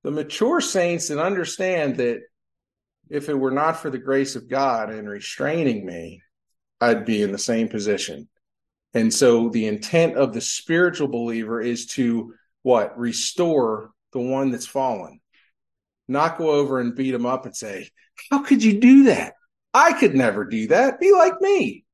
The 0.03 0.11
mature 0.11 0.61
saints 0.61 1.09
that 1.09 1.19
understand 1.19 1.97
that 1.97 2.21
if 3.09 3.29
it 3.29 3.35
were 3.35 3.51
not 3.51 3.79
for 3.79 3.91
the 3.91 3.99
grace 3.99 4.37
of 4.37 4.49
God 4.49 4.93
in 4.93 5.09
restraining 5.09 5.85
me, 5.85 6.23
I'd 6.81 7.05
be 7.05 7.23
in 7.23 7.33
the 7.33 7.39
same 7.39 7.69
position. 7.69 8.29
And 8.95 9.13
so 9.13 9.49
the 9.49 9.67
intent 9.67 10.17
of 10.17 10.33
the 10.33 10.41
spiritual 10.41 11.09
believer 11.09 11.61
is 11.61 11.87
to 11.89 12.35
what? 12.63 12.99
Restore 12.99 13.91
the 14.13 14.21
one 14.21 14.51
that's 14.51 14.67
fallen. 14.67 15.21
Not 16.09 16.39
go 16.39 16.51
over 16.51 16.81
and 16.81 16.95
beat 16.95 17.15
him 17.15 17.27
up 17.27 17.47
and 17.47 17.57
say, 17.57 17.91
How 18.31 18.43
could 18.43 18.63
you 18.63 18.81
do 18.81 19.05
that? 19.05 19.35
I 19.75 19.93
could 19.93 20.15
never 20.15 20.45
do 20.45 20.69
that. 20.69 21.01
Be 21.01 21.13
like 21.13 21.41
me. 21.41 21.85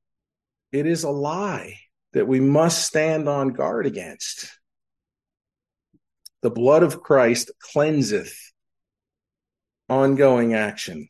It 0.73 0.87
is 0.87 1.05
a 1.05 1.11
lie 1.11 1.79
that 2.15 2.27
we 2.27 2.41
must 2.41 2.87
stand 2.87 3.29
on 3.29 3.51
guard 3.51 3.87
against. 3.87 4.59
The 6.41 6.51
blood 6.51 6.83
of 6.83 7.03
Christ 7.03 7.51
cleanseth 7.61 8.35
ongoing 9.89 10.55
action. 10.55 11.09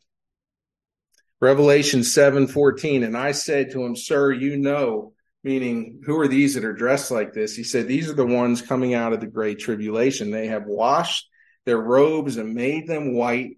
Revelation 1.39 2.01
7:14 2.03 3.03
and 3.03 3.17
I 3.17 3.31
said 3.31 3.71
to 3.71 3.83
him, 3.83 3.95
"Sir, 3.95 4.31
you 4.31 4.57
know, 4.57 5.13
meaning 5.43 6.01
who 6.05 6.19
are 6.19 6.27
these 6.27 6.53
that 6.53 6.65
are 6.65 6.73
dressed 6.73 7.09
like 7.09 7.33
this?" 7.33 7.55
He 7.55 7.63
said, 7.63 7.87
"These 7.87 8.09
are 8.09 8.15
the 8.15 8.25
ones 8.25 8.61
coming 8.61 8.93
out 8.93 9.13
of 9.13 9.21
the 9.21 9.27
great 9.27 9.59
tribulation. 9.59 10.31
They 10.31 10.47
have 10.47 10.65
washed 10.65 11.29
their 11.65 11.79
robes 11.79 12.37
and 12.37 12.53
made 12.53 12.87
them 12.87 13.13
white 13.13 13.57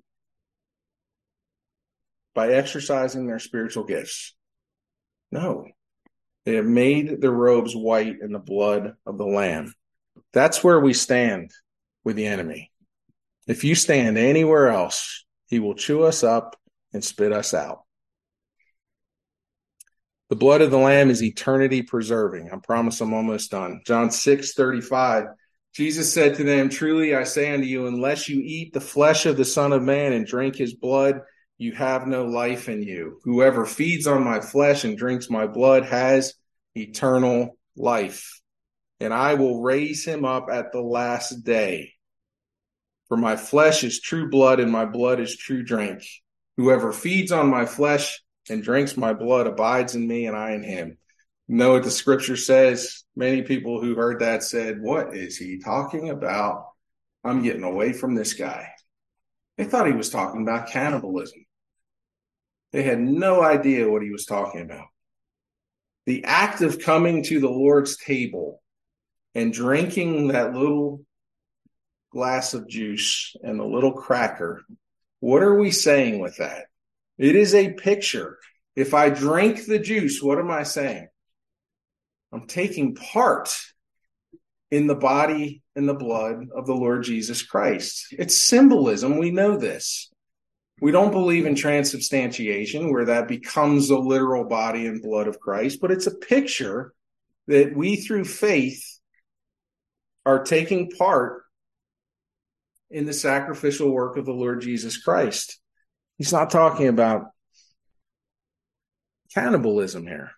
by 2.34 2.54
exercising 2.54 3.28
their 3.28 3.40
spiritual 3.40 3.84
gifts." 3.84 4.36
No. 5.32 5.68
They 6.46 6.56
have 6.56 6.66
made 6.66 7.22
their 7.22 7.32
robes 7.32 7.76
white 7.76 8.22
in 8.22 8.32
the 8.32 8.40
blood 8.40 8.96
of 9.06 9.18
the 9.18 9.26
lamb. 9.26 9.74
That's 10.32 10.64
where 10.64 10.80
we 10.80 10.94
stand 10.94 11.52
with 12.04 12.16
the 12.16 12.28
enemy. 12.28 12.72
If 13.48 13.64
you 13.64 13.76
stand 13.76 14.18
anywhere 14.18 14.70
else, 14.70 15.26
he 15.48 15.60
will 15.60 15.76
chew 15.76 16.04
us 16.04 16.24
up 16.24 16.56
and 16.94 17.04
spit 17.04 17.32
us 17.32 17.54
out. 17.54 17.82
The 20.30 20.36
blood 20.36 20.62
of 20.62 20.72
the 20.72 20.78
Lamb 20.78 21.12
is 21.12 21.22
eternity 21.22 21.84
preserving. 21.84 22.50
I 22.52 22.58
promise 22.58 23.00
I'm 23.00 23.14
almost 23.14 23.52
done. 23.52 23.82
John 23.86 24.10
6 24.10 24.54
35. 24.54 25.26
Jesus 25.74 26.12
said 26.12 26.36
to 26.36 26.44
them, 26.44 26.70
Truly 26.70 27.14
I 27.16 27.26
say 27.26 27.54
unto 27.54 27.66
you, 27.66 27.86
unless 27.86 28.28
you 28.28 28.42
eat 28.44 28.74
the 28.74 28.82
flesh 28.82 29.26
of 29.26 29.38
the 29.38 29.46
Son 29.46 29.72
of 29.72 29.84
Man 29.84 30.14
and 30.14 30.26
drink 30.26 30.56
his 30.56 30.74
blood, 30.74 31.22
you 31.58 31.72
have 31.74 32.08
no 32.08 32.26
life 32.26 32.68
in 32.68 32.84
you. 32.84 33.20
Whoever 33.24 33.66
feeds 33.66 34.08
on 34.08 34.24
my 34.24 34.42
flesh 34.42 34.84
and 34.84 34.98
drinks 34.98 35.30
my 35.30 35.48
blood 35.48 35.86
has 35.86 36.34
eternal 36.76 37.58
life, 37.78 38.42
and 39.00 39.14
I 39.14 39.36
will 39.36 39.62
raise 39.62 40.06
him 40.06 40.26
up 40.26 40.48
at 40.52 40.72
the 40.72 40.82
last 40.82 41.44
day. 41.44 41.94
For 43.08 43.18
my 43.18 43.36
flesh 43.36 43.84
is 43.84 44.02
true 44.02 44.30
blood, 44.30 44.60
and 44.60 44.72
my 44.72 44.86
blood 44.86 45.20
is 45.20 45.38
true 45.38 45.64
drink. 45.64 46.04
Whoever 46.58 46.92
feeds 46.92 47.32
on 47.32 47.50
my 47.50 47.66
flesh 47.66 48.22
and 48.50 48.64
drinks 48.64 48.98
my 48.98 49.14
blood 49.14 49.48
abides 49.48 49.96
in 49.96 50.08
me, 50.08 50.26
and 50.26 50.36
I 50.36 50.52
in 50.52 50.64
him. 50.64 50.98
You 51.48 51.56
know 51.56 51.74
what 51.74 51.84
the 51.84 51.92
scripture 51.92 52.38
says? 52.38 53.04
Many 53.16 53.44
people 53.44 53.80
who 53.80 53.96
heard 53.96 54.20
that 54.20 54.44
said, 54.44 54.82
What 54.82 55.16
is 55.16 55.38
he 55.38 55.60
talking 55.60 56.10
about? 56.10 56.66
I'm 57.24 57.44
getting 57.44 57.64
away 57.64 57.94
from 57.94 58.16
this 58.16 58.34
guy. 58.34 58.70
They 59.58 59.64
thought 59.64 59.88
he 59.88 59.94
was 59.94 60.10
talking 60.10 60.42
about 60.42 60.70
cannibalism. 60.70 61.45
They 62.72 62.84
had 62.84 63.00
no 63.00 63.42
idea 63.42 63.90
what 63.90 64.02
he 64.02 64.12
was 64.12 64.26
talking 64.26 64.62
about. 64.62 64.88
The 66.06 66.24
act 66.26 66.62
of 66.62 66.80
coming 66.80 67.24
to 67.24 67.40
the 67.40 67.50
Lord's 67.50 67.98
table 67.98 68.62
and 69.34 69.54
drinking 69.54 70.30
that 70.30 70.54
little 70.54 71.06
glass 72.12 72.54
of 72.54 72.68
juice 72.68 73.36
and 73.44 73.60
the 73.60 73.66
little 73.66 73.94
cracker. 73.94 74.64
What 75.20 75.44
are 75.44 75.60
we 75.60 75.72
saying 75.72 76.20
with 76.20 76.38
that? 76.38 76.66
It 77.18 77.36
is 77.36 77.54
a 77.54 77.74
picture. 77.74 78.38
If 78.76 78.94
I 78.94 79.10
drink 79.10 79.66
the 79.66 79.80
juice, 79.80 80.22
what 80.22 80.40
am 80.40 80.52
I 80.52 80.64
saying? 80.64 81.08
I'm 82.32 82.48
taking 82.48 82.96
part 82.96 83.58
in 84.72 84.88
the 84.88 84.96
body 84.96 85.62
and 85.76 85.88
the 85.88 85.94
blood 85.94 86.48
of 86.54 86.66
the 86.66 86.74
Lord 86.74 87.04
Jesus 87.04 87.42
Christ. 87.42 88.08
It's 88.12 88.36
symbolism. 88.36 89.18
We 89.18 89.32
know 89.32 89.58
this. 89.58 90.10
We 90.82 90.92
don't 90.92 91.12
believe 91.12 91.46
in 91.46 91.56
transubstantiation, 91.56 92.92
where 92.92 93.06
that 93.06 93.28
becomes 93.28 93.88
the 93.88 93.98
literal 93.98 94.44
body 94.44 94.88
and 94.88 95.02
blood 95.02 95.28
of 95.28 95.40
Christ, 95.40 95.80
but 95.80 95.92
it's 95.92 96.08
a 96.08 96.16
picture 96.16 96.94
that 97.48 97.76
we, 97.76 97.96
through 97.96 98.26
faith, 98.26 98.84
are 100.26 100.44
taking 100.44 100.92
part 100.92 101.44
in 102.90 103.06
the 103.06 103.14
sacrificial 103.14 103.90
work 103.90 104.18
of 104.18 104.26
the 104.26 104.34
Lord 104.34 104.62
Jesus 104.62 104.98
Christ. 104.98 105.60
He's 106.18 106.34
not 106.34 106.50
talking 106.50 106.88
about 106.88 107.28
cannibalism 109.34 110.08
here. 110.08 110.32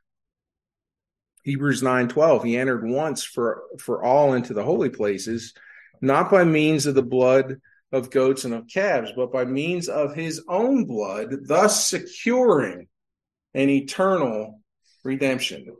Hebrews 1.43 1.81
9:12 1.81 2.43
he 2.43 2.57
entered 2.57 2.85
once 2.85 3.23
for 3.23 3.63
for 3.79 4.03
all 4.03 4.33
into 4.33 4.53
the 4.53 4.63
holy 4.63 4.89
places 4.89 5.53
not 6.01 6.29
by 6.29 6.43
means 6.43 6.85
of 6.85 6.95
the 6.95 7.03
blood 7.03 7.61
of 7.91 8.09
goats 8.09 8.43
and 8.43 8.53
of 8.53 8.67
calves 8.67 9.11
but 9.15 9.31
by 9.31 9.45
means 9.45 9.87
of 9.87 10.13
his 10.13 10.43
own 10.49 10.85
blood 10.85 11.33
thus 11.43 11.87
securing 11.87 12.87
an 13.53 13.69
eternal 13.69 14.61
redemption. 15.03 15.75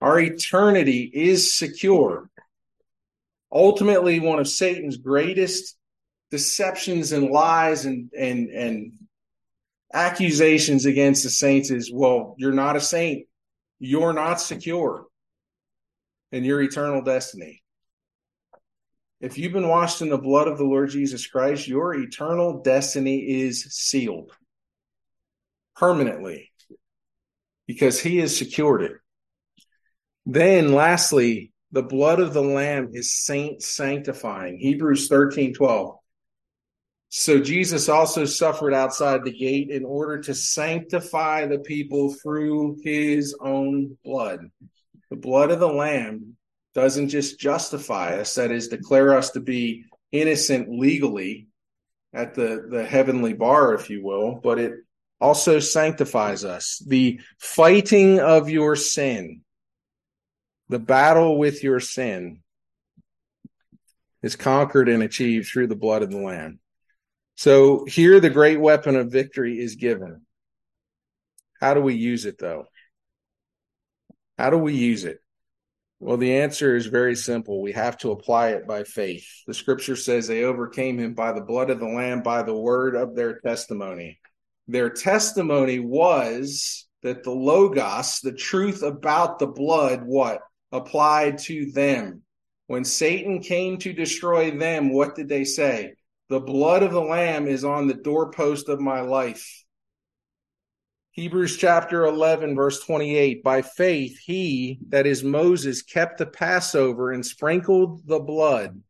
Our 0.00 0.20
eternity 0.20 1.10
is 1.12 1.54
secure. 1.54 2.30
Ultimately 3.52 4.20
one 4.20 4.38
of 4.38 4.48
Satan's 4.48 4.96
greatest 4.96 5.76
deceptions 6.30 7.12
and 7.12 7.30
lies 7.30 7.84
and 7.84 8.10
and 8.18 8.50
and 8.50 8.92
accusations 9.94 10.84
against 10.84 11.22
the 11.22 11.30
saints 11.30 11.70
is 11.70 11.90
well 11.90 12.34
you're 12.36 12.52
not 12.52 12.76
a 12.76 12.80
saint 12.80 13.26
you're 13.78 14.12
not 14.12 14.38
secure 14.38 15.06
in 16.30 16.44
your 16.44 16.60
eternal 16.60 17.00
destiny 17.00 17.62
if 19.20 19.36
you've 19.36 19.52
been 19.52 19.68
washed 19.68 20.02
in 20.02 20.08
the 20.08 20.18
blood 20.18 20.48
of 20.48 20.58
the 20.58 20.64
lord 20.64 20.90
jesus 20.90 21.26
christ 21.26 21.68
your 21.68 21.94
eternal 21.94 22.62
destiny 22.62 23.18
is 23.18 23.62
sealed 23.64 24.32
permanently 25.78 26.50
because 27.66 28.00
he 28.00 28.18
has 28.18 28.36
secured 28.36 28.82
it. 28.82 28.92
Then 30.26 30.72
lastly 30.72 31.52
the 31.70 31.82
blood 31.82 32.18
of 32.18 32.32
the 32.32 32.42
lamb 32.42 32.90
is 32.92 33.12
saint 33.12 33.62
sanctifying. 33.62 34.58
Hebrews 34.58 35.08
13 35.08 35.54
12 35.54 35.94
so 37.10 37.40
Jesus 37.40 37.88
also 37.88 38.26
suffered 38.26 38.74
outside 38.74 39.24
the 39.24 39.32
gate 39.32 39.70
in 39.70 39.84
order 39.84 40.20
to 40.22 40.34
sanctify 40.34 41.46
the 41.46 41.58
people 41.58 42.12
through 42.12 42.78
his 42.82 43.34
own 43.40 43.96
blood. 44.04 44.40
The 45.08 45.16
blood 45.16 45.50
of 45.50 45.58
the 45.58 45.72
Lamb 45.72 46.36
doesn't 46.78 47.10
just 47.10 47.40
justify 47.40 48.20
us, 48.20 48.34
that 48.34 48.50
is, 48.52 48.68
declare 48.68 49.10
us 49.18 49.30
to 49.32 49.40
be 49.40 49.84
innocent 50.12 50.64
legally 50.70 51.48
at 52.12 52.34
the, 52.34 52.66
the 52.70 52.84
heavenly 52.84 53.34
bar, 53.34 53.74
if 53.74 53.90
you 53.90 54.00
will, 54.02 54.40
but 54.42 54.58
it 54.58 54.72
also 55.20 55.58
sanctifies 55.58 56.44
us. 56.44 56.80
The 56.86 57.20
fighting 57.38 58.20
of 58.20 58.48
your 58.48 58.76
sin 58.76 59.42
The 60.68 60.78
battle 60.78 61.38
with 61.38 61.64
your 61.64 61.80
sin 61.80 62.42
is 64.22 64.36
conquered 64.36 64.88
and 64.88 65.02
achieved 65.02 65.48
through 65.48 65.68
the 65.68 65.76
blood 65.76 66.02
of 66.02 66.10
the 66.10 66.18
Lamb. 66.18 66.60
So 67.36 67.84
here 67.86 68.20
the 68.20 68.30
great 68.30 68.60
weapon 68.60 68.96
of 68.96 69.12
victory 69.12 69.58
is 69.58 69.76
given. 69.76 70.22
How 71.60 71.74
do 71.74 71.80
we 71.80 71.94
use 71.94 72.26
it 72.26 72.38
though? 72.38 72.66
How 74.36 74.50
do 74.50 74.58
we 74.58 74.74
use 74.74 75.04
it? 75.04 75.20
Well, 76.00 76.16
the 76.16 76.38
answer 76.38 76.76
is 76.76 76.86
very 76.86 77.16
simple. 77.16 77.60
We 77.60 77.72
have 77.72 77.98
to 77.98 78.12
apply 78.12 78.50
it 78.50 78.68
by 78.68 78.84
faith. 78.84 79.26
The 79.46 79.54
scripture 79.54 79.96
says 79.96 80.28
they 80.28 80.44
overcame 80.44 80.98
him 80.98 81.14
by 81.14 81.32
the 81.32 81.40
blood 81.40 81.70
of 81.70 81.80
the 81.80 81.88
Lamb, 81.88 82.22
by 82.22 82.42
the 82.42 82.54
word 82.54 82.94
of 82.94 83.16
their 83.16 83.40
testimony. 83.40 84.20
Their 84.68 84.90
testimony 84.90 85.80
was 85.80 86.86
that 87.02 87.24
the 87.24 87.32
Logos, 87.32 88.20
the 88.20 88.32
truth 88.32 88.82
about 88.82 89.38
the 89.38 89.48
blood, 89.48 90.02
what? 90.04 90.40
Applied 90.70 91.38
to 91.38 91.72
them. 91.72 92.22
When 92.68 92.84
Satan 92.84 93.40
came 93.40 93.78
to 93.78 93.92
destroy 93.92 94.50
them, 94.52 94.92
what 94.92 95.16
did 95.16 95.28
they 95.28 95.44
say? 95.44 95.94
The 96.28 96.40
blood 96.40 96.82
of 96.82 96.92
the 96.92 97.00
Lamb 97.00 97.48
is 97.48 97.64
on 97.64 97.88
the 97.88 97.94
doorpost 97.94 98.68
of 98.68 98.80
my 98.80 99.00
life. 99.00 99.64
Hebrews 101.18 101.56
chapter 101.56 102.04
11, 102.04 102.54
verse 102.54 102.78
28. 102.84 103.42
By 103.42 103.60
faith, 103.60 104.20
he, 104.20 104.78
that 104.90 105.04
is 105.04 105.24
Moses, 105.24 105.82
kept 105.82 106.18
the 106.18 106.26
Passover 106.26 107.10
and 107.10 107.26
sprinkled 107.26 108.06
the 108.06 108.20
blood. 108.20 108.80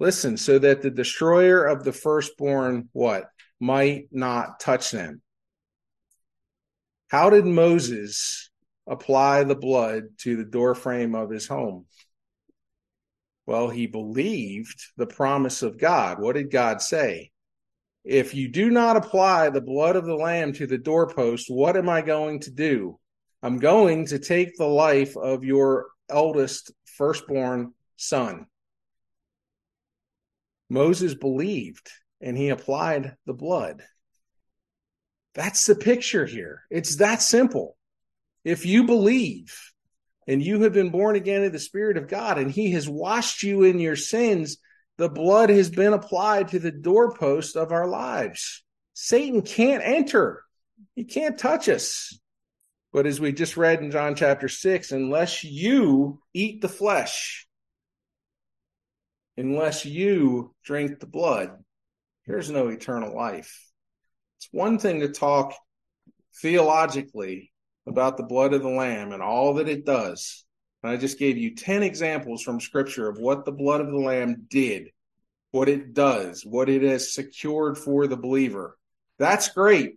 Listen, 0.00 0.36
so 0.36 0.58
that 0.58 0.82
the 0.82 0.90
destroyer 0.90 1.64
of 1.64 1.84
the 1.84 1.92
firstborn, 1.92 2.88
what? 2.90 3.30
Might 3.60 4.08
not 4.10 4.58
touch 4.58 4.90
them. 4.90 5.22
How 7.06 7.30
did 7.30 7.46
Moses 7.46 8.50
apply 8.88 9.44
the 9.44 9.54
blood 9.54 10.18
to 10.22 10.36
the 10.36 10.44
doorframe 10.44 11.14
of 11.14 11.30
his 11.30 11.46
home? 11.46 11.86
Well, 13.46 13.68
he 13.68 13.86
believed 13.86 14.88
the 14.96 15.06
promise 15.06 15.62
of 15.62 15.78
God. 15.78 16.18
What 16.18 16.34
did 16.34 16.50
God 16.50 16.82
say? 16.82 17.29
If 18.04 18.34
you 18.34 18.48
do 18.48 18.70
not 18.70 18.96
apply 18.96 19.50
the 19.50 19.60
blood 19.60 19.96
of 19.96 20.06
the 20.06 20.14
lamb 20.14 20.52
to 20.54 20.66
the 20.66 20.78
doorpost, 20.78 21.50
what 21.50 21.76
am 21.76 21.88
I 21.88 22.00
going 22.00 22.40
to 22.40 22.50
do? 22.50 22.98
I'm 23.42 23.58
going 23.58 24.06
to 24.06 24.18
take 24.18 24.56
the 24.56 24.66
life 24.66 25.16
of 25.16 25.44
your 25.44 25.88
eldest 26.08 26.72
firstborn 26.96 27.74
son. 27.96 28.46
Moses 30.68 31.14
believed 31.14 31.90
and 32.20 32.36
he 32.36 32.48
applied 32.48 33.16
the 33.26 33.34
blood. 33.34 33.82
That's 35.34 35.66
the 35.66 35.74
picture 35.74 36.26
here. 36.26 36.62
It's 36.70 36.96
that 36.96 37.22
simple. 37.22 37.76
If 38.44 38.66
you 38.66 38.84
believe 38.84 39.54
and 40.26 40.42
you 40.42 40.62
have 40.62 40.72
been 40.72 40.90
born 40.90 41.16
again 41.16 41.44
of 41.44 41.52
the 41.52 41.58
Spirit 41.58 41.96
of 41.96 42.08
God 42.08 42.38
and 42.38 42.50
he 42.50 42.72
has 42.72 42.88
washed 42.88 43.42
you 43.42 43.62
in 43.62 43.78
your 43.78 43.96
sins, 43.96 44.58
the 45.00 45.08
blood 45.08 45.48
has 45.48 45.70
been 45.70 45.94
applied 45.94 46.48
to 46.48 46.58
the 46.58 46.70
doorpost 46.70 47.56
of 47.56 47.72
our 47.72 47.88
lives. 47.88 48.62
Satan 48.92 49.40
can't 49.40 49.82
enter, 49.82 50.42
he 50.94 51.04
can't 51.04 51.38
touch 51.38 51.70
us. 51.70 52.20
But 52.92 53.06
as 53.06 53.18
we 53.18 53.32
just 53.32 53.56
read 53.56 53.80
in 53.80 53.92
John 53.92 54.14
chapter 54.14 54.46
6, 54.46 54.92
unless 54.92 55.42
you 55.42 56.20
eat 56.34 56.60
the 56.60 56.68
flesh, 56.68 57.48
unless 59.38 59.86
you 59.86 60.54
drink 60.64 61.00
the 61.00 61.06
blood, 61.06 61.50
there's 62.26 62.50
no 62.50 62.68
eternal 62.68 63.16
life. 63.16 63.58
It's 64.36 64.48
one 64.52 64.78
thing 64.78 65.00
to 65.00 65.08
talk 65.08 65.54
theologically 66.42 67.52
about 67.86 68.18
the 68.18 68.24
blood 68.24 68.52
of 68.52 68.60
the 68.60 68.68
Lamb 68.68 69.12
and 69.12 69.22
all 69.22 69.54
that 69.54 69.68
it 69.68 69.86
does. 69.86 70.44
And 70.82 70.92
I 70.92 70.96
just 70.96 71.18
gave 71.18 71.36
you 71.36 71.54
10 71.54 71.82
examples 71.82 72.42
from 72.42 72.60
scripture 72.60 73.08
of 73.08 73.18
what 73.18 73.44
the 73.44 73.52
blood 73.52 73.80
of 73.80 73.90
the 73.90 73.98
Lamb 73.98 74.46
did, 74.48 74.90
what 75.50 75.68
it 75.68 75.92
does, 75.92 76.44
what 76.44 76.68
it 76.68 76.82
has 76.82 77.12
secured 77.12 77.76
for 77.76 78.06
the 78.06 78.16
believer. 78.16 78.78
That's 79.18 79.48
great. 79.48 79.96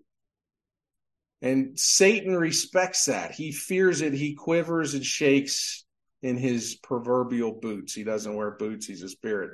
And 1.42 1.78
Satan 1.80 2.36
respects 2.36 3.06
that. 3.06 3.32
He 3.32 3.52
fears 3.52 4.02
it. 4.02 4.14
He 4.14 4.34
quivers 4.34 4.94
and 4.94 5.06
shakes 5.06 5.84
in 6.22 6.38
his 6.38 6.76
proverbial 6.76 7.52
boots. 7.52 7.94
He 7.94 8.04
doesn't 8.04 8.36
wear 8.36 8.52
boots, 8.52 8.86
he's 8.86 9.04
a 9.04 9.10
spirit. 9.10 9.52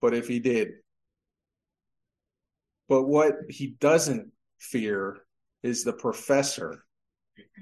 But 0.00 0.14
if 0.14 0.28
he 0.28 0.40
did. 0.40 0.72
But 2.88 3.04
what 3.04 3.34
he 3.48 3.68
doesn't 3.68 4.32
fear 4.58 5.18
is 5.62 5.84
the 5.84 5.92
professor 5.92 6.83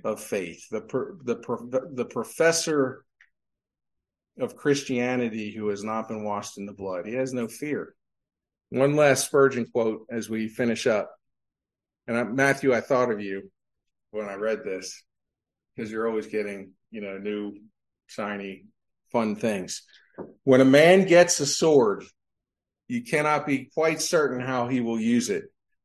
of 0.05 0.21
faith, 0.21 0.69
the 0.71 0.81
the 1.25 1.91
the 1.93 2.05
professor 2.05 3.05
of 4.39 4.57
Christianity 4.57 5.53
who 5.53 5.69
has 5.69 5.85
not 5.85 6.09
been 6.09 6.25
washed 6.25 6.59
in 6.59 6.67
the 6.67 6.73
blood. 6.73 7.07
He 7.07 7.15
has 7.15 7.33
no 7.33 7.49
fear. 7.49 7.95
One 8.71 8.97
last 8.97 9.27
Spurgeon 9.27 9.67
quote 9.67 10.07
as 10.11 10.31
we 10.31 10.49
finish 10.49 10.87
up. 10.87 11.11
And 12.07 12.17
I, 12.17 12.25
Matthew, 12.25 12.75
I 12.75 12.81
thought 12.81 13.11
of 13.11 13.21
you 13.21 13.51
when 14.11 14.27
I 14.27 14.35
read 14.35 14.65
this 14.65 15.03
because 15.77 15.91
you're 15.91 16.09
always 16.09 16.27
getting, 16.27 16.73
you 16.91 17.03
know, 17.03 17.19
new, 17.19 17.55
shiny, 18.07 18.65
fun 19.11 19.37
things. 19.37 19.83
When 20.45 20.61
a 20.61 20.67
man 20.67 21.07
gets 21.07 21.39
a 21.41 21.47
sword, 21.47 22.05
you 22.89 23.03
cannot 23.03 23.47
be 23.47 23.71
quite 23.75 24.01
certain 24.01 24.41
how 24.41 24.69
he 24.69 24.81
will 24.81 25.01
use 25.01 25.31
it. 25.31 25.45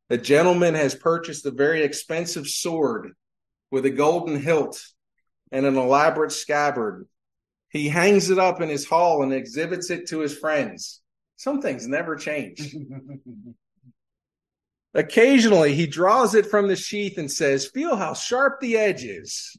A 0.09 0.17
gentleman 0.17 0.73
has 0.73 0.95
purchased 0.95 1.45
a 1.45 1.51
very 1.51 1.83
expensive 1.83 2.47
sword 2.47 3.11
with 3.71 3.85
a 3.85 3.89
golden 3.89 4.39
hilt 4.39 4.83
and 5.51 5.65
an 5.65 5.77
elaborate 5.77 6.31
scabbard. 6.31 7.07
He 7.69 7.89
hangs 7.89 8.29
it 8.29 8.39
up 8.39 8.61
in 8.61 8.69
his 8.69 8.85
hall 8.85 9.23
and 9.23 9.33
exhibits 9.33 9.89
it 9.89 10.07
to 10.09 10.19
his 10.19 10.37
friends. 10.37 11.01
Some 11.35 11.61
things 11.61 11.87
never 11.87 12.15
change. 12.15 12.75
Occasionally, 14.93 15.75
he 15.75 15.85
draws 15.85 16.33
it 16.33 16.47
from 16.47 16.67
the 16.67 16.75
sheath 16.75 17.17
and 17.17 17.31
says, 17.31 17.67
Feel 17.67 17.95
how 17.95 18.13
sharp 18.13 18.59
the 18.59 18.77
edge 18.77 19.03
is. 19.03 19.55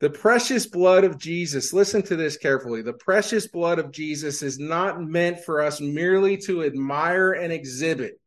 The 0.00 0.10
precious 0.10 0.66
blood 0.66 1.04
of 1.04 1.18
Jesus, 1.18 1.72
listen 1.72 2.02
to 2.02 2.16
this 2.16 2.36
carefully. 2.36 2.82
The 2.82 2.92
precious 2.92 3.46
blood 3.46 3.78
of 3.78 3.90
Jesus 3.90 4.42
is 4.42 4.58
not 4.58 5.02
meant 5.02 5.44
for 5.44 5.62
us 5.62 5.80
merely 5.80 6.36
to 6.38 6.64
admire 6.64 7.32
and 7.32 7.52
exhibit. 7.52 8.20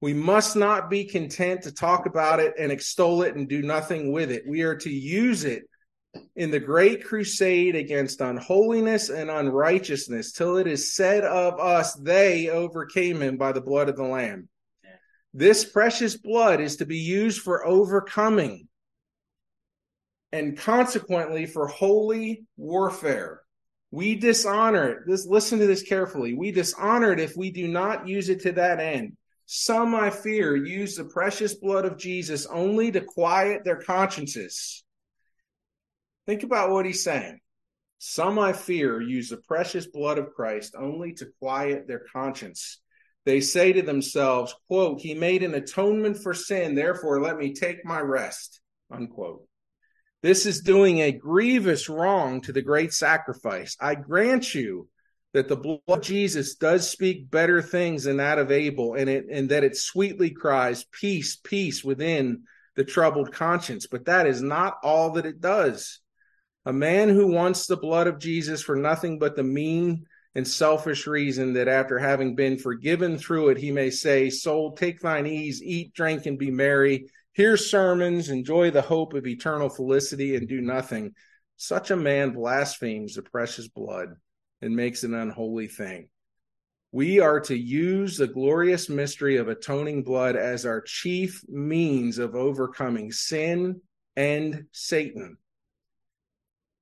We 0.00 0.14
must 0.14 0.56
not 0.56 0.88
be 0.88 1.04
content 1.04 1.62
to 1.62 1.72
talk 1.72 2.06
about 2.06 2.40
it 2.40 2.54
and 2.58 2.72
extol 2.72 3.22
it 3.22 3.36
and 3.36 3.48
do 3.48 3.62
nothing 3.62 4.12
with 4.12 4.30
it. 4.30 4.44
We 4.46 4.62
are 4.62 4.76
to 4.76 4.90
use 4.90 5.44
it 5.44 5.64
in 6.36 6.50
the 6.50 6.60
great 6.60 7.04
crusade 7.04 7.76
against 7.76 8.20
unholiness 8.20 9.10
and 9.10 9.30
unrighteousness 9.30 10.32
till 10.32 10.56
it 10.56 10.66
is 10.66 10.94
said 10.94 11.24
of 11.24 11.60
us, 11.60 11.94
they 11.94 12.48
overcame 12.48 13.20
him 13.20 13.36
by 13.36 13.52
the 13.52 13.60
blood 13.60 13.88
of 13.88 13.96
the 13.96 14.02
Lamb. 14.02 14.48
This 15.32 15.64
precious 15.64 16.16
blood 16.16 16.60
is 16.60 16.76
to 16.76 16.86
be 16.86 16.98
used 16.98 17.42
for 17.42 17.64
overcoming 17.64 18.68
and 20.32 20.58
consequently 20.58 21.46
for 21.46 21.68
holy 21.68 22.44
warfare. 22.56 23.42
We 23.92 24.16
dishonor 24.16 24.88
it. 24.88 24.98
This, 25.06 25.26
listen 25.26 25.58
to 25.60 25.66
this 25.66 25.82
carefully. 25.82 26.34
We 26.34 26.52
dishonor 26.52 27.12
it 27.12 27.20
if 27.20 27.36
we 27.36 27.50
do 27.50 27.68
not 27.68 28.08
use 28.08 28.28
it 28.28 28.40
to 28.42 28.52
that 28.52 28.80
end. 28.80 29.16
Some, 29.52 29.96
I 29.96 30.10
fear, 30.10 30.54
use 30.54 30.94
the 30.94 31.06
precious 31.06 31.56
blood 31.56 31.84
of 31.84 31.98
Jesus 31.98 32.46
only 32.46 32.92
to 32.92 33.00
quiet 33.00 33.64
their 33.64 33.82
consciences. 33.82 34.84
Think 36.24 36.44
about 36.44 36.70
what 36.70 36.86
he's 36.86 37.02
saying. 37.02 37.40
Some, 37.98 38.38
I 38.38 38.52
fear, 38.52 39.00
use 39.00 39.28
the 39.28 39.38
precious 39.38 39.88
blood 39.88 40.18
of 40.18 40.34
Christ 40.34 40.76
only 40.78 41.14
to 41.14 41.32
quiet 41.40 41.88
their 41.88 42.04
conscience. 42.12 42.80
They 43.24 43.40
say 43.40 43.72
to 43.72 43.82
themselves, 43.82 44.54
quote, 44.68 45.00
He 45.00 45.14
made 45.14 45.42
an 45.42 45.54
atonement 45.54 46.18
for 46.18 46.32
sin, 46.32 46.76
therefore 46.76 47.20
let 47.20 47.36
me 47.36 47.52
take 47.52 47.84
my 47.84 47.98
rest, 47.98 48.60
unquote. 48.88 49.42
This 50.22 50.46
is 50.46 50.60
doing 50.60 51.00
a 51.00 51.10
grievous 51.10 51.88
wrong 51.88 52.40
to 52.42 52.52
the 52.52 52.62
great 52.62 52.92
sacrifice. 52.92 53.76
I 53.80 53.96
grant 53.96 54.54
you 54.54 54.88
that 55.32 55.48
the 55.48 55.56
blood 55.56 55.80
of 55.86 56.02
Jesus 56.02 56.56
does 56.56 56.90
speak 56.90 57.30
better 57.30 57.62
things 57.62 58.04
than 58.04 58.16
that 58.16 58.38
of 58.38 58.50
Abel, 58.50 58.94
and 58.94 59.08
it 59.08 59.26
and 59.30 59.48
that 59.50 59.64
it 59.64 59.76
sweetly 59.76 60.30
cries, 60.30 60.84
Peace, 60.84 61.36
peace 61.36 61.84
within 61.84 62.44
the 62.76 62.84
troubled 62.84 63.32
conscience. 63.32 63.86
But 63.86 64.06
that 64.06 64.26
is 64.26 64.42
not 64.42 64.78
all 64.82 65.12
that 65.12 65.26
it 65.26 65.40
does. 65.40 66.00
A 66.66 66.72
man 66.72 67.08
who 67.08 67.28
wants 67.28 67.66
the 67.66 67.76
blood 67.76 68.06
of 68.06 68.18
Jesus 68.18 68.62
for 68.62 68.76
nothing 68.76 69.18
but 69.18 69.36
the 69.36 69.42
mean 69.42 70.06
and 70.34 70.46
selfish 70.46 71.06
reason 71.06 71.54
that 71.54 71.68
after 71.68 71.98
having 71.98 72.34
been 72.34 72.58
forgiven 72.58 73.18
through 73.18 73.48
it, 73.48 73.58
he 73.58 73.72
may 73.72 73.90
say, 73.90 74.30
Soul, 74.30 74.76
take 74.76 75.00
thine 75.00 75.26
ease, 75.26 75.62
eat, 75.62 75.94
drink, 75.94 76.26
and 76.26 76.38
be 76.38 76.50
merry. 76.50 77.06
Hear 77.32 77.56
sermons, 77.56 78.28
enjoy 78.28 78.70
the 78.70 78.82
hope 78.82 79.14
of 79.14 79.26
eternal 79.26 79.68
felicity, 79.68 80.36
and 80.36 80.48
do 80.48 80.60
nothing. 80.60 81.12
Such 81.56 81.90
a 81.90 81.96
man 81.96 82.30
blasphemes 82.30 83.14
the 83.14 83.22
precious 83.22 83.68
blood 83.68 84.16
and 84.62 84.76
makes 84.76 85.02
an 85.02 85.14
unholy 85.14 85.66
thing. 85.66 86.08
We 86.92 87.20
are 87.20 87.40
to 87.40 87.56
use 87.56 88.16
the 88.16 88.26
glorious 88.26 88.88
mystery 88.88 89.36
of 89.36 89.48
atoning 89.48 90.02
blood 90.02 90.34
as 90.36 90.66
our 90.66 90.80
chief 90.80 91.42
means 91.48 92.18
of 92.18 92.34
overcoming 92.34 93.12
sin 93.12 93.80
and 94.16 94.64
Satan. 94.72 95.38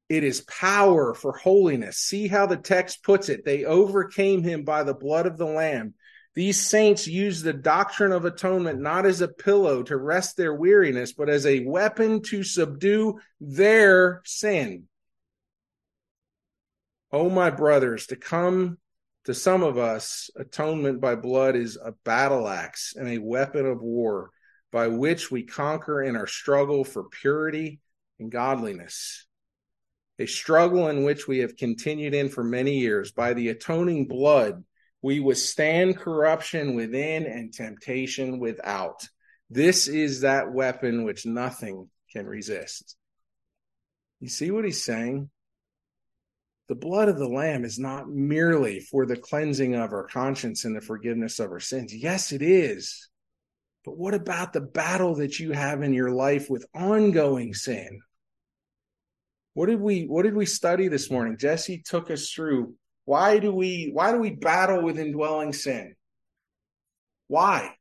It 0.08 0.24
is 0.24 0.40
power 0.40 1.12
for 1.12 1.36
holiness. 1.36 1.98
See 1.98 2.28
how 2.28 2.46
the 2.46 2.56
text 2.56 3.02
puts 3.02 3.28
it. 3.28 3.44
They 3.44 3.64
overcame 3.64 4.42
him 4.42 4.64
by 4.64 4.82
the 4.82 4.94
blood 4.94 5.26
of 5.26 5.36
the 5.36 5.46
Lamb. 5.46 5.92
These 6.34 6.60
saints 6.60 7.06
use 7.06 7.42
the 7.42 7.52
doctrine 7.52 8.12
of 8.12 8.24
atonement 8.24 8.80
not 8.80 9.04
as 9.04 9.20
a 9.20 9.28
pillow 9.28 9.82
to 9.82 9.96
rest 9.96 10.36
their 10.36 10.54
weariness, 10.54 11.12
but 11.12 11.28
as 11.28 11.44
a 11.44 11.64
weapon 11.64 12.22
to 12.22 12.42
subdue 12.42 13.18
their 13.40 14.22
sin. 14.24 14.87
Oh, 17.10 17.30
my 17.30 17.50
brothers, 17.50 18.08
to 18.08 18.16
come 18.16 18.78
to 19.24 19.34
some 19.34 19.62
of 19.62 19.78
us, 19.78 20.30
atonement 20.36 21.00
by 21.00 21.14
blood 21.14 21.56
is 21.56 21.76
a 21.82 21.92
battle 22.04 22.46
axe 22.48 22.94
and 22.96 23.08
a 23.08 23.18
weapon 23.18 23.66
of 23.66 23.82
war 23.82 24.30
by 24.70 24.88
which 24.88 25.30
we 25.30 25.42
conquer 25.42 26.02
in 26.02 26.16
our 26.16 26.26
struggle 26.26 26.84
for 26.84 27.04
purity 27.04 27.80
and 28.18 28.30
godliness. 28.30 29.26
A 30.18 30.26
struggle 30.26 30.88
in 30.88 31.04
which 31.04 31.28
we 31.28 31.38
have 31.38 31.56
continued 31.56 32.12
in 32.12 32.28
for 32.28 32.44
many 32.44 32.78
years. 32.78 33.12
By 33.12 33.34
the 33.34 33.48
atoning 33.48 34.08
blood, 34.08 34.64
we 35.00 35.20
withstand 35.20 35.96
corruption 35.96 36.74
within 36.74 37.24
and 37.24 37.52
temptation 37.52 38.38
without. 38.38 39.08
This 39.48 39.88
is 39.88 40.22
that 40.22 40.52
weapon 40.52 41.04
which 41.04 41.24
nothing 41.24 41.88
can 42.12 42.26
resist. 42.26 42.96
You 44.20 44.28
see 44.28 44.50
what 44.50 44.64
he's 44.64 44.82
saying? 44.82 45.30
The 46.68 46.74
blood 46.74 47.08
of 47.08 47.18
the 47.18 47.28
Lamb 47.28 47.64
is 47.64 47.78
not 47.78 48.10
merely 48.10 48.80
for 48.80 49.06
the 49.06 49.16
cleansing 49.16 49.74
of 49.74 49.92
our 49.92 50.06
conscience 50.06 50.66
and 50.66 50.76
the 50.76 50.82
forgiveness 50.82 51.38
of 51.38 51.50
our 51.50 51.60
sins. 51.60 51.94
Yes, 51.94 52.30
it 52.30 52.42
is. 52.42 53.08
But 53.86 53.96
what 53.96 54.12
about 54.12 54.52
the 54.52 54.60
battle 54.60 55.14
that 55.14 55.40
you 55.40 55.52
have 55.52 55.82
in 55.82 55.94
your 55.94 56.10
life 56.10 56.50
with 56.50 56.66
ongoing 56.74 57.54
sin? 57.54 58.00
What 59.54 59.66
did 59.66 59.80
we 59.80 60.04
what 60.04 60.24
did 60.24 60.34
we 60.34 60.44
study 60.44 60.88
this 60.88 61.10
morning? 61.10 61.38
Jesse 61.38 61.82
took 61.84 62.10
us 62.10 62.30
through 62.30 62.74
why 63.06 63.38
do 63.38 63.50
we 63.50 63.90
why 63.92 64.12
do 64.12 64.18
we 64.18 64.30
battle 64.30 64.82
with 64.82 64.98
indwelling 64.98 65.54
sin? 65.54 65.94
Why? 67.28 67.74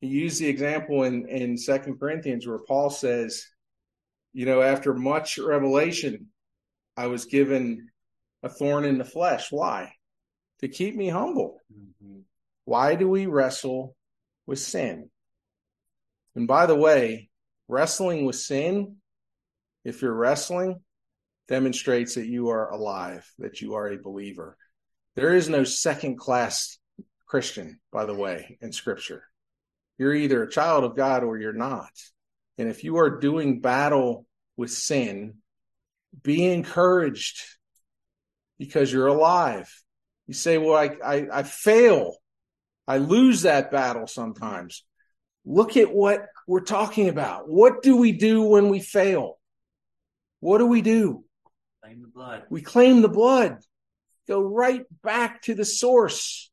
He 0.00 0.06
used 0.06 0.40
the 0.40 0.48
example 0.48 1.02
in 1.02 1.28
in 1.28 1.58
Second 1.58 2.00
Corinthians 2.00 2.46
where 2.46 2.58
Paul 2.58 2.88
says, 2.88 3.46
you 4.32 4.46
know, 4.46 4.62
after 4.62 4.94
much 4.94 5.36
revelation, 5.36 6.28
I 6.96 7.06
was 7.08 7.24
given 7.24 7.88
a 8.42 8.48
thorn 8.48 8.84
in 8.84 8.98
the 8.98 9.04
flesh. 9.04 9.50
Why? 9.50 9.92
To 10.60 10.68
keep 10.68 10.94
me 10.94 11.08
humble. 11.08 11.60
Mm-hmm. 11.72 12.20
Why 12.64 12.94
do 12.94 13.08
we 13.08 13.26
wrestle 13.26 13.96
with 14.46 14.58
sin? 14.58 15.10
And 16.34 16.46
by 16.46 16.66
the 16.66 16.74
way, 16.74 17.28
wrestling 17.68 18.24
with 18.24 18.36
sin, 18.36 18.96
if 19.84 20.02
you're 20.02 20.14
wrestling, 20.14 20.80
demonstrates 21.48 22.14
that 22.14 22.26
you 22.26 22.48
are 22.48 22.70
alive, 22.70 23.30
that 23.38 23.60
you 23.60 23.74
are 23.74 23.88
a 23.88 24.02
believer. 24.02 24.56
There 25.14 25.34
is 25.34 25.48
no 25.48 25.64
second 25.64 26.16
class 26.16 26.78
Christian, 27.26 27.80
by 27.92 28.06
the 28.06 28.14
way, 28.14 28.58
in 28.60 28.72
scripture. 28.72 29.24
You're 29.98 30.14
either 30.14 30.42
a 30.42 30.50
child 30.50 30.84
of 30.84 30.96
God 30.96 31.22
or 31.22 31.38
you're 31.38 31.52
not. 31.52 31.90
And 32.58 32.68
if 32.68 32.84
you 32.84 32.98
are 32.98 33.20
doing 33.20 33.60
battle 33.60 34.26
with 34.56 34.70
sin, 34.70 35.34
be 36.22 36.44
encouraged 36.44 37.42
because 38.58 38.92
you're 38.92 39.08
alive. 39.08 39.70
You 40.26 40.34
say, 40.34 40.58
well, 40.58 40.74
I, 40.74 40.96
I, 41.04 41.26
I 41.32 41.42
fail. 41.42 42.16
I 42.86 42.98
lose 42.98 43.42
that 43.42 43.70
battle 43.70 44.06
sometimes. 44.06 44.84
Look 45.44 45.76
at 45.76 45.92
what 45.92 46.26
we're 46.46 46.60
talking 46.60 47.08
about. 47.08 47.48
What 47.48 47.82
do 47.82 47.96
we 47.96 48.12
do 48.12 48.42
when 48.42 48.68
we 48.68 48.80
fail? 48.80 49.38
What 50.40 50.58
do 50.58 50.66
we 50.66 50.82
do? 50.82 51.24
Claim 51.82 52.02
the 52.02 52.08
blood. 52.08 52.44
We 52.50 52.62
claim 52.62 53.02
the 53.02 53.08
blood. 53.08 53.58
Go 54.26 54.40
right 54.40 54.84
back 55.02 55.42
to 55.42 55.54
the 55.54 55.64
source, 55.66 56.50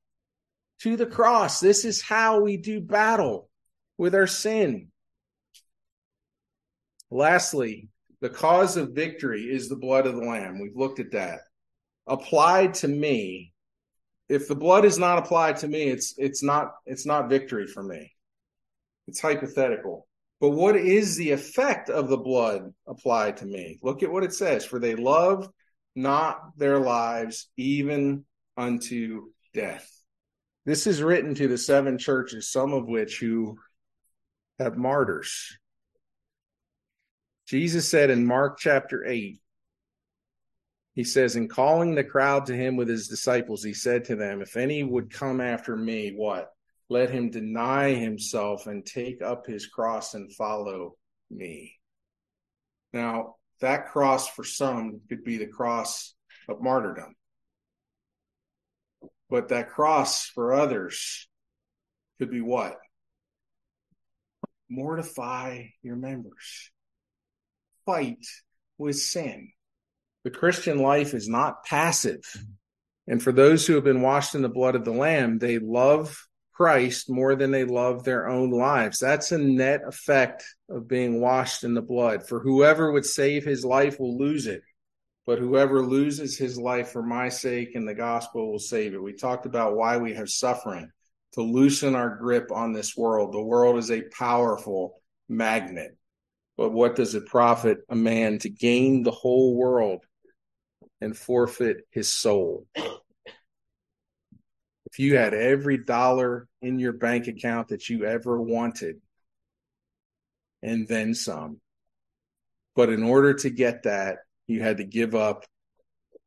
to 0.81 0.97
the 0.97 1.05
cross. 1.05 1.59
This 1.59 1.85
is 1.85 2.01
how 2.01 2.41
we 2.41 2.57
do 2.57 2.81
battle 2.81 3.49
with 3.97 4.13
our 4.13 4.27
sin. 4.27 4.87
Lastly, 7.09 7.89
the 8.21 8.29
cause 8.29 8.77
of 8.77 8.93
victory 8.93 9.43
is 9.43 9.67
the 9.67 9.75
blood 9.75 10.05
of 10.05 10.15
the 10.15 10.21
Lamb. 10.21 10.59
We've 10.59 10.75
looked 10.75 10.99
at 10.99 11.11
that. 11.11 11.39
Applied 12.07 12.75
to 12.75 12.87
me, 12.87 13.53
if 14.29 14.47
the 14.47 14.55
blood 14.55 14.85
is 14.85 14.97
not 14.97 15.17
applied 15.17 15.57
to 15.57 15.67
me, 15.67 15.83
it's 15.83 16.15
it's 16.17 16.41
not 16.41 16.71
it's 16.85 17.05
not 17.05 17.29
victory 17.29 17.67
for 17.67 17.83
me. 17.83 18.13
It's 19.07 19.19
hypothetical. 19.19 20.07
But 20.39 20.51
what 20.51 20.75
is 20.75 21.17
the 21.17 21.31
effect 21.31 21.89
of 21.89 22.09
the 22.09 22.17
blood 22.17 22.73
applied 22.87 23.37
to 23.37 23.45
me? 23.45 23.79
Look 23.83 24.03
at 24.03 24.11
what 24.11 24.23
it 24.23 24.33
says. 24.33 24.65
For 24.65 24.79
they 24.79 24.95
love 24.95 25.47
not 25.95 26.57
their 26.57 26.79
lives 26.79 27.49
even 27.57 28.25
unto 28.55 29.25
death. 29.53 29.87
This 30.65 30.87
is 30.87 31.01
written 31.01 31.35
to 31.35 31.47
the 31.47 31.57
seven 31.57 31.97
churches, 31.97 32.51
some 32.51 32.73
of 32.73 32.87
which 32.87 33.19
who 33.19 33.57
have 34.59 34.77
martyrs. 34.77 35.57
Jesus 37.51 37.89
said 37.89 38.09
in 38.09 38.25
Mark 38.25 38.57
chapter 38.57 39.05
8, 39.05 39.37
he 40.93 41.03
says, 41.03 41.35
In 41.35 41.49
calling 41.49 41.95
the 41.95 42.03
crowd 42.05 42.45
to 42.45 42.55
him 42.55 42.77
with 42.77 42.87
his 42.87 43.09
disciples, 43.09 43.61
he 43.61 43.73
said 43.73 44.05
to 44.05 44.15
them, 44.15 44.41
If 44.41 44.55
any 44.55 44.85
would 44.85 45.11
come 45.11 45.41
after 45.41 45.75
me, 45.75 46.13
what? 46.15 46.49
Let 46.87 47.09
him 47.09 47.29
deny 47.29 47.93
himself 47.93 48.67
and 48.67 48.85
take 48.85 49.21
up 49.21 49.45
his 49.45 49.65
cross 49.65 50.13
and 50.13 50.33
follow 50.33 50.95
me. 51.29 51.77
Now, 52.93 53.35
that 53.59 53.89
cross 53.89 54.29
for 54.29 54.45
some 54.45 55.01
could 55.09 55.25
be 55.25 55.35
the 55.35 55.47
cross 55.47 56.15
of 56.47 56.61
martyrdom. 56.61 57.15
But 59.29 59.49
that 59.49 59.71
cross 59.71 60.25
for 60.25 60.53
others 60.53 61.27
could 62.17 62.31
be 62.31 62.39
what? 62.39 62.77
Mortify 64.69 65.65
your 65.83 65.97
members 65.97 66.71
fight 67.91 68.25
with 68.77 68.97
sin. 68.97 69.51
The 70.23 70.31
Christian 70.31 70.79
life 70.79 71.13
is 71.13 71.27
not 71.27 71.65
passive. 71.65 72.21
And 73.07 73.21
for 73.21 73.31
those 73.31 73.65
who 73.65 73.75
have 73.75 73.83
been 73.83 74.01
washed 74.01 74.35
in 74.35 74.41
the 74.41 74.49
blood 74.49 74.75
of 74.75 74.85
the 74.85 74.91
Lamb, 74.91 75.39
they 75.39 75.59
love 75.59 76.27
Christ 76.53 77.09
more 77.09 77.35
than 77.35 77.51
they 77.51 77.63
love 77.63 78.03
their 78.03 78.29
own 78.29 78.51
lives. 78.51 78.99
That's 78.99 79.31
a 79.31 79.37
net 79.37 79.81
effect 79.85 80.43
of 80.69 80.87
being 80.87 81.19
washed 81.19 81.63
in 81.63 81.73
the 81.73 81.81
blood. 81.81 82.27
For 82.27 82.39
whoever 82.39 82.91
would 82.91 83.05
save 83.05 83.43
his 83.43 83.65
life 83.65 83.99
will 83.99 84.17
lose 84.17 84.47
it, 84.47 84.61
but 85.25 85.39
whoever 85.39 85.81
loses 85.81 86.37
his 86.37 86.57
life 86.57 86.89
for 86.89 87.01
my 87.01 87.29
sake 87.29 87.75
and 87.75 87.87
the 87.87 87.95
gospel 87.95 88.51
will 88.51 88.59
save 88.59 88.93
it. 88.93 89.03
We 89.03 89.13
talked 89.13 89.45
about 89.45 89.75
why 89.75 89.97
we 89.97 90.13
have 90.13 90.29
suffering 90.29 90.91
to 91.33 91.41
loosen 91.41 91.95
our 91.95 92.15
grip 92.15 92.51
on 92.51 92.73
this 92.73 92.95
world. 92.95 93.33
The 93.33 93.41
world 93.41 93.77
is 93.77 93.89
a 93.89 94.03
powerful 94.17 95.01
magnet. 95.27 95.97
But 96.61 96.73
what 96.73 96.95
does 96.95 97.15
it 97.15 97.25
profit 97.25 97.79
a 97.89 97.95
man 97.95 98.37
to 98.37 98.47
gain 98.47 99.01
the 99.01 99.09
whole 99.09 99.55
world 99.55 100.05
and 101.01 101.17
forfeit 101.17 101.87
his 101.89 102.13
soul? 102.13 102.67
If 102.75 102.99
you 104.99 105.17
had 105.17 105.33
every 105.33 105.79
dollar 105.79 106.47
in 106.61 106.77
your 106.77 106.93
bank 106.93 107.25
account 107.25 107.69
that 107.69 107.89
you 107.89 108.05
ever 108.05 108.39
wanted 108.39 108.97
and 110.61 110.87
then 110.87 111.15
some, 111.15 111.61
but 112.75 112.89
in 112.89 113.01
order 113.01 113.33
to 113.33 113.49
get 113.49 113.81
that, 113.81 114.19
you 114.45 114.61
had 114.61 114.77
to 114.77 114.83
give 114.83 115.15
up 115.15 115.45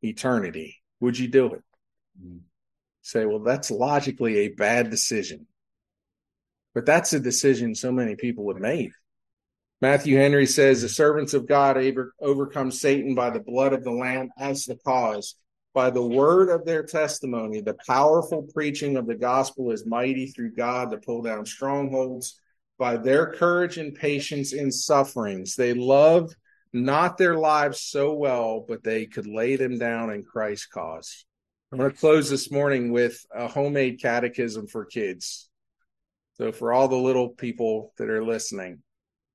eternity, 0.03 0.83
would 0.99 1.17
you 1.17 1.29
do 1.29 1.55
it? 1.55 1.63
Mm-hmm. 2.21 2.39
Say, 3.03 3.25
well, 3.25 3.39
that's 3.39 3.71
logically 3.71 4.39
a 4.39 4.49
bad 4.49 4.91
decision. 4.91 5.47
But 6.75 6.87
that's 6.87 7.13
a 7.13 7.21
decision 7.21 7.77
so 7.77 7.93
many 7.93 8.17
people 8.17 8.53
have 8.53 8.61
made. 8.61 8.91
Matthew 9.85 10.17
Henry 10.17 10.47
says 10.47 10.81
the 10.81 10.89
servants 10.89 11.35
of 11.35 11.47
God 11.47 11.77
overcome 12.19 12.71
Satan 12.71 13.15
by 13.15 13.29
the 13.29 13.41
blood 13.41 13.75
of 13.75 13.85
the 13.85 13.91
Lamb 13.91 14.31
as 14.39 14.65
the 14.65 14.77
cause. 14.77 15.35
By 15.75 15.91
the 15.91 16.07
word 16.07 16.49
of 16.49 16.65
their 16.65 16.83
testimony, 16.83 17.61
the 17.61 17.77
powerful 17.87 18.49
preaching 18.55 18.97
of 18.97 19.07
the 19.07 19.15
gospel 19.15 19.73
is 19.73 19.85
mighty 19.85 20.29
through 20.29 20.55
God 20.55 20.91
to 20.91 20.97
pull 20.97 21.21
down 21.21 21.45
strongholds. 21.45 22.41
By 22.79 22.97
their 22.97 23.31
courage 23.35 23.77
and 23.77 23.95
patience 23.95 24.55
in 24.55 24.73
sufferings, 24.73 25.55
they 25.55 25.75
love 25.75 26.35
not 26.73 27.19
their 27.19 27.37
lives 27.37 27.83
so 27.83 28.15
well, 28.15 28.65
but 28.67 28.83
they 28.83 29.05
could 29.05 29.27
lay 29.27 29.57
them 29.57 29.77
down 29.79 30.11
in 30.11 30.23
Christ's 30.23 30.65
cause. 30.65 31.27
I'm 31.71 31.79
going 31.79 31.91
to 31.91 31.99
close 31.99 32.31
this 32.31 32.51
morning 32.51 32.91
with 32.91 33.23
a 33.35 33.49
homemade 33.49 34.01
catechism 34.01 34.67
for 34.67 34.87
kids. 34.87 35.51
So, 36.39 36.53
for 36.53 36.73
all 36.73 36.89
the 36.89 36.97
little 36.97 37.29
people 37.29 37.93
that 37.99 38.09
are 38.09 38.25
listening, 38.25 38.83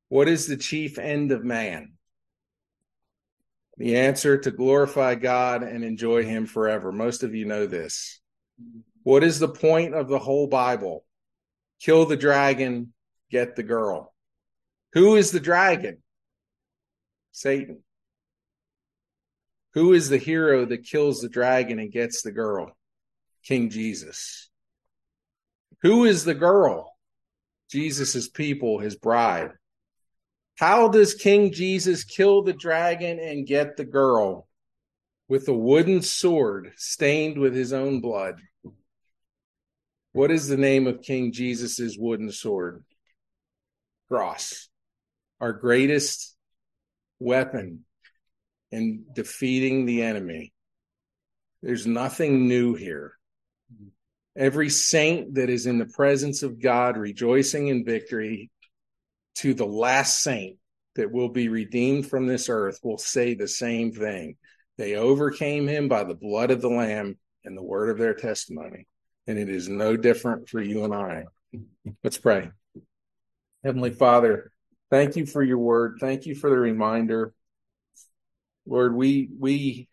what 0.10 0.28
is 0.28 0.48
the 0.48 0.58
chief 0.58 0.98
end 0.98 1.32
of 1.32 1.44
man? 1.44 1.94
The 3.78 3.98
answer 3.98 4.38
to 4.38 4.52
glorify 4.52 5.16
God 5.16 5.64
and 5.64 5.84
enjoy 5.84 6.26
Him 6.26 6.46
forever. 6.46 6.92
Most 6.92 7.24
of 7.24 7.34
you 7.34 7.46
know 7.46 7.66
this. 7.66 8.20
What 9.04 9.24
is 9.24 9.40
the 9.40 9.48
point 9.48 9.96
of 9.96 10.10
the 10.10 10.20
whole 10.20 10.48
Bible? 10.48 11.06
Kill 11.80 12.06
the 12.06 12.18
dragon, 12.18 12.94
get 13.32 13.56
the 13.56 13.64
girl. 13.64 14.14
Who 14.94 15.16
is 15.16 15.32
the 15.32 15.40
dragon? 15.40 16.00
Satan. 17.32 17.84
Who 19.76 19.94
is 19.94 20.10
the 20.10 20.18
hero 20.18 20.66
that 20.66 20.84
kills 20.84 21.22
the 21.22 21.30
dragon 21.30 21.80
and 21.80 21.92
gets 21.92 22.22
the 22.22 22.32
girl? 22.32 22.76
King 23.46 23.70
Jesus. 23.70 24.50
Who 25.84 26.04
is 26.04 26.26
the 26.26 26.34
girl? 26.34 26.92
Jesus' 27.70 28.28
people, 28.28 28.80
his 28.80 28.96
bride. 28.96 29.52
How 30.60 30.90
does 30.90 31.14
King 31.14 31.54
Jesus 31.54 32.04
kill 32.04 32.44
the 32.44 32.52
dragon 32.52 33.18
and 33.18 33.48
get 33.48 33.78
the 33.78 33.86
girl? 33.86 34.46
With 35.30 35.48
a 35.48 35.54
wooden 35.54 36.02
sword 36.02 36.74
stained 36.76 37.38
with 37.38 37.56
his 37.56 37.72
own 37.72 38.02
blood. 38.02 38.42
What 40.12 40.32
is 40.32 40.50
the 40.50 40.58
name 40.58 40.86
of 40.86 41.02
King 41.02 41.32
Jesus' 41.32 41.96
wooden 41.98 42.30
sword? 42.30 42.84
Cross. 44.10 44.68
Our 45.40 45.54
greatest 45.54 46.36
weapon 47.20 47.86
in 48.70 49.06
defeating 49.14 49.86
the 49.86 50.02
enemy. 50.02 50.52
There's 51.62 51.88
nothing 51.88 52.50
new 52.50 52.76
here. 52.76 53.14
Every 54.36 54.70
saint 54.70 55.36
that 55.36 55.50
is 55.50 55.68
in 55.68 55.78
the 55.78 55.86
presence 55.86 56.44
of 56.44 56.62
God, 56.62 56.98
rejoicing 56.98 57.70
in 57.70 57.86
victory, 57.86 58.52
to 59.40 59.54
the 59.54 59.66
last 59.66 60.22
saint 60.22 60.58
that 60.96 61.12
will 61.12 61.30
be 61.30 61.48
redeemed 61.48 62.08
from 62.10 62.28
this 62.28 62.50
earth, 62.50 62.80
will 62.84 62.98
say 62.98 63.34
the 63.34 63.48
same 63.48 63.92
thing. 63.92 64.36
They 64.78 64.96
overcame 64.96 65.68
him 65.68 65.88
by 65.88 66.04
the 66.04 66.16
blood 66.16 66.52
of 66.52 66.62
the 66.62 66.70
Lamb 66.70 67.18
and 67.46 67.58
the 67.58 67.64
word 67.64 67.90
of 67.90 67.98
their 67.98 68.14
testimony. 68.14 68.88
And 69.28 69.38
it 69.38 69.50
is 69.50 69.70
no 69.70 69.96
different 69.96 70.50
for 70.50 70.62
you 70.62 70.84
and 70.84 70.94
I. 70.94 71.24
Let's 72.04 72.18
pray. 72.18 72.52
Heavenly 73.64 73.92
Father, 73.92 74.52
thank 74.90 75.16
you 75.16 75.26
for 75.26 75.44
your 75.44 75.58
word. 75.58 75.98
Thank 76.00 76.26
you 76.26 76.36
for 76.36 76.50
the 76.50 76.58
reminder. 76.58 77.34
Lord, 78.66 78.96
we 78.96 79.30
we 79.38 79.88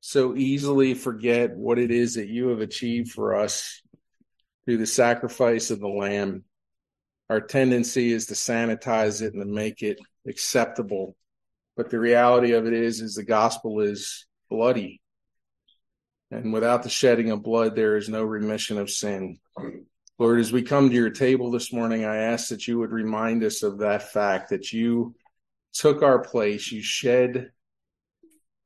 so 0.00 0.36
easily 0.36 0.94
forget 0.94 1.56
what 1.56 1.78
it 1.78 1.90
is 1.90 2.14
that 2.14 2.28
you 2.28 2.48
have 2.48 2.60
achieved 2.60 3.10
for 3.12 3.34
us 3.34 3.82
through 4.64 4.78
the 4.78 4.86
sacrifice 4.86 5.70
of 5.70 5.80
the 5.80 5.88
lamb. 5.88 6.44
Our 7.30 7.40
tendency 7.40 8.12
is 8.12 8.26
to 8.26 8.34
sanitize 8.34 9.22
it 9.22 9.34
and 9.34 9.42
to 9.42 9.48
make 9.48 9.82
it 9.82 9.98
acceptable. 10.26 11.16
But 11.76 11.90
the 11.90 11.98
reality 11.98 12.52
of 12.52 12.66
it 12.66 12.72
is 12.72 13.00
is 13.00 13.14
the 13.14 13.24
gospel 13.24 13.80
is 13.80 14.26
bloody. 14.50 15.00
And 16.30 16.52
without 16.52 16.82
the 16.82 16.88
shedding 16.88 17.30
of 17.30 17.42
blood 17.42 17.74
there 17.74 17.96
is 17.96 18.08
no 18.08 18.22
remission 18.22 18.78
of 18.78 18.90
sin. 18.90 19.38
Lord, 20.18 20.38
as 20.38 20.52
we 20.52 20.62
come 20.62 20.88
to 20.88 20.94
your 20.94 21.10
table 21.10 21.50
this 21.50 21.72
morning, 21.72 22.04
I 22.04 22.16
ask 22.16 22.48
that 22.48 22.68
you 22.68 22.78
would 22.78 22.92
remind 22.92 23.42
us 23.42 23.62
of 23.62 23.78
that 23.78 24.12
fact 24.12 24.50
that 24.50 24.72
you 24.72 25.14
took 25.72 26.02
our 26.02 26.20
place, 26.20 26.70
you 26.70 26.82
shed 26.82 27.50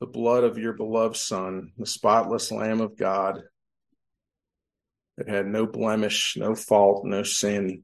the 0.01 0.07
blood 0.07 0.45
of 0.45 0.59
your 0.59 0.75
beloved 0.75 1.17
Son, 1.17 1.73
the 1.79 1.87
spotless 1.87 2.53
Lamb 2.53 2.81
of 2.81 2.97
God 2.97 3.43
that 5.17 5.29
had 5.29 5.47
no 5.47 5.67
blemish, 5.67 6.37
no 6.37 6.55
fault, 6.55 7.05
no 7.05 7.23
sin, 7.23 7.83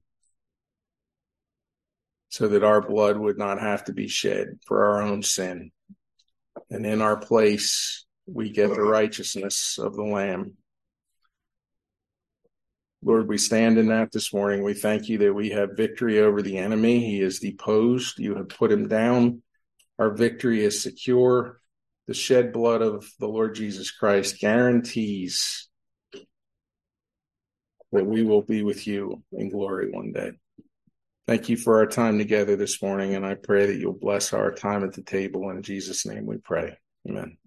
so 2.35 2.49
that 2.49 2.65
our 2.65 2.81
blood 2.81 3.17
would 3.17 3.39
not 3.39 3.61
have 3.61 3.85
to 3.85 3.93
be 3.93 4.09
shed 4.09 4.59
for 4.67 4.87
our 4.87 5.03
own 5.03 5.23
sin. 5.23 5.71
And 6.69 6.85
in 6.85 7.01
our 7.01 7.17
place, 7.17 8.07
we 8.27 8.51
get 8.51 8.71
the 8.71 8.83
righteousness 8.83 9.79
of 9.79 9.95
the 9.95 10.03
Lamb. 10.03 10.55
Lord, 13.05 13.29
we 13.29 13.39
stand 13.39 13.79
in 13.79 13.87
that 13.87 14.11
this 14.11 14.35
morning. 14.35 14.65
We 14.65 14.75
thank 14.75 15.09
you 15.09 15.17
that 15.19 15.33
we 15.33 15.51
have 15.51 15.77
victory 15.77 16.19
over 16.19 16.43
the 16.43 16.59
enemy. 16.59 16.99
He 16.99 17.21
is 17.21 17.39
deposed. 17.39 18.19
You 18.19 18.35
have 18.35 18.49
put 18.49 18.73
him 18.73 18.89
down. 18.89 19.41
Our 20.01 20.13
victory 20.13 20.65
is 20.65 20.83
secure 20.83 21.61
the 22.09 22.15
shed 22.15 22.53
blood 22.53 22.83
of 22.83 23.09
the 23.21 23.29
Lord 23.29 23.55
Jesus 23.55 23.93
Christ 23.93 24.41
guarantees 24.41 25.69
that 27.93 28.05
we 28.05 28.25
will 28.25 28.43
be 28.43 28.65
with 28.65 28.89
you 28.89 29.23
in 29.31 29.51
glory 29.51 29.93
one 29.93 30.11
day. 30.11 30.33
Thank 31.27 31.49
you 31.49 31.57
for 31.57 31.79
our 31.79 31.87
time 31.87 32.19
together 32.19 32.55
this 32.55 32.83
morning, 32.83 33.15
and 33.15 33.25
I 33.25 33.35
pray 33.35 33.67
that 33.67 33.77
you'll 33.77 33.95
bless 33.95 34.35
our 34.35 34.53
time 34.53 34.85
at 34.85 34.93
the 34.93 35.03
table. 35.03 35.49
In 35.51 35.63
Jesus' 35.63 36.05
name 36.05 36.27
we 36.27 36.37
pray. 36.37 36.77
Amen. 37.09 37.39